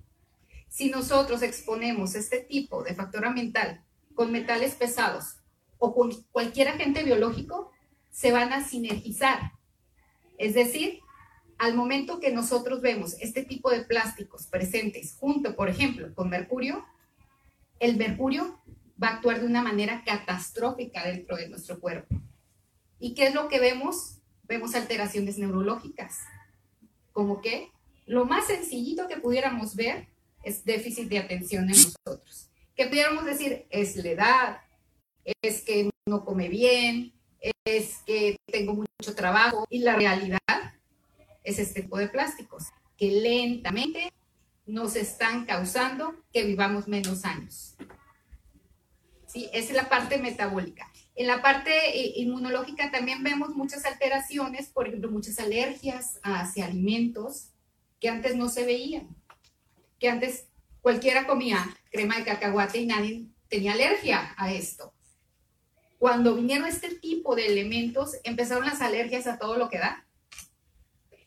Si 0.69 0.89
nosotros 0.89 1.41
exponemos 1.41 2.15
este 2.15 2.39
tipo 2.39 2.83
de 2.83 2.95
factor 2.95 3.25
ambiental 3.25 3.83
con 4.13 4.31
metales 4.31 4.75
pesados 4.75 5.37
o 5.77 5.93
con 5.93 6.11
cualquier 6.31 6.69
agente 6.69 7.03
biológico, 7.03 7.71
se 8.11 8.31
van 8.31 8.53
a 8.53 8.63
sinergizar. 8.63 9.51
Es 10.37 10.53
decir, 10.53 10.99
al 11.57 11.75
momento 11.75 12.19
que 12.19 12.31
nosotros 12.31 12.81
vemos 12.81 13.15
este 13.19 13.43
tipo 13.43 13.69
de 13.69 13.81
plásticos 13.83 14.47
presentes 14.47 15.15
junto, 15.19 15.55
por 15.55 15.69
ejemplo, 15.69 16.13
con 16.13 16.29
mercurio, 16.29 16.85
el 17.79 17.97
mercurio 17.97 18.61
va 19.01 19.09
a 19.09 19.13
actuar 19.15 19.39
de 19.39 19.45
una 19.45 19.61
manera 19.61 20.03
catastrófica 20.05 21.05
dentro 21.05 21.35
de 21.37 21.49
nuestro 21.49 21.79
cuerpo. 21.79 22.15
¿Y 22.99 23.13
qué 23.13 23.27
es 23.27 23.33
lo 23.33 23.47
que 23.47 23.59
vemos? 23.59 24.19
Vemos 24.43 24.75
alteraciones 24.75 25.37
neurológicas, 25.37 26.19
como 27.11 27.41
que 27.41 27.71
lo 28.05 28.25
más 28.25 28.47
sencillito 28.47 29.07
que 29.07 29.17
pudiéramos 29.17 29.75
ver 29.75 30.07
es 30.43 30.63
déficit 30.63 31.09
de 31.09 31.19
atención 31.19 31.63
en 31.63 31.75
nosotros. 31.75 32.49
Que 32.75 32.85
pudiéramos 32.85 33.25
decir, 33.25 33.65
es 33.69 33.95
la 33.95 34.09
edad, 34.09 34.61
es 35.41 35.63
que 35.63 35.89
no 36.05 36.23
come 36.23 36.49
bien, 36.49 37.13
es 37.65 37.97
que 38.05 38.37
tengo 38.45 38.73
mucho 38.73 39.15
trabajo 39.15 39.65
y 39.69 39.79
la 39.79 39.95
realidad 39.95 40.39
es 41.43 41.59
este 41.59 41.81
tipo 41.81 41.97
de 41.97 42.09
plásticos 42.09 42.65
que 42.97 43.11
lentamente 43.11 44.11
nos 44.65 44.95
están 44.95 45.45
causando 45.45 46.15
que 46.33 46.43
vivamos 46.43 46.87
menos 46.87 47.25
años. 47.25 47.75
¿Sí? 49.27 49.49
Esa 49.53 49.69
es 49.69 49.75
la 49.75 49.89
parte 49.89 50.17
metabólica. 50.17 50.91
En 51.15 51.27
la 51.27 51.41
parte 51.41 51.71
eh, 51.71 52.13
inmunológica 52.17 52.91
también 52.91 53.23
vemos 53.23 53.55
muchas 53.55 53.85
alteraciones, 53.85 54.67
por 54.67 54.87
ejemplo, 54.87 55.11
muchas 55.11 55.39
alergias 55.39 56.19
hacia 56.23 56.65
alimentos 56.65 57.49
que 57.99 58.09
antes 58.09 58.35
no 58.35 58.49
se 58.49 58.65
veían 58.65 59.15
que 59.99 60.09
antes 60.09 60.47
cualquiera 60.81 61.25
comía 61.25 61.75
crema 61.91 62.17
de 62.17 62.25
cacahuate 62.25 62.79
y 62.79 62.85
nadie 62.85 63.25
tenía 63.47 63.73
alergia 63.73 64.33
a 64.37 64.51
esto. 64.51 64.93
Cuando 65.97 66.35
vinieron 66.35 66.67
este 66.67 66.93
tipo 66.95 67.35
de 67.35 67.47
elementos, 67.47 68.17
empezaron 68.23 68.65
las 68.65 68.81
alergias 68.81 69.27
a 69.27 69.37
todo 69.39 69.57
lo 69.57 69.69
que 69.69 69.79
da. 69.79 70.05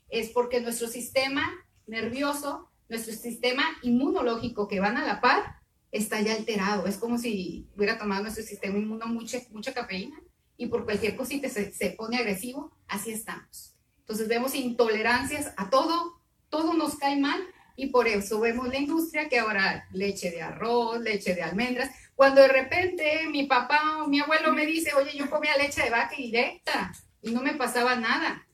Es 0.09 0.31
porque 0.31 0.61
nuestro 0.61 0.89
sistema 0.89 1.51
nervioso, 1.87 2.68
nuestro 2.89 3.15
sistema 3.15 3.65
inmunológico 3.83 4.69
que 4.69 4.81
van 4.81 4.97
a 4.97 5.07
la 5.07 5.21
par, 5.21 5.59
está 5.93 6.21
ya 6.21 6.35
alterado. 6.35 6.87
Es 6.87 6.97
como 6.97 7.19
si 7.19 7.69
hubiera 7.77 7.99
tomado 7.99 8.23
nuestro 8.23 8.45
sistema 8.45 8.79
inmuno 8.79 9.07
mucha, 9.07 9.39
mucha 9.51 9.75
cafeína 9.75 10.21
y 10.57 10.67
por 10.67 10.85
cualquier 10.85 11.17
cosita 11.17 11.49
se, 11.49 11.73
se 11.73 11.91
pone 11.91 12.19
agresivo, 12.19 12.77
así 12.87 13.13
estamos. 13.13 13.75
Entonces 14.01 14.29
vemos 14.29 14.55
intolerancias 14.55 15.53
a 15.57 15.71
todo, 15.71 16.21
todo 16.49 16.75
nos 16.75 16.97
cae 16.97 17.17
mal 17.17 17.41
y 17.77 17.87
por 17.87 18.09
eso 18.09 18.41
vemos 18.41 18.69
la 18.69 18.79
industria 18.79 19.29
que 19.29 19.39
ahora 19.39 19.87
leche 19.93 20.31
de 20.31 20.43
arroz, 20.43 21.01
leche 21.01 21.35
de 21.35 21.43
almendras. 21.43 21.91
Cuando 22.17 22.41
de 22.41 22.49
repente 22.49 23.29
mi 23.31 23.47
papá 23.47 24.03
o 24.03 24.09
mi 24.09 24.19
abuelo 24.21 24.53
me 24.53 24.67
dice, 24.67 24.95
oye, 24.95 25.17
yo 25.17 25.31
comía 25.31 25.57
leche 25.57 25.83
de 25.83 25.91
vaca 25.91 26.17
directa 26.17 26.93
y 27.23 27.31
no 27.31 27.41
me 27.41 27.55
pasaba 27.55 27.95
nada. 27.95 28.45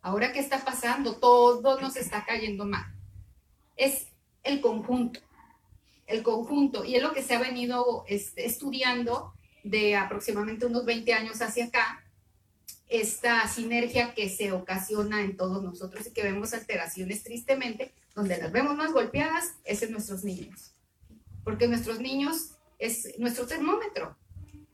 Ahora, 0.00 0.32
¿qué 0.32 0.38
está 0.38 0.64
pasando? 0.64 1.16
Todo 1.16 1.80
nos 1.80 1.96
está 1.96 2.24
cayendo 2.24 2.64
mal. 2.64 2.97
Es 3.78 4.08
el 4.42 4.60
conjunto, 4.60 5.20
el 6.06 6.22
conjunto. 6.22 6.84
Y 6.84 6.96
es 6.96 7.02
lo 7.02 7.14
que 7.14 7.22
se 7.22 7.34
ha 7.34 7.40
venido 7.40 8.04
este, 8.06 8.44
estudiando 8.44 9.32
de 9.64 9.96
aproximadamente 9.96 10.66
unos 10.66 10.84
20 10.84 11.14
años 11.14 11.40
hacia 11.40 11.66
acá, 11.66 12.04
esta 12.88 13.46
sinergia 13.48 14.14
que 14.14 14.28
se 14.28 14.52
ocasiona 14.52 15.22
en 15.22 15.36
todos 15.36 15.62
nosotros 15.62 16.06
y 16.06 16.12
que 16.12 16.22
vemos 16.22 16.54
alteraciones 16.54 17.22
tristemente 17.22 17.92
donde 18.14 18.38
las 18.38 18.50
vemos 18.50 18.76
más 18.76 18.92
golpeadas 18.92 19.54
es 19.64 19.82
en 19.82 19.92
nuestros 19.92 20.24
niños. 20.24 20.72
Porque 21.44 21.68
nuestros 21.68 22.00
niños 22.00 22.50
es 22.78 23.18
nuestro 23.18 23.46
termómetro. 23.46 24.16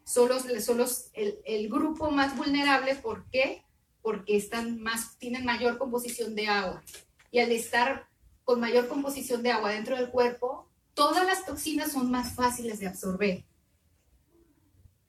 Son, 0.05 0.29
los, 0.29 1.11
el, 1.13 1.39
el, 1.45 1.69
grupo 1.69 2.11
más 2.11 2.37
vulnerable. 2.37 2.95
¿Por 2.95 3.25
qué? 3.31 3.63
Porque 4.03 4.37
están 4.37 4.81
más, 4.81 5.19
tienen 5.19 5.45
mayor 5.45 5.79
composición 5.79 6.35
de 6.35 6.49
agua. 6.49 6.83
Y 7.31 7.41
al 7.41 7.53
estar 7.53 8.07
con 8.45 8.61
mayor 8.61 8.89
composición 8.89 9.43
de 9.43 9.51
agua 9.51 9.71
dentro 9.71 9.97
del 9.97 10.11
cuerpo, 10.11 10.69
todas 10.93 11.27
las 11.27 11.45
toxinas 11.45 11.93
son 11.93 12.11
más 12.11 12.35
fáciles 12.35 12.79
de 12.79 12.87
absorber. 12.87 13.45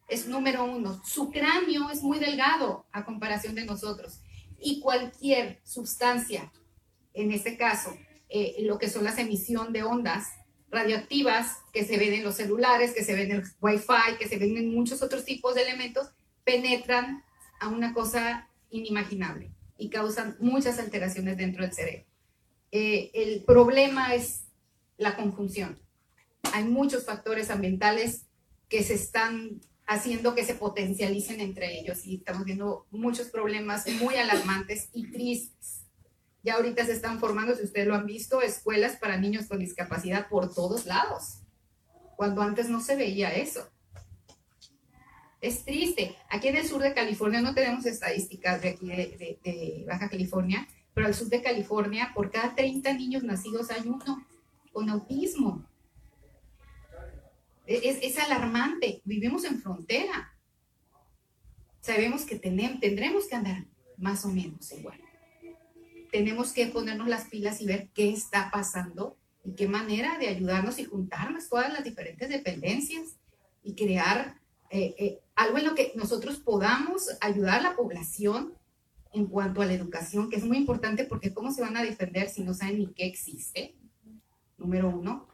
Es 0.07 0.27
número 0.27 0.63
uno. 0.63 1.01
Su 1.05 1.31
cráneo 1.31 1.89
es 1.89 2.01
muy 2.01 2.19
delgado 2.19 2.85
a 2.91 3.05
comparación 3.05 3.55
de 3.55 3.65
nosotros. 3.65 4.21
Y 4.59 4.79
cualquier 4.79 5.59
sustancia, 5.63 6.51
en 7.13 7.31
este 7.31 7.57
caso, 7.57 7.95
eh, 8.29 8.55
lo 8.59 8.77
que 8.77 8.89
son 8.89 9.03
las 9.03 9.17
emisión 9.17 9.73
de 9.73 9.83
ondas 9.83 10.27
radioactivas 10.69 11.57
que 11.73 11.85
se 11.85 11.97
ven 11.97 12.13
en 12.13 12.23
los 12.23 12.35
celulares, 12.35 12.93
que 12.93 13.03
se 13.03 13.13
ven 13.13 13.31
en 13.31 13.37
el 13.37 13.43
Wi-Fi, 13.61 14.17
que 14.19 14.27
se 14.27 14.37
ven 14.37 14.57
en 14.57 14.73
muchos 14.73 15.01
otros 15.01 15.25
tipos 15.25 15.55
de 15.55 15.63
elementos, 15.63 16.09
penetran 16.43 17.23
a 17.59 17.67
una 17.69 17.93
cosa 17.93 18.49
inimaginable 18.69 19.51
y 19.77 19.89
causan 19.89 20.35
muchas 20.39 20.79
alteraciones 20.79 21.37
dentro 21.37 21.63
del 21.63 21.73
cerebro. 21.73 22.05
Eh, 22.77 23.09
el 23.13 23.45
problema 23.45 24.15
es 24.15 24.47
la 24.97 25.15
conjunción. 25.15 25.79
Hay 26.51 26.65
muchos 26.65 27.05
factores 27.05 27.49
ambientales 27.49 28.25
que 28.67 28.83
se 28.83 28.95
están 28.95 29.61
haciendo 29.87 30.35
que 30.35 30.43
se 30.43 30.55
potencialicen 30.55 31.39
entre 31.39 31.79
ellos 31.79 32.05
y 32.05 32.15
estamos 32.15 32.43
viendo 32.43 32.85
muchos 32.91 33.29
problemas 33.29 33.87
muy 34.01 34.15
alarmantes 34.15 34.89
y 34.91 35.09
tristes. 35.09 35.85
Ya 36.43 36.55
ahorita 36.55 36.85
se 36.85 36.91
están 36.91 37.21
formando, 37.21 37.55
si 37.55 37.63
ustedes 37.63 37.87
lo 37.87 37.95
han 37.95 38.07
visto, 38.07 38.41
escuelas 38.41 38.97
para 38.97 39.15
niños 39.15 39.45
con 39.45 39.59
discapacidad 39.59 40.27
por 40.27 40.53
todos 40.53 40.85
lados, 40.85 41.43
cuando 42.17 42.41
antes 42.41 42.67
no 42.67 42.81
se 42.81 42.97
veía 42.97 43.33
eso. 43.33 43.69
Es 45.39 45.63
triste. 45.63 46.13
Aquí 46.29 46.49
en 46.49 46.57
el 46.57 46.67
sur 46.67 46.81
de 46.81 46.93
California 46.93 47.39
no 47.39 47.55
tenemos 47.55 47.85
estadísticas 47.85 48.61
de 48.61 48.67
aquí 48.67 48.87
de, 48.87 49.39
de 49.45 49.85
Baja 49.87 50.09
California, 50.09 50.67
pero 50.95 51.07
al 51.07 51.13
sur 51.13 51.27
de 51.27 51.41
California, 51.41 52.11
por 52.15 52.31
cada 52.31 52.55
30 52.55 52.93
niños 52.93 53.21
nacidos 53.21 53.69
hay 53.69 53.85
uno 53.85 54.25
con 54.71 54.89
autismo. 54.89 55.67
Es, 57.67 57.97
es 58.01 58.17
alarmante. 58.17 59.01
Vivimos 59.03 59.43
en 59.43 59.61
frontera. 59.61 60.33
Sabemos 61.81 62.23
que 62.23 62.39
tenemos, 62.39 62.79
tendremos 62.79 63.27
que 63.27 63.35
andar 63.35 63.65
más 63.97 64.23
o 64.23 64.29
menos 64.29 64.71
igual. 64.71 64.97
Tenemos 66.13 66.53
que 66.53 66.67
ponernos 66.67 67.09
las 67.09 67.25
pilas 67.25 67.59
y 67.59 67.65
ver 67.65 67.89
qué 67.93 68.09
está 68.09 68.49
pasando 68.49 69.17
y 69.43 69.53
qué 69.53 69.67
manera 69.67 70.17
de 70.17 70.29
ayudarnos 70.29 70.79
y 70.79 70.85
juntarnos 70.85 71.49
todas 71.49 71.73
las 71.73 71.83
diferentes 71.83 72.29
dependencias 72.29 73.17
y 73.63 73.75
crear 73.75 74.39
eh, 74.69 74.95
eh, 74.97 75.19
algo 75.35 75.57
en 75.57 75.65
lo 75.65 75.75
que 75.75 75.91
nosotros 75.95 76.37
podamos 76.37 77.09
ayudar 77.19 77.59
a 77.59 77.63
la 77.63 77.75
población 77.75 78.53
en 79.15 79.27
cuanto 79.27 79.61
a 79.61 79.65
la 79.65 79.73
educación, 79.73 80.29
que 80.29 80.35
es 80.35 80.45
muy 80.45 80.57
importante 80.57 81.05
porque 81.05 81.33
cómo 81.33 81.51
se 81.51 81.61
van 81.61 81.77
a 81.77 81.83
defender 81.83 82.29
si 82.29 82.43
no 82.43 82.53
saben 82.53 82.79
ni 82.79 82.87
qué 82.93 83.05
existe, 83.05 83.75
número 84.57 84.89
uno, 84.89 85.27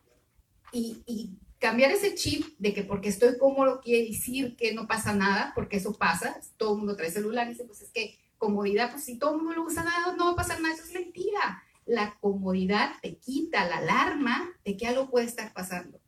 y, 0.71 1.37
cambiar 1.59 1.91
ese 1.91 2.15
chip 2.15 2.57
de 2.57 2.73
que 2.73 2.83
porque 2.83 3.09
estoy 3.09 3.37
cómodo 3.37 3.81
quiere 3.81 4.07
decir 4.07 4.55
que 4.55 4.73
no 4.73 4.87
pasa 4.87 5.13
nada, 5.13 5.51
porque 5.53 5.77
eso 5.77 5.93
pasa, 5.93 6.39
todo 6.57 6.71
el 6.71 6.79
mundo 6.79 6.95
trae 6.95 7.11
celular 7.11 7.45
y 7.45 7.51
dice, 7.51 7.65
pues 7.65 7.81
es 7.83 7.91
que 7.91 8.17
comodidad, 8.39 8.89
pues 8.89 9.03
si 9.03 9.19
todo 9.19 9.35
el 9.35 9.37
mundo 9.37 9.53
lo 9.53 9.65
usa, 9.65 9.83
nada, 9.83 10.15
no 10.15 10.25
va 10.25 10.31
a 10.31 10.35
pasar 10.35 10.59
nada, 10.59 10.73
eso 10.73 10.85
es 10.85 10.93
mentira. 10.93 11.61
La 11.85 12.17
comodidad 12.19 12.93
te 13.03 13.17
quita 13.17 13.67
la 13.67 13.77
alarma 13.77 14.49
de 14.65 14.75
que 14.75 14.87
algo 14.87 15.11
puede 15.11 15.27
estar 15.27 15.53
pasando. 15.53 16.01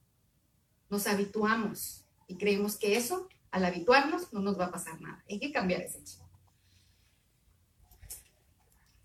Nos 0.89 1.05
habituamos 1.05 2.03
y 2.27 2.37
creemos 2.37 2.75
que 2.75 2.97
eso, 2.97 3.29
al 3.51 3.65
habituarnos, 3.65 4.33
no 4.33 4.41
nos 4.41 4.59
va 4.59 4.65
a 4.65 4.71
pasar 4.71 4.99
nada. 5.01 5.23
Hay 5.29 5.39
que 5.39 5.51
cambiar 5.51 5.81
ese 5.81 6.03
chip 6.03 6.22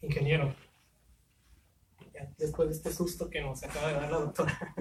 ingeniero, 0.03 0.55
después 2.37 2.69
de 2.69 2.75
este 2.75 2.93
susto 2.93 3.29
que 3.31 3.41
nos 3.41 3.63
acaba 3.63 3.89
de 3.89 3.95
dar 3.95 4.11
la 4.11 4.19
doctora. 4.19 4.75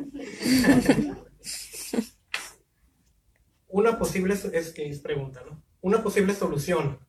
Una 3.70 3.98
posible, 3.98 4.34
es 4.34 4.74
que 4.74 4.90
es 4.90 5.00
pregunta, 5.00 5.44
¿no? 5.46 5.62
Una 5.82 6.02
posible 6.02 6.34
solución, 6.34 7.00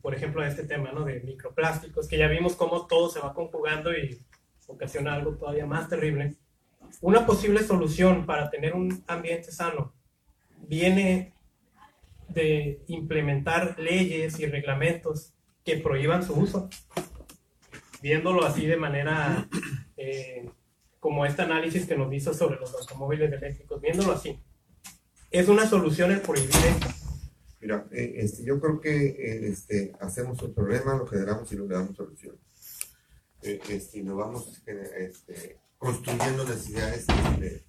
por 0.00 0.14
ejemplo, 0.14 0.42
a 0.42 0.48
este 0.48 0.64
tema, 0.64 0.92
¿no? 0.92 1.04
De 1.04 1.20
microplásticos, 1.20 2.08
que 2.08 2.18
ya 2.18 2.26
vimos 2.28 2.56
cómo 2.56 2.86
todo 2.86 3.10
se 3.10 3.20
va 3.20 3.34
conjugando 3.34 3.92
y 3.96 4.18
ocasiona 4.66 5.14
algo 5.14 5.36
todavía 5.36 5.66
más 5.66 5.88
terrible. 5.88 6.36
Una 7.00 7.26
posible 7.26 7.62
solución 7.62 8.26
para 8.26 8.50
tener 8.50 8.74
un 8.74 9.04
ambiente 9.06 9.52
sano 9.52 9.94
viene 10.66 11.32
de 12.28 12.82
implementar 12.88 13.78
leyes 13.78 14.38
y 14.40 14.46
reglamentos 14.46 15.32
que 15.64 15.76
prohíban 15.76 16.22
su 16.22 16.34
uso 16.34 16.68
viéndolo 18.04 18.44
así 18.44 18.66
de 18.66 18.76
manera 18.76 19.48
eh, 19.96 20.50
como 21.00 21.24
este 21.24 21.40
análisis 21.40 21.86
que 21.86 21.96
nos 21.96 22.12
hizo 22.12 22.34
sobre 22.34 22.60
los 22.60 22.74
automóviles 22.74 23.32
eléctricos, 23.32 23.80
viéndolo 23.80 24.12
así, 24.12 24.38
¿es 25.30 25.48
una 25.48 25.66
solución 25.66 26.10
el 26.12 26.20
prohibir 26.20 26.54
esto? 26.54 26.88
Mira, 27.62 27.86
eh, 27.92 28.16
este, 28.16 28.44
yo 28.44 28.60
creo 28.60 28.78
que 28.78 29.06
eh, 29.06 29.48
este, 29.48 29.94
hacemos 30.00 30.42
un 30.42 30.52
problema, 30.52 30.94
lo 30.96 31.06
generamos 31.06 31.50
y 31.50 31.56
no 31.56 31.64
le 31.64 31.76
damos 31.76 31.96
solución. 31.96 32.36
este, 33.40 34.02
nos 34.02 34.18
vamos 34.18 34.62
este, 34.66 35.58
construyendo 35.78 36.44
necesidades 36.44 37.06
este, 37.08 37.64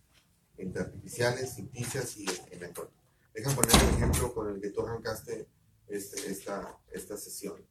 entre 0.58 0.82
artificiales, 0.82 1.56
ficticias 1.56 2.18
y 2.18 2.26
en 2.52 2.62
entorno. 2.62 2.92
Deja 3.34 3.56
poner 3.56 3.72
el 3.72 3.96
ejemplo 3.96 4.34
con 4.34 4.54
el 4.54 4.60
que 4.60 4.72
tú 4.72 4.82
arrancaste 4.82 5.48
este, 5.88 6.30
esta, 6.30 6.78
esta 6.92 7.16
sesión. 7.16 7.66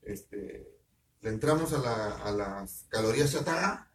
Este, 0.00 0.73
le 1.24 1.30
entramos 1.30 1.72
a, 1.72 1.78
la, 1.78 2.32
las 2.32 2.84
calorías 2.90 3.32
chatarra, 3.32 3.90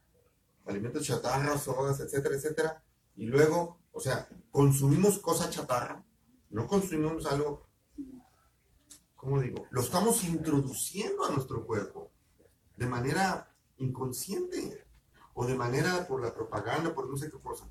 alimentos 0.66 1.06
chatarra, 1.06 1.60
sodas, 1.60 2.00
etcétera, 2.00 2.36
etcétera, 2.36 2.84
y 3.18 3.26
luego, 3.28 3.82
o 3.92 4.00
sea, 4.00 4.28
consumimos 4.50 5.20
cosa 5.20 5.48
chatarra, 5.48 6.04
no 6.50 6.66
consumimos 6.66 7.28
algo, 7.28 7.70
¿cómo 9.16 9.40
digo? 9.40 9.68
Lo 9.70 9.82
estamos 9.82 10.24
introduciendo 10.24 11.24
a 11.24 11.30
nuestro 11.30 11.68
cuerpo 11.68 12.12
de 12.76 12.88
manera 12.88 13.56
inconsciente 13.78 14.88
o 15.36 15.46
de 15.46 15.54
manera 15.54 16.08
por 16.08 16.24
la 16.24 16.34
propaganda, 16.34 16.96
por 16.96 17.08
no 17.08 17.16
sé 17.16 17.30
qué 17.30 17.40
cosa. 17.40 17.70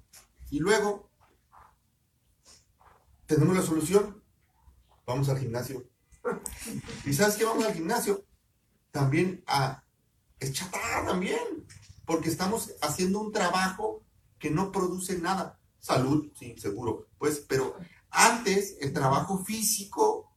Y 0.51 0.61
luego, 0.61 1.11
tenemos 3.27 3.57
la 3.57 3.63
solución, 3.63 4.23
vamos 5.05 5.29
al 5.29 5.41
gimnasio. 5.41 5.83
¿Y 7.05 7.13
sabes 7.13 7.35
qué? 7.35 7.45
Vamos 7.45 7.65
al 7.65 7.75
gimnasio 7.75 8.28
también 8.91 9.43
a, 9.47 9.83
es 10.41 10.53
chatarra 10.53 11.07
también, 11.07 11.67
porque 12.05 12.29
estamos 12.29 12.73
haciendo 12.81 13.21
un 13.21 13.33
trabajo 13.33 14.03
que 14.39 14.51
no 14.51 14.73
produce 14.73 15.19
nada. 15.19 15.59
Salud, 15.79 16.33
sí, 16.39 16.57
seguro, 16.59 17.07
pues, 17.19 17.45
pero 17.49 17.77
antes 18.11 18.77
el 18.81 18.93
trabajo 18.93 19.45
físico 19.45 20.33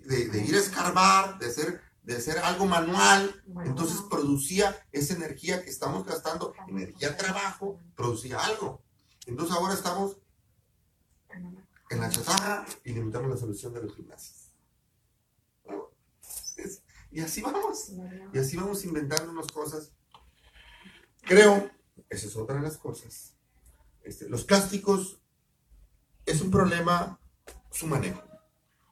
de, 0.00 0.44
ir 0.44 0.54
a 0.54 0.58
escarbar, 0.58 1.38
de 1.38 1.46
hacer, 1.46 1.80
de 2.02 2.16
hacer 2.16 2.38
algo 2.38 2.66
manual, 2.66 3.42
entonces 3.64 4.00
producía 4.10 4.76
esa 4.90 5.14
energía 5.14 5.62
que 5.62 5.70
estamos 5.70 6.04
gastando, 6.04 6.54
energía 6.68 7.16
trabajo, 7.16 7.78
producía 7.94 8.40
algo. 8.40 8.82
Entonces 9.26 9.54
ahora 9.54 9.74
estamos 9.74 10.16
en 11.90 12.00
la 12.00 12.10
chatarra 12.10 12.66
y 12.84 12.92
limitamos 12.92 13.30
la 13.30 13.36
solución 13.36 13.72
de 13.74 13.82
los 13.82 13.94
gimnasios. 13.94 14.41
Y 17.12 17.20
así 17.20 17.42
vamos. 17.42 17.92
Y 18.32 18.38
así 18.38 18.56
vamos 18.56 18.84
inventando 18.84 19.30
unas 19.30 19.52
cosas. 19.52 19.92
Creo, 21.20 21.70
esa 22.08 22.26
es 22.26 22.36
otra 22.36 22.56
de 22.56 22.62
las 22.62 22.78
cosas. 22.78 23.34
Este, 24.02 24.28
los 24.28 24.44
plásticos 24.44 25.20
es 26.24 26.40
un 26.40 26.50
problema 26.50 27.20
su 27.70 27.86
manejo. 27.86 28.22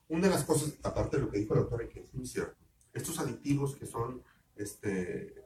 Una 0.09 0.29
de 0.29 0.35
las 0.35 0.45
cosas, 0.45 0.75
aparte 0.83 1.17
de 1.17 1.23
lo 1.25 1.31
que 1.31 1.39
dijo 1.39 1.55
la 1.55 1.63
doctora, 1.63 1.89
que 1.89 2.01
es 2.01 2.13
muy 2.15 2.27
cierto, 2.27 2.57
estos 2.93 3.19
aditivos 3.19 3.77
que 3.77 3.87
son, 3.87 4.23
este, 4.57 5.43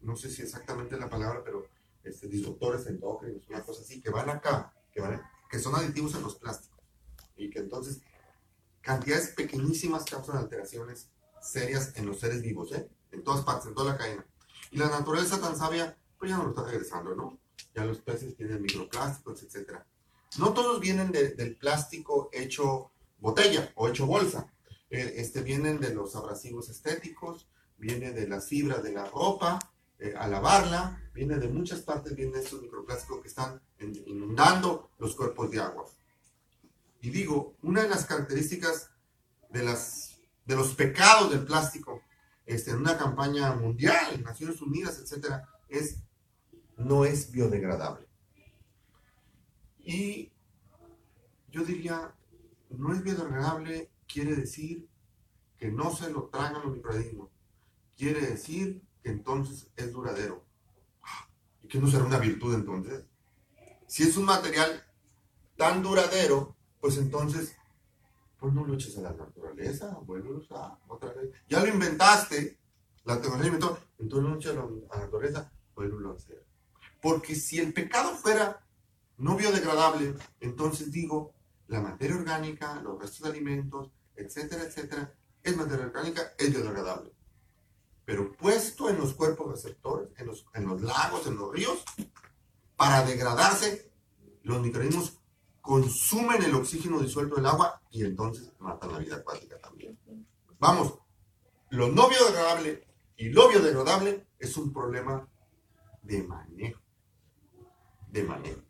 no 0.00 0.16
sé 0.16 0.30
si 0.30 0.42
exactamente 0.42 0.98
la 0.98 1.08
palabra, 1.08 1.42
pero 1.44 1.66
este, 2.04 2.28
disruptores 2.28 2.86
endócrinos, 2.86 3.48
una 3.48 3.62
cosa 3.62 3.82
así, 3.82 4.00
que 4.02 4.10
van 4.10 4.28
acá, 4.28 4.74
que, 4.92 5.00
van, 5.00 5.22
que 5.48 5.58
son 5.58 5.74
aditivos 5.76 6.14
en 6.14 6.22
los 6.22 6.34
plásticos. 6.34 6.78
Y 7.36 7.48
que 7.48 7.60
entonces 7.60 8.00
cantidades 8.82 9.28
pequeñísimas 9.28 10.04
causan 10.04 10.36
alteraciones 10.36 11.08
serias 11.42 11.92
en 11.96 12.06
los 12.06 12.20
seres 12.20 12.42
vivos, 12.42 12.72
¿eh? 12.72 12.88
En 13.10 13.22
todas 13.22 13.44
partes, 13.44 13.66
en 13.66 13.74
toda 13.74 13.92
la 13.92 13.98
cadena. 13.98 14.26
Y 14.70 14.78
la 14.78 14.88
naturaleza 14.88 15.40
tan 15.40 15.56
sabia, 15.56 15.96
pues 16.18 16.30
ya 16.30 16.38
no 16.38 16.44
lo 16.44 16.50
está 16.50 16.64
regresando, 16.64 17.14
¿no? 17.14 17.38
Ya 17.74 17.84
los 17.84 17.98
peces 17.98 18.36
tienen 18.36 18.62
microplásticos, 18.62 19.42
etc. 19.42 19.80
No 20.38 20.52
todos 20.52 20.80
vienen 20.80 21.12
del 21.12 21.56
plástico 21.56 22.30
hecho 22.32 22.90
botella 23.18 23.70
o 23.74 23.88
hecho 23.88 24.06
bolsa. 24.06 24.52
Eh, 24.90 25.14
este, 25.16 25.42
vienen 25.42 25.80
de 25.80 25.94
los 25.94 26.16
abrasivos 26.16 26.68
estéticos, 26.68 27.48
viene 27.78 28.12
de 28.12 28.28
las 28.28 28.46
fibras 28.46 28.82
de 28.82 28.92
la 28.92 29.06
ropa, 29.06 29.58
eh, 29.98 30.14
a 30.16 30.26
lavarla, 30.28 31.00
viene 31.14 31.36
de 31.36 31.48
muchas 31.48 31.80
partes, 31.80 32.14
vienen 32.14 32.40
estos 32.40 32.60
microplásticos 32.60 33.20
que 33.20 33.28
están 33.28 33.60
inundando 33.78 34.90
los 34.98 35.14
cuerpos 35.14 35.50
de 35.50 35.60
agua. 35.60 35.86
Y 37.00 37.10
digo, 37.10 37.56
una 37.62 37.82
de 37.82 37.88
las 37.88 38.06
características 38.06 38.90
de 39.50 39.62
las 39.62 40.11
de 40.44 40.56
los 40.56 40.74
pecados 40.74 41.30
del 41.30 41.44
plástico 41.44 42.02
este, 42.44 42.72
en 42.72 42.78
una 42.78 42.98
campaña 42.98 43.54
mundial, 43.54 44.14
en 44.14 44.22
Naciones 44.22 44.60
Unidas, 44.60 44.98
etcétera, 44.98 45.48
es 45.68 46.02
no 46.76 47.04
es 47.04 47.30
biodegradable. 47.30 48.06
Y 49.78 50.32
yo 51.48 51.64
diría, 51.64 52.14
no 52.70 52.92
es 52.92 53.02
biodegradable 53.02 53.90
quiere 54.06 54.36
decir 54.36 54.88
que 55.56 55.70
no 55.70 55.94
se 55.94 56.10
lo 56.10 56.24
tragan 56.24 56.62
los 56.62 56.72
microorganismos. 56.72 57.30
Quiere 57.96 58.20
decir 58.20 58.82
que 59.02 59.10
entonces 59.10 59.70
es 59.76 59.92
duradero. 59.92 60.44
¿Y 61.62 61.68
que 61.68 61.78
no 61.78 61.88
será 61.88 62.04
una 62.04 62.18
virtud 62.18 62.54
entonces? 62.54 63.04
Si 63.86 64.02
es 64.02 64.16
un 64.16 64.24
material 64.24 64.84
tan 65.56 65.82
duradero, 65.82 66.56
pues 66.80 66.96
entonces 66.96 67.56
pues 68.42 68.52
no 68.54 68.66
lo 68.66 68.74
eches 68.74 68.98
a 68.98 69.02
la 69.02 69.12
naturaleza, 69.12 70.00
vuelve 70.04 70.44
a 70.50 70.76
otra 70.88 71.12
vez. 71.12 71.30
Ya 71.48 71.60
lo 71.60 71.68
inventaste, 71.68 72.58
la 73.04 73.20
tecnología 73.20 73.46
inventó, 73.46 73.78
entonces 74.00 74.28
no 74.28 74.36
eches 74.36 74.50
a 74.50 74.96
la 74.96 75.04
naturaleza, 75.04 75.52
vuelve 75.76 76.08
a 76.08 76.12
hacer. 76.12 76.44
Porque 77.00 77.36
si 77.36 77.60
el 77.60 77.72
pecado 77.72 78.16
fuera 78.16 78.66
no 79.16 79.36
biodegradable, 79.36 80.16
entonces 80.40 80.90
digo, 80.90 81.36
la 81.68 81.80
materia 81.82 82.16
orgánica, 82.16 82.80
los 82.82 83.00
restos 83.00 83.22
de 83.22 83.28
alimentos, 83.28 83.92
etcétera, 84.16 84.64
etcétera, 84.64 85.14
es 85.44 85.56
materia 85.56 85.86
orgánica, 85.86 86.32
es 86.36 86.50
biodegradable. 86.50 87.12
Pero 88.04 88.32
puesto 88.32 88.90
en 88.90 88.98
los 88.98 89.14
cuerpos 89.14 89.52
receptores, 89.52 90.08
en 90.16 90.26
los, 90.26 90.46
en 90.54 90.66
los 90.66 90.82
lagos, 90.82 91.28
en 91.28 91.36
los 91.36 91.52
ríos, 91.52 91.84
para 92.74 93.04
degradarse, 93.04 93.92
los 94.42 94.60
microorganismos 94.60 95.21
consumen 95.62 96.42
el 96.42 96.54
oxígeno 96.54 97.00
disuelto 97.00 97.36
del 97.36 97.46
agua 97.46 97.80
y 97.90 98.04
entonces 98.04 98.52
matan 98.58 98.92
la 98.92 98.98
vida 98.98 99.16
acuática 99.16 99.58
también. 99.58 99.98
Vamos, 100.58 100.98
lo 101.70 101.88
no 101.88 102.08
biodegradable 102.08 102.86
y 103.16 103.30
lo 103.30 103.48
biodegradable 103.48 104.26
es 104.38 104.56
un 104.56 104.72
problema 104.72 105.26
de 106.02 106.22
manejo. 106.24 106.80
De 108.10 108.24
manejo. 108.24 108.60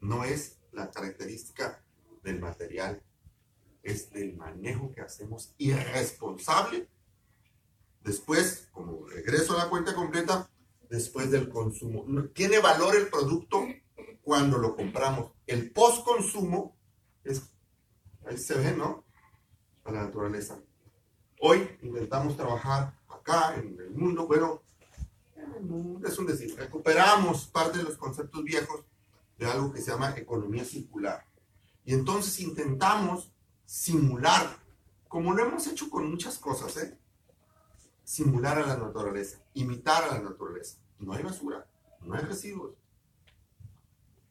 No 0.00 0.24
es 0.24 0.58
la 0.72 0.90
característica 0.90 1.84
del 2.22 2.40
material, 2.40 3.02
es 3.82 4.10
del 4.10 4.36
manejo 4.36 4.92
que 4.92 5.00
hacemos 5.00 5.52
irresponsable. 5.58 6.88
Después, 8.02 8.68
como 8.72 9.06
regreso 9.06 9.54
a 9.54 9.64
la 9.64 9.68
cuenta 9.68 9.94
completa, 9.94 10.48
después 10.88 11.30
del 11.30 11.48
consumo. 11.48 12.04
Tiene 12.32 12.60
valor 12.60 12.96
el 12.96 13.08
producto 13.08 13.66
cuando 14.28 14.58
lo 14.58 14.76
compramos. 14.76 15.32
El 15.46 15.70
post-consumo 15.70 16.76
es, 17.24 17.50
ahí 18.26 18.36
se 18.36 18.58
ve, 18.58 18.76
¿no? 18.76 19.06
A 19.84 19.90
la 19.90 20.02
naturaleza. 20.04 20.60
Hoy 21.40 21.66
intentamos 21.80 22.36
trabajar 22.36 22.94
acá 23.08 23.54
en 23.54 23.80
el 23.80 23.90
mundo, 23.92 24.26
bueno, 24.26 24.60
es 26.06 26.18
un 26.18 26.26
decir, 26.26 26.54
recuperamos 26.58 27.46
parte 27.46 27.78
de 27.78 27.84
los 27.84 27.96
conceptos 27.96 28.44
viejos 28.44 28.84
de 29.38 29.46
algo 29.46 29.72
que 29.72 29.80
se 29.80 29.92
llama 29.92 30.14
economía 30.18 30.66
circular. 30.66 31.24
Y 31.86 31.94
entonces 31.94 32.38
intentamos 32.40 33.32
simular, 33.64 34.58
como 35.08 35.32
lo 35.32 35.42
hemos 35.42 35.66
hecho 35.68 35.88
con 35.88 36.10
muchas 36.10 36.36
cosas, 36.36 36.76
¿eh? 36.76 36.98
simular 38.04 38.58
a 38.58 38.66
la 38.66 38.76
naturaleza, 38.76 39.38
imitar 39.54 40.04
a 40.04 40.18
la 40.18 40.20
naturaleza. 40.20 40.76
No 40.98 41.14
hay 41.14 41.22
basura, 41.22 41.66
no 42.02 42.14
hay 42.14 42.24
residuos. 42.24 42.74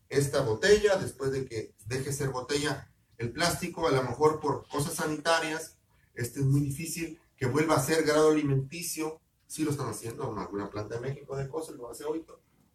Esta 0.09 0.41
botella, 0.41 0.95
después 0.97 1.31
de 1.31 1.45
que 1.45 1.75
deje 1.85 2.13
ser 2.13 2.29
botella, 2.29 2.91
el 3.17 3.31
plástico, 3.31 3.87
a 3.87 3.91
lo 3.91 4.03
mejor 4.03 4.39
por 4.39 4.67
cosas 4.67 4.93
sanitarias, 4.93 5.77
este 6.13 6.39
es 6.39 6.45
muy 6.45 6.61
difícil 6.61 7.19
que 7.35 7.45
vuelva 7.45 7.75
a 7.75 7.83
ser 7.83 8.03
grado 8.03 8.31
alimenticio. 8.31 9.21
Sí 9.45 9.63
lo 9.63 9.71
están 9.71 9.89
haciendo 9.89 10.31
en 10.31 10.39
alguna 10.39 10.69
planta 10.69 10.95
de 10.95 11.01
México 11.01 11.35
de 11.35 11.47
cosas, 11.47 11.75
lo 11.75 11.89
hace 11.89 12.03
hoy. 12.03 12.25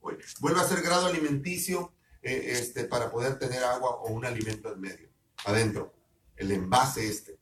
hoy. 0.01 0.17
Vuelve 0.41 0.61
a 0.61 0.69
ser 0.69 0.81
grado 0.83 1.07
alimenticio 1.07 1.93
eh, 2.23 2.59
este, 2.59 2.85
para 2.85 3.11
poder 3.11 3.39
tener 3.39 3.63
agua 3.65 3.91
o 3.91 4.13
un 4.13 4.25
alimento 4.25 4.73
en 4.73 4.81
medio, 4.81 5.09
adentro. 5.45 5.93
El 6.37 6.51
envase 6.51 7.07
este. 7.09 7.39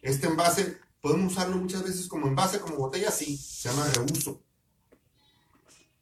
Este 0.00 0.26
envase 0.26 0.78
podemos 1.00 1.32
usarlo 1.32 1.56
muchas 1.56 1.82
veces 1.82 2.06
como 2.08 2.26
envase, 2.26 2.60
como 2.60 2.76
botella, 2.76 3.10
sí, 3.10 3.36
se 3.36 3.68
llama 3.68 3.88
reuso. 3.88 4.42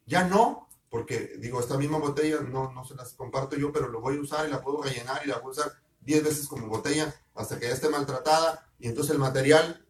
Ya 0.07 0.25
no, 0.25 0.68
porque 0.91 1.35
digo, 1.39 1.61
esta 1.61 1.77
misma 1.77 1.99
botella 1.99 2.41
no, 2.41 2.73
no 2.73 2.85
se 2.85 2.95
las 2.95 3.13
comparto 3.13 3.57
yo, 3.57 3.73
pero 3.73 3.89
lo 3.89 4.01
voy 4.01 4.17
a 4.17 4.21
usar 4.21 4.49
y 4.49 4.51
la 4.51 4.63
puedo 4.63 4.83
rellenar 4.83 5.21
y 5.25 5.29
la 5.29 5.41
puedo 5.41 5.53
usar 5.53 5.73
10 6.01 6.25
veces 6.25 6.49
como 6.49 6.69
botella 6.69 7.15
hasta 7.35 7.59
que 7.59 7.67
ya 7.67 7.75
esté 7.75 7.89
maltratada 7.89 8.67
y 8.79 8.89
entonces 8.89 9.13
el 9.13 9.19
material 9.19 9.85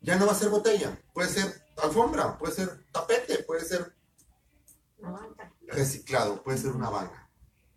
ya 0.00 0.16
no 0.16 0.26
va 0.26 0.32
a 0.32 0.36
ser 0.36 0.48
botella, 0.48 0.98
puede 1.12 1.28
ser 1.28 1.52
alfombra, 1.76 2.38
puede 2.38 2.54
ser 2.54 2.86
tapete, 2.92 3.42
puede 3.44 3.64
ser 3.64 3.94
reciclado, 5.66 6.42
puede 6.42 6.58
ser 6.58 6.70
una 6.70 6.88
banca. 6.88 7.28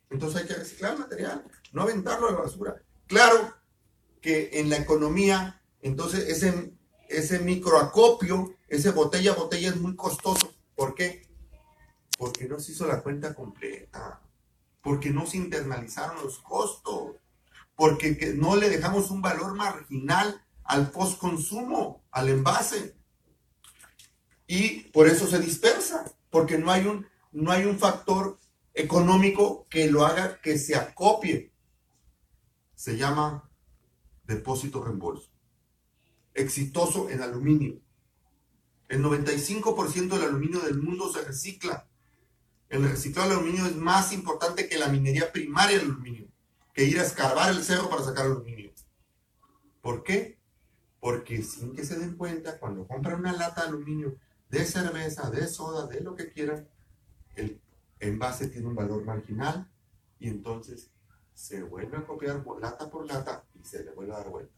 Entonces 0.09 0.41
hay 0.41 0.47
que 0.47 0.55
reciclar 0.55 0.93
el 0.93 0.99
material, 0.99 1.45
no 1.71 1.81
aventarlo 1.83 2.29
a 2.29 2.31
la 2.31 2.39
basura. 2.39 2.81
Claro 3.07 3.53
que 4.21 4.49
en 4.53 4.69
la 4.69 4.77
economía, 4.77 5.61
entonces 5.81 6.29
ese, 6.29 6.73
ese 7.09 7.39
microacopio, 7.39 8.55
ese 8.67 8.91
botella 8.91 9.33
a 9.33 9.35
botella 9.35 9.69
es 9.69 9.75
muy 9.77 9.95
costoso. 9.95 10.53
¿Por 10.75 10.95
qué? 10.95 11.30
Porque 12.21 12.47
no 12.47 12.59
se 12.59 12.73
hizo 12.73 12.85
la 12.85 13.01
cuenta 13.01 13.33
completa, 13.33 14.21
porque 14.83 15.09
no 15.09 15.25
se 15.25 15.37
internalizaron 15.37 16.21
los 16.23 16.37
costos, 16.37 17.15
porque 17.75 18.35
no 18.37 18.55
le 18.55 18.69
dejamos 18.69 19.09
un 19.09 19.23
valor 19.23 19.55
marginal 19.55 20.39
al 20.63 20.91
postconsumo, 20.91 22.03
al 22.11 22.29
envase. 22.29 22.95
Y 24.45 24.81
por 24.91 25.07
eso 25.07 25.25
se 25.25 25.39
dispersa, 25.39 26.13
porque 26.29 26.59
no 26.59 26.69
hay 26.69 26.85
un 26.85 27.07
no 27.31 27.51
hay 27.51 27.65
un 27.65 27.79
factor 27.79 28.37
económico 28.75 29.65
que 29.67 29.89
lo 29.89 30.05
haga 30.05 30.39
que 30.41 30.59
se 30.59 30.75
acopie. 30.75 31.51
Se 32.75 32.97
llama 32.97 33.49
depósito 34.25 34.83
reembolso. 34.83 35.31
Exitoso 36.35 37.09
en 37.09 37.23
aluminio. 37.23 37.81
El 38.89 39.03
95% 39.03 40.09
del 40.09 40.21
aluminio 40.21 40.59
del 40.59 40.79
mundo 40.79 41.11
se 41.11 41.23
recicla. 41.23 41.87
El 42.71 42.87
reciclado 42.87 43.29
del 43.29 43.39
aluminio 43.39 43.65
es 43.65 43.75
más 43.75 44.13
importante 44.13 44.69
que 44.69 44.79
la 44.79 44.87
minería 44.87 45.29
primaria 45.29 45.77
del 45.77 45.87
aluminio, 45.87 46.29
que 46.73 46.85
ir 46.85 46.97
a 46.99 47.03
escarbar 47.03 47.49
el 47.49 47.61
cerro 47.63 47.89
para 47.89 48.01
sacar 48.01 48.25
aluminio. 48.25 48.71
¿Por 49.81 50.03
qué? 50.03 50.39
Porque 51.01 51.43
sin 51.43 51.75
que 51.75 51.83
se 51.83 51.99
den 51.99 52.15
cuenta, 52.15 52.57
cuando 52.59 52.87
compran 52.87 53.19
una 53.19 53.33
lata 53.33 53.63
de 53.63 53.67
aluminio 53.67 54.15
de 54.49 54.63
cerveza, 54.63 55.29
de 55.29 55.49
soda, 55.49 55.85
de 55.87 55.99
lo 55.99 56.15
que 56.15 56.31
quieran, 56.31 56.65
el 57.35 57.61
envase 57.99 58.47
tiene 58.47 58.67
un 58.67 58.75
valor 58.75 59.03
marginal 59.03 59.69
y 60.17 60.29
entonces 60.29 60.91
se 61.33 61.63
vuelve 61.63 61.97
a 61.97 62.05
copiar 62.05 62.41
lata 62.61 62.89
por 62.89 63.05
lata 63.05 63.43
y 63.53 63.65
se 63.65 63.83
le 63.83 63.91
vuelve 63.91 64.13
a 64.13 64.19
dar 64.19 64.29
vuelta. 64.29 64.53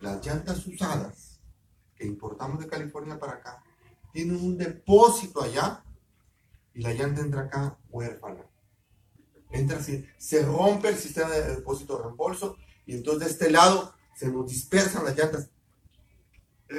Las 0.00 0.24
llantas 0.24 0.66
usadas 0.66 1.40
que 1.94 2.06
importamos 2.06 2.58
de 2.58 2.68
California 2.68 3.18
para 3.18 3.34
acá 3.34 3.62
tienen 4.12 4.36
un 4.36 4.56
depósito 4.56 5.42
allá 5.42 5.82
y 6.76 6.82
la 6.82 6.92
llanta 6.92 7.22
entra 7.22 7.42
acá 7.42 7.78
huérfana. 7.88 8.44
Entra 9.50 9.78
así, 9.78 10.04
se 10.18 10.44
rompe 10.44 10.88
el 10.88 10.96
sistema 10.96 11.30
de 11.30 11.56
depósito 11.56 11.96
de 11.96 12.04
reembolso 12.04 12.58
y 12.84 12.94
entonces 12.94 13.24
de 13.24 13.32
este 13.32 13.50
lado 13.50 13.94
se 14.14 14.28
nos 14.28 14.46
dispersan 14.48 15.04
las 15.04 15.16
llantas. 15.16 15.48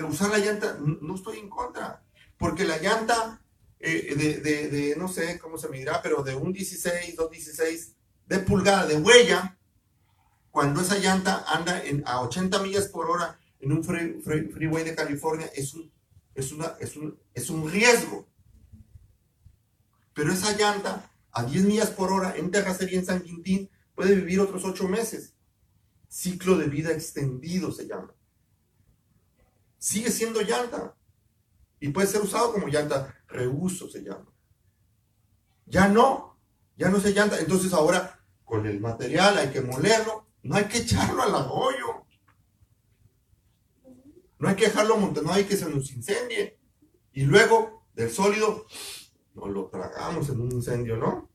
usar 0.08 0.30
la 0.30 0.38
llanta, 0.38 0.78
no 0.80 1.16
estoy 1.16 1.40
en 1.40 1.50
contra, 1.50 2.04
porque 2.38 2.64
la 2.64 2.78
llanta 2.78 3.42
eh, 3.80 4.16
de, 4.16 4.70
de, 4.70 4.96
no 4.96 5.08
sé 5.08 5.40
cómo 5.40 5.58
se 5.58 5.68
me 5.68 5.80
dirá, 5.80 6.02
pero 6.02 6.22
de 6.22 6.36
un 6.36 6.54
16, 6.54 7.16
216 7.16 7.96
de 8.28 8.40
pulgada 8.40 8.86
de 8.86 8.98
huella, 8.98 9.58
cuando 10.52 10.82
esa 10.82 10.98
llanta 11.00 11.44
anda 11.48 11.82
a 12.06 12.22
80 12.22 12.62
millas 12.62 12.88
por 12.88 13.10
hora 13.10 13.40
en 13.60 13.72
un 13.72 13.84
freeway 13.84 14.84
de 14.84 14.96
California, 14.96 15.50
es 15.56 15.76
es, 16.36 16.52
una, 16.52 16.76
es, 16.80 16.96
un, 16.96 17.20
es 17.34 17.50
un 17.50 17.70
riesgo. 17.72 18.28
Pero 20.18 20.34
esa 20.34 20.58
llanta 20.58 21.12
a 21.32 21.44
10 21.44 21.66
millas 21.66 21.92
por 21.92 22.12
hora 22.12 22.36
en 22.36 22.50
terracería 22.50 22.98
en 22.98 23.06
San 23.06 23.22
Quintín 23.22 23.70
puede 23.94 24.16
vivir 24.16 24.40
otros 24.40 24.66
8 24.66 24.88
meses. 24.88 25.36
Ciclo 26.10 26.58
de 26.58 26.66
vida 26.66 26.92
extendido 26.92 27.72
se 27.72 27.88
llama. 27.88 28.16
Sigue 29.78 30.10
siendo 30.10 30.42
llanta. 30.42 30.96
Y 31.80 31.90
puede 31.90 32.08
ser 32.08 32.24
usado 32.24 32.52
como 32.52 32.68
llanta 32.68 33.16
reuso 33.28 33.92
se 33.92 34.02
llama. 34.02 34.26
Ya 35.68 35.88
no, 35.88 36.40
ya 36.76 36.90
no 36.90 37.00
se 37.00 37.14
llanta. 37.14 37.40
Entonces 37.40 37.72
ahora 37.72 38.20
con 38.44 38.66
el 38.66 38.80
material 38.80 39.38
hay 39.38 39.52
que 39.52 39.62
molerlo, 39.62 40.26
no 40.42 40.56
hay 40.56 40.66
que 40.66 40.80
echarlo 40.80 41.22
al 41.22 41.36
arroyo. 41.36 42.08
No 44.40 44.50
hay 44.50 44.56
que 44.56 44.66
dejarlo 44.66 44.98
montar, 44.98 45.24
no 45.24 45.32
hay 45.32 45.44
que 45.44 45.56
se 45.56 45.70
nos 45.70 45.92
incendie. 45.92 46.60
Y 47.14 47.22
luego 47.26 47.86
del 47.94 48.10
sólido 48.10 48.66
nos 49.38 49.50
lo 49.50 49.68
tragamos 49.68 50.30
en 50.30 50.42
un 50.42 50.52
incendio, 50.52 50.98
¿no? 50.98 51.30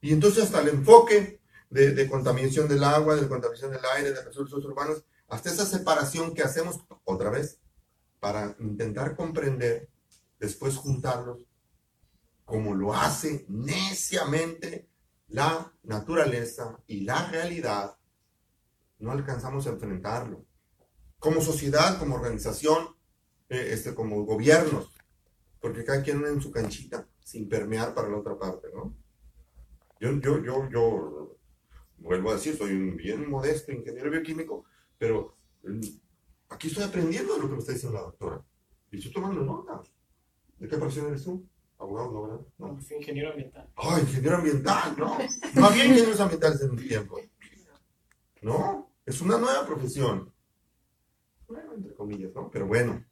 Y 0.00 0.12
entonces 0.12 0.44
hasta 0.44 0.62
el 0.62 0.68
enfoque 0.68 1.40
de, 1.68 1.92
de, 1.92 2.08
contaminación 2.08 2.68
del 2.68 2.82
agua, 2.82 3.16
de 3.16 3.28
contaminación 3.28 3.72
del 3.72 3.84
aire, 3.96 4.12
de 4.12 4.24
recursos 4.24 4.64
urbanos, 4.64 5.04
hasta 5.28 5.50
esa 5.50 5.66
separación 5.66 6.34
que 6.34 6.42
hacemos 6.42 6.80
otra 7.04 7.30
vez 7.30 7.60
para 8.18 8.56
intentar 8.60 9.14
comprender, 9.14 9.90
después 10.38 10.76
juntarlos, 10.76 11.44
como 12.44 12.74
lo 12.74 12.94
hace 12.94 13.44
neciamente 13.48 14.88
la 15.28 15.74
naturaleza 15.82 16.78
y 16.86 17.00
la 17.00 17.26
realidad, 17.26 17.98
no 18.98 19.12
alcanzamos 19.12 19.66
a 19.66 19.70
enfrentarlo. 19.70 20.46
Como 21.18 21.42
sociedad, 21.42 21.98
como 21.98 22.14
organización, 22.14 22.97
eh, 23.48 23.70
este, 23.72 23.94
como 23.94 24.24
gobiernos, 24.24 24.92
porque 25.60 25.84
cada 25.84 26.02
quien 26.02 26.24
en 26.26 26.40
su 26.40 26.50
canchita, 26.50 27.08
sin 27.24 27.48
permear 27.48 27.94
para 27.94 28.08
la 28.08 28.18
otra 28.18 28.38
parte, 28.38 28.68
¿no? 28.74 28.94
Yo, 30.00 30.12
yo, 30.20 30.42
yo, 30.42 30.68
yo, 30.70 31.38
vuelvo 31.98 32.30
a 32.30 32.34
decir, 32.34 32.56
soy 32.56 32.72
un 32.72 32.96
bien 32.96 33.28
modesto 33.28 33.72
ingeniero 33.72 34.10
bioquímico, 34.10 34.64
pero 34.96 35.36
mm, 35.64 35.80
aquí 36.50 36.68
estoy 36.68 36.84
aprendiendo 36.84 37.34
de 37.34 37.40
lo 37.40 37.46
que 37.48 37.54
me 37.54 37.58
está 37.58 37.72
diciendo 37.72 37.98
la 37.98 38.04
doctora. 38.04 38.44
Y 38.90 38.98
estoy 38.98 39.12
tomando 39.12 39.42
nota. 39.42 39.82
¿De 40.58 40.68
qué 40.68 40.76
profesión 40.76 41.08
eres 41.08 41.24
tú? 41.24 41.46
Abogado, 41.78 42.12
¿no, 42.12 42.22
verdad? 42.22 42.46
No. 42.58 42.68
No, 42.68 42.80
fui 42.80 42.96
ingeniero 42.96 43.30
ambiental. 43.30 43.68
¡Ay, 43.76 44.02
ingeniero 44.02 44.36
ambiental! 44.36 44.96
No, 44.98 45.18
no 45.54 45.66
había 45.66 45.84
ingenieros 45.84 46.20
ambientales 46.20 46.60
en 46.62 46.74
mi 46.74 46.88
tiempo. 46.88 47.20
No, 48.42 48.92
es 49.04 49.20
una 49.20 49.38
nueva 49.38 49.66
profesión. 49.66 50.32
Bueno, 51.46 51.74
entre 51.74 51.94
comillas, 51.94 52.32
¿no? 52.34 52.50
Pero 52.50 52.66
bueno, 52.66 53.04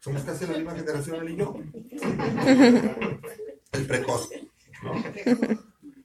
somos 0.00 0.22
casi 0.22 0.46
la 0.46 0.54
misma 0.54 0.74
generación 0.74 1.16
él 1.16 1.30
y 1.30 1.36
yo. 1.36 1.54
El 3.72 3.86
precoz, 3.86 4.30
¿no? 4.82 4.94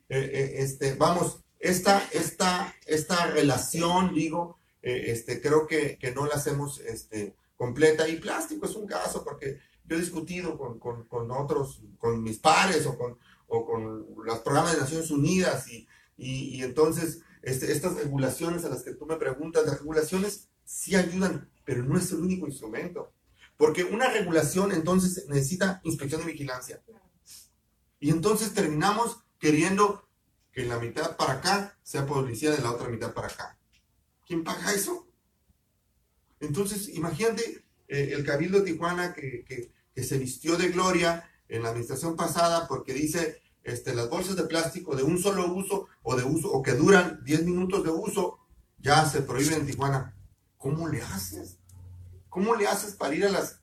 Eh, 0.09 0.29
eh, 0.31 0.53
este, 0.57 0.93
vamos, 0.93 1.39
esta, 1.59 2.07
esta, 2.11 2.75
esta 2.85 3.27
relación, 3.27 4.13
digo, 4.13 4.57
eh, 4.81 5.05
este, 5.07 5.41
creo 5.41 5.65
que, 5.65 5.97
que 5.97 6.11
no 6.11 6.25
la 6.25 6.35
hacemos 6.35 6.79
este, 6.81 7.35
completa. 7.55 8.07
Y 8.07 8.17
plástico 8.17 8.65
es 8.65 8.75
un 8.75 8.85
caso, 8.85 9.23
porque 9.23 9.59
yo 9.85 9.95
he 9.95 9.99
discutido 9.99 10.57
con, 10.57 10.79
con, 10.79 11.05
con 11.05 11.31
otros, 11.31 11.81
con 11.97 12.21
mis 12.21 12.37
pares 12.39 12.85
o 12.85 12.97
con, 12.97 13.17
o 13.47 13.65
con 13.65 14.05
los 14.23 14.39
programas 14.39 14.73
de 14.73 14.81
Naciones 14.81 15.09
Unidas 15.09 15.67
y, 15.69 15.87
y, 16.17 16.57
y 16.57 16.63
entonces 16.63 17.21
este, 17.41 17.71
estas 17.71 17.95
regulaciones 17.95 18.63
a 18.65 18.69
las 18.69 18.83
que 18.83 18.93
tú 18.93 19.05
me 19.05 19.17
preguntas, 19.17 19.65
las 19.65 19.79
regulaciones 19.79 20.47
sí 20.63 20.95
ayudan, 20.95 21.49
pero 21.65 21.83
no 21.83 21.97
es 21.97 22.11
el 22.11 22.19
único 22.19 22.47
instrumento. 22.47 23.11
Porque 23.57 23.83
una 23.83 24.09
regulación 24.09 24.71
entonces 24.71 25.25
necesita 25.27 25.79
inspección 25.83 26.21
y 26.21 26.31
vigilancia. 26.31 26.81
Y 27.99 28.09
entonces 28.09 28.53
terminamos 28.53 29.23
queriendo 29.39 30.07
que 30.51 30.65
la 30.65 30.77
mitad 30.77 31.17
para 31.17 31.33
acá 31.33 31.77
sea 31.83 32.05
policía 32.05 32.51
de 32.51 32.61
la 32.61 32.71
otra 32.71 32.89
mitad 32.89 33.13
para 33.13 33.27
acá. 33.27 33.57
¿Quién 34.25 34.43
paga 34.43 34.73
eso? 34.73 35.07
Entonces, 36.39 36.89
imagínate 36.89 37.63
eh, 37.87 38.11
el 38.13 38.25
Cabildo 38.25 38.59
de 38.59 38.71
Tijuana 38.71 39.13
que, 39.13 39.43
que, 39.45 39.71
que, 39.93 40.03
se 40.03 40.17
vistió 40.17 40.57
de 40.57 40.69
gloria 40.69 41.29
en 41.47 41.63
la 41.63 41.69
administración 41.69 42.15
pasada 42.15 42.67
porque 42.67 42.93
dice 42.93 43.41
este, 43.63 43.95
las 43.95 44.09
bolsas 44.09 44.35
de 44.35 44.43
plástico 44.43 44.95
de 44.95 45.03
un 45.03 45.17
solo 45.17 45.53
uso 45.53 45.87
o 46.01 46.15
de 46.15 46.23
uso 46.23 46.51
o 46.51 46.61
que 46.61 46.73
duran 46.73 47.23
10 47.23 47.45
minutos 47.45 47.83
de 47.83 47.91
uso 47.91 48.39
ya 48.77 49.05
se 49.05 49.21
prohíben 49.21 49.61
en 49.61 49.67
Tijuana. 49.67 50.15
¿Cómo 50.57 50.87
le 50.87 51.01
haces? 51.01 51.57
¿Cómo 52.33 52.55
le 52.55 52.65
haces 52.67 52.95
para 52.95 53.13
ir 53.13 53.25
a 53.25 53.29
las 53.29 53.61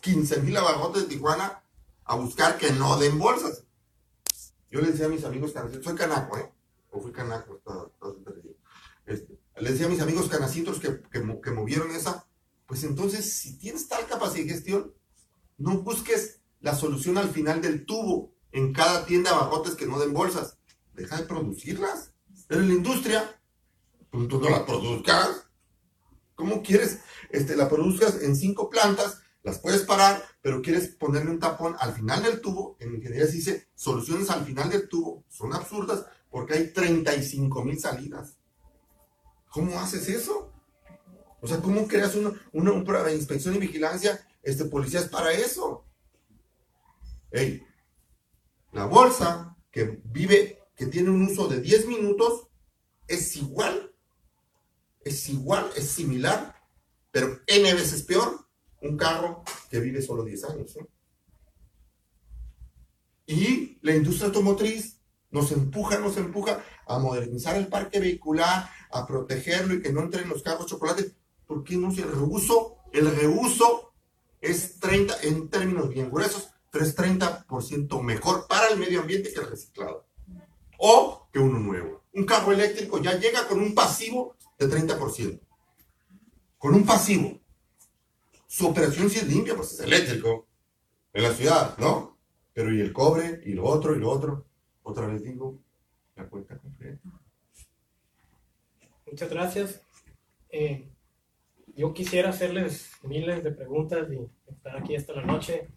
15 0.00 0.40
mil 0.40 0.56
abarrotes 0.56 1.02
de 1.02 1.08
Tijuana 1.08 1.62
a 2.04 2.14
buscar 2.14 2.56
que 2.56 2.72
no 2.72 2.98
den 2.98 3.18
bolsas? 3.18 3.64
Yo 4.70 4.80
le 4.80 4.90
decía 4.90 5.04
a 5.04 5.10
mis 5.10 5.24
amigos 5.24 5.52
canacitos, 5.52 5.84
soy 5.84 5.96
canaco, 5.96 6.38
¿eh? 6.38 6.50
O 6.90 7.02
fui 7.02 7.12
canaco, 7.12 7.60
todo, 7.62 7.92
todo 8.00 8.16
este, 9.04 9.38
le 9.54 9.70
decía 9.70 9.84
a 9.84 9.90
mis 9.90 10.00
amigos 10.00 10.30
canacitos 10.30 10.80
que, 10.80 11.02
que, 11.12 11.50
movieron 11.50 11.90
esa, 11.90 12.26
pues 12.66 12.84
entonces, 12.84 13.34
si 13.34 13.58
tienes 13.58 13.86
tal 13.86 14.06
capacidad 14.06 14.46
de 14.46 14.52
gestión, 14.52 14.94
no 15.58 15.82
busques 15.82 16.40
la 16.60 16.74
solución 16.74 17.18
al 17.18 17.28
final 17.28 17.60
del 17.60 17.84
tubo 17.84 18.32
en 18.50 18.72
cada 18.72 19.04
tienda 19.04 19.28
de 19.28 19.36
abarrotes 19.36 19.74
que 19.74 19.84
no 19.84 20.00
den 20.00 20.14
bolsas. 20.14 20.56
Deja 20.94 21.18
de 21.18 21.26
producirlas. 21.26 22.14
Pero 22.46 22.62
la 22.62 22.72
industria, 22.72 23.38
pues 24.10 24.26
tú 24.26 24.40
no 24.40 24.48
la 24.48 24.64
produzcas. 24.64 25.49
¿Cómo 26.40 26.62
quieres? 26.62 27.00
Este, 27.28 27.54
la 27.54 27.68
produzcas 27.68 28.22
en 28.22 28.34
cinco 28.34 28.70
plantas, 28.70 29.20
las 29.42 29.58
puedes 29.58 29.82
parar, 29.82 30.22
pero 30.40 30.62
quieres 30.62 30.88
ponerle 30.88 31.30
un 31.30 31.38
tapón 31.38 31.76
al 31.78 31.92
final 31.92 32.22
del 32.22 32.40
tubo. 32.40 32.76
En 32.80 32.94
ingeniería 32.94 33.26
se 33.26 33.32
dice 33.32 33.68
soluciones 33.74 34.30
al 34.30 34.46
final 34.46 34.70
del 34.70 34.88
tubo. 34.88 35.22
Son 35.28 35.52
absurdas 35.52 36.06
porque 36.30 36.54
hay 36.54 36.72
35 36.72 37.62
mil 37.62 37.78
salidas. 37.78 38.38
¿Cómo 39.50 39.78
haces 39.78 40.08
eso? 40.08 40.50
O 41.42 41.46
sea, 41.46 41.60
¿cómo 41.60 41.86
creas 41.86 42.14
una, 42.14 42.32
una, 42.52 42.72
un 42.72 42.84
programa 42.84 43.10
de 43.10 43.16
inspección 43.16 43.54
y 43.54 43.58
vigilancia? 43.58 44.26
Este, 44.42 44.64
policías 44.64 45.08
para 45.08 45.32
eso. 45.32 45.84
Ey, 47.30 47.62
la 48.72 48.86
bolsa 48.86 49.56
que 49.70 50.00
vive, 50.04 50.62
que 50.74 50.86
tiene 50.86 51.10
un 51.10 51.22
uso 51.22 51.48
de 51.48 51.60
10 51.60 51.86
minutos, 51.86 52.48
es 53.06 53.36
igual, 53.36 53.89
es 55.04 55.28
igual, 55.28 55.70
es 55.76 55.90
similar, 55.90 56.54
pero 57.10 57.40
N 57.46 57.74
veces 57.74 58.02
peor, 58.02 58.46
un 58.82 58.96
carro 58.96 59.42
que 59.70 59.80
vive 59.80 60.02
solo 60.02 60.24
10 60.24 60.44
años. 60.44 60.78
Y 63.26 63.78
la 63.82 63.94
industria 63.94 64.26
automotriz 64.26 65.00
nos 65.30 65.52
empuja, 65.52 65.98
nos 65.98 66.16
empuja 66.16 66.64
a 66.86 66.98
modernizar 66.98 67.56
el 67.56 67.68
parque 67.68 68.00
vehicular, 68.00 68.68
a 68.90 69.06
protegerlo 69.06 69.74
y 69.74 69.82
que 69.82 69.92
no 69.92 70.02
entren 70.02 70.28
los 70.28 70.42
carros 70.42 70.66
chocolates. 70.66 71.12
¿Por 71.46 71.62
qué 71.64 71.76
no 71.76 71.92
se 71.92 72.02
reuso? 72.02 72.78
El 72.92 73.14
reuso 73.14 73.92
es 74.40 74.80
30, 74.80 75.22
en 75.22 75.48
términos 75.48 75.88
bien 75.88 76.10
gruesos, 76.10 76.50
pero 76.70 76.84
es 76.84 76.96
30% 76.96 78.02
mejor 78.02 78.46
para 78.48 78.68
el 78.68 78.78
medio 78.78 79.00
ambiente 79.00 79.32
que 79.32 79.40
el 79.40 79.50
reciclado. 79.50 80.06
O 80.78 81.28
que 81.32 81.38
uno 81.38 81.58
nuevo. 81.58 81.99
Un 82.12 82.24
carro 82.24 82.52
eléctrico 82.52 83.00
ya 83.00 83.18
llega 83.18 83.46
con 83.46 83.60
un 83.60 83.74
pasivo 83.74 84.36
de 84.58 84.66
30%. 84.66 85.40
Con 86.58 86.74
un 86.74 86.84
pasivo. 86.84 87.38
Su 88.46 88.68
operación 88.68 89.08
sí 89.08 89.18
es 89.18 89.28
limpia, 89.28 89.54
pues 89.54 89.72
es 89.72 89.80
eléctrico. 89.80 90.48
En 91.12 91.22
la 91.22 91.32
ciudad, 91.32 91.78
¿no? 91.78 92.18
Pero 92.52 92.74
y 92.74 92.80
el 92.80 92.92
cobre, 92.92 93.40
y 93.44 93.52
lo 93.52 93.64
otro, 93.64 93.94
y 93.94 93.98
lo 93.98 94.10
otro. 94.10 94.46
Otra 94.82 95.06
vez 95.06 95.22
digo, 95.22 95.58
la 96.16 96.28
cuenta 96.28 96.58
completa. 96.58 97.08
Muchas 99.06 99.30
gracias. 99.30 99.80
Eh, 100.50 100.88
yo 101.74 101.92
quisiera 101.94 102.30
hacerles 102.30 102.90
miles 103.02 103.42
de 103.42 103.52
preguntas 103.52 104.08
y 104.10 104.50
estar 104.50 104.76
aquí 104.76 104.96
hasta 104.96 105.14
la 105.14 105.22
noche. 105.22 105.68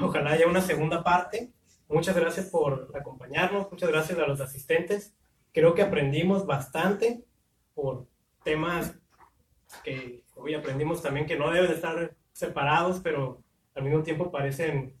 Ojalá 0.00 0.32
haya 0.32 0.46
una 0.46 0.60
segunda 0.60 1.02
parte. 1.02 1.52
Muchas 1.88 2.14
gracias 2.14 2.46
por 2.46 2.92
acompañarnos, 2.94 3.70
muchas 3.70 3.88
gracias 3.88 4.18
a 4.18 4.26
los 4.26 4.40
asistentes. 4.40 5.14
Creo 5.52 5.74
que 5.74 5.82
aprendimos 5.82 6.46
bastante 6.46 7.24
por 7.74 8.06
temas 8.44 8.94
que 9.84 10.22
hoy 10.34 10.54
aprendimos 10.54 11.02
también 11.02 11.26
que 11.26 11.36
no 11.36 11.50
deben 11.50 11.70
estar 11.70 12.14
separados, 12.32 13.00
pero 13.00 13.42
al 13.74 13.82
mismo 13.82 14.02
tiempo 14.02 14.30
parecen, 14.30 14.94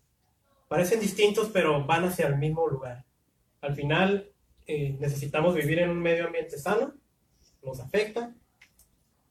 parecen 0.68 1.00
distintos, 1.00 1.50
pero 1.52 1.84
van 1.86 2.04
hacia 2.04 2.26
el 2.26 2.36
mismo 2.36 2.66
lugar. 2.68 3.04
Al 3.60 3.74
final 3.74 4.30
eh, 4.66 4.96
necesitamos 5.00 5.54
vivir 5.54 5.78
en 5.78 5.90
un 5.90 6.00
medio 6.00 6.26
ambiente 6.26 6.58
sano, 6.58 6.94
nos 7.62 7.80
afecta, 7.80 8.34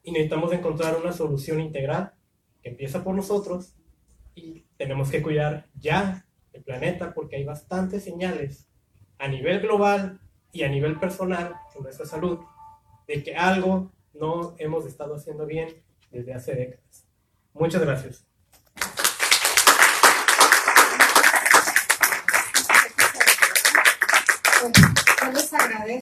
y 0.03 0.11
necesitamos 0.11 0.53
encontrar 0.53 0.97
una 0.97 1.11
solución 1.11 1.59
integral 1.59 2.13
que 2.61 2.69
empieza 2.69 3.03
por 3.03 3.13
nosotros 3.13 3.75
y 4.35 4.65
tenemos 4.77 5.11
que 5.11 5.21
cuidar 5.21 5.67
ya 5.75 6.25
el 6.53 6.63
planeta 6.63 7.13
porque 7.13 7.35
hay 7.35 7.43
bastantes 7.43 8.03
señales 8.03 8.69
a 9.17 9.27
nivel 9.27 9.59
global 9.59 10.21
y 10.51 10.63
a 10.63 10.69
nivel 10.69 10.99
personal 10.99 11.55
en 11.75 11.83
nuestra 11.83 12.05
salud 12.05 12.39
de 13.07 13.23
que 13.23 13.35
algo 13.35 13.91
no 14.13 14.55
hemos 14.57 14.85
estado 14.85 15.15
haciendo 15.15 15.45
bien 15.45 15.69
desde 16.11 16.33
hace 16.33 16.55
décadas. 16.55 17.05
Muchas 17.53 17.81
gracias. 17.81 18.25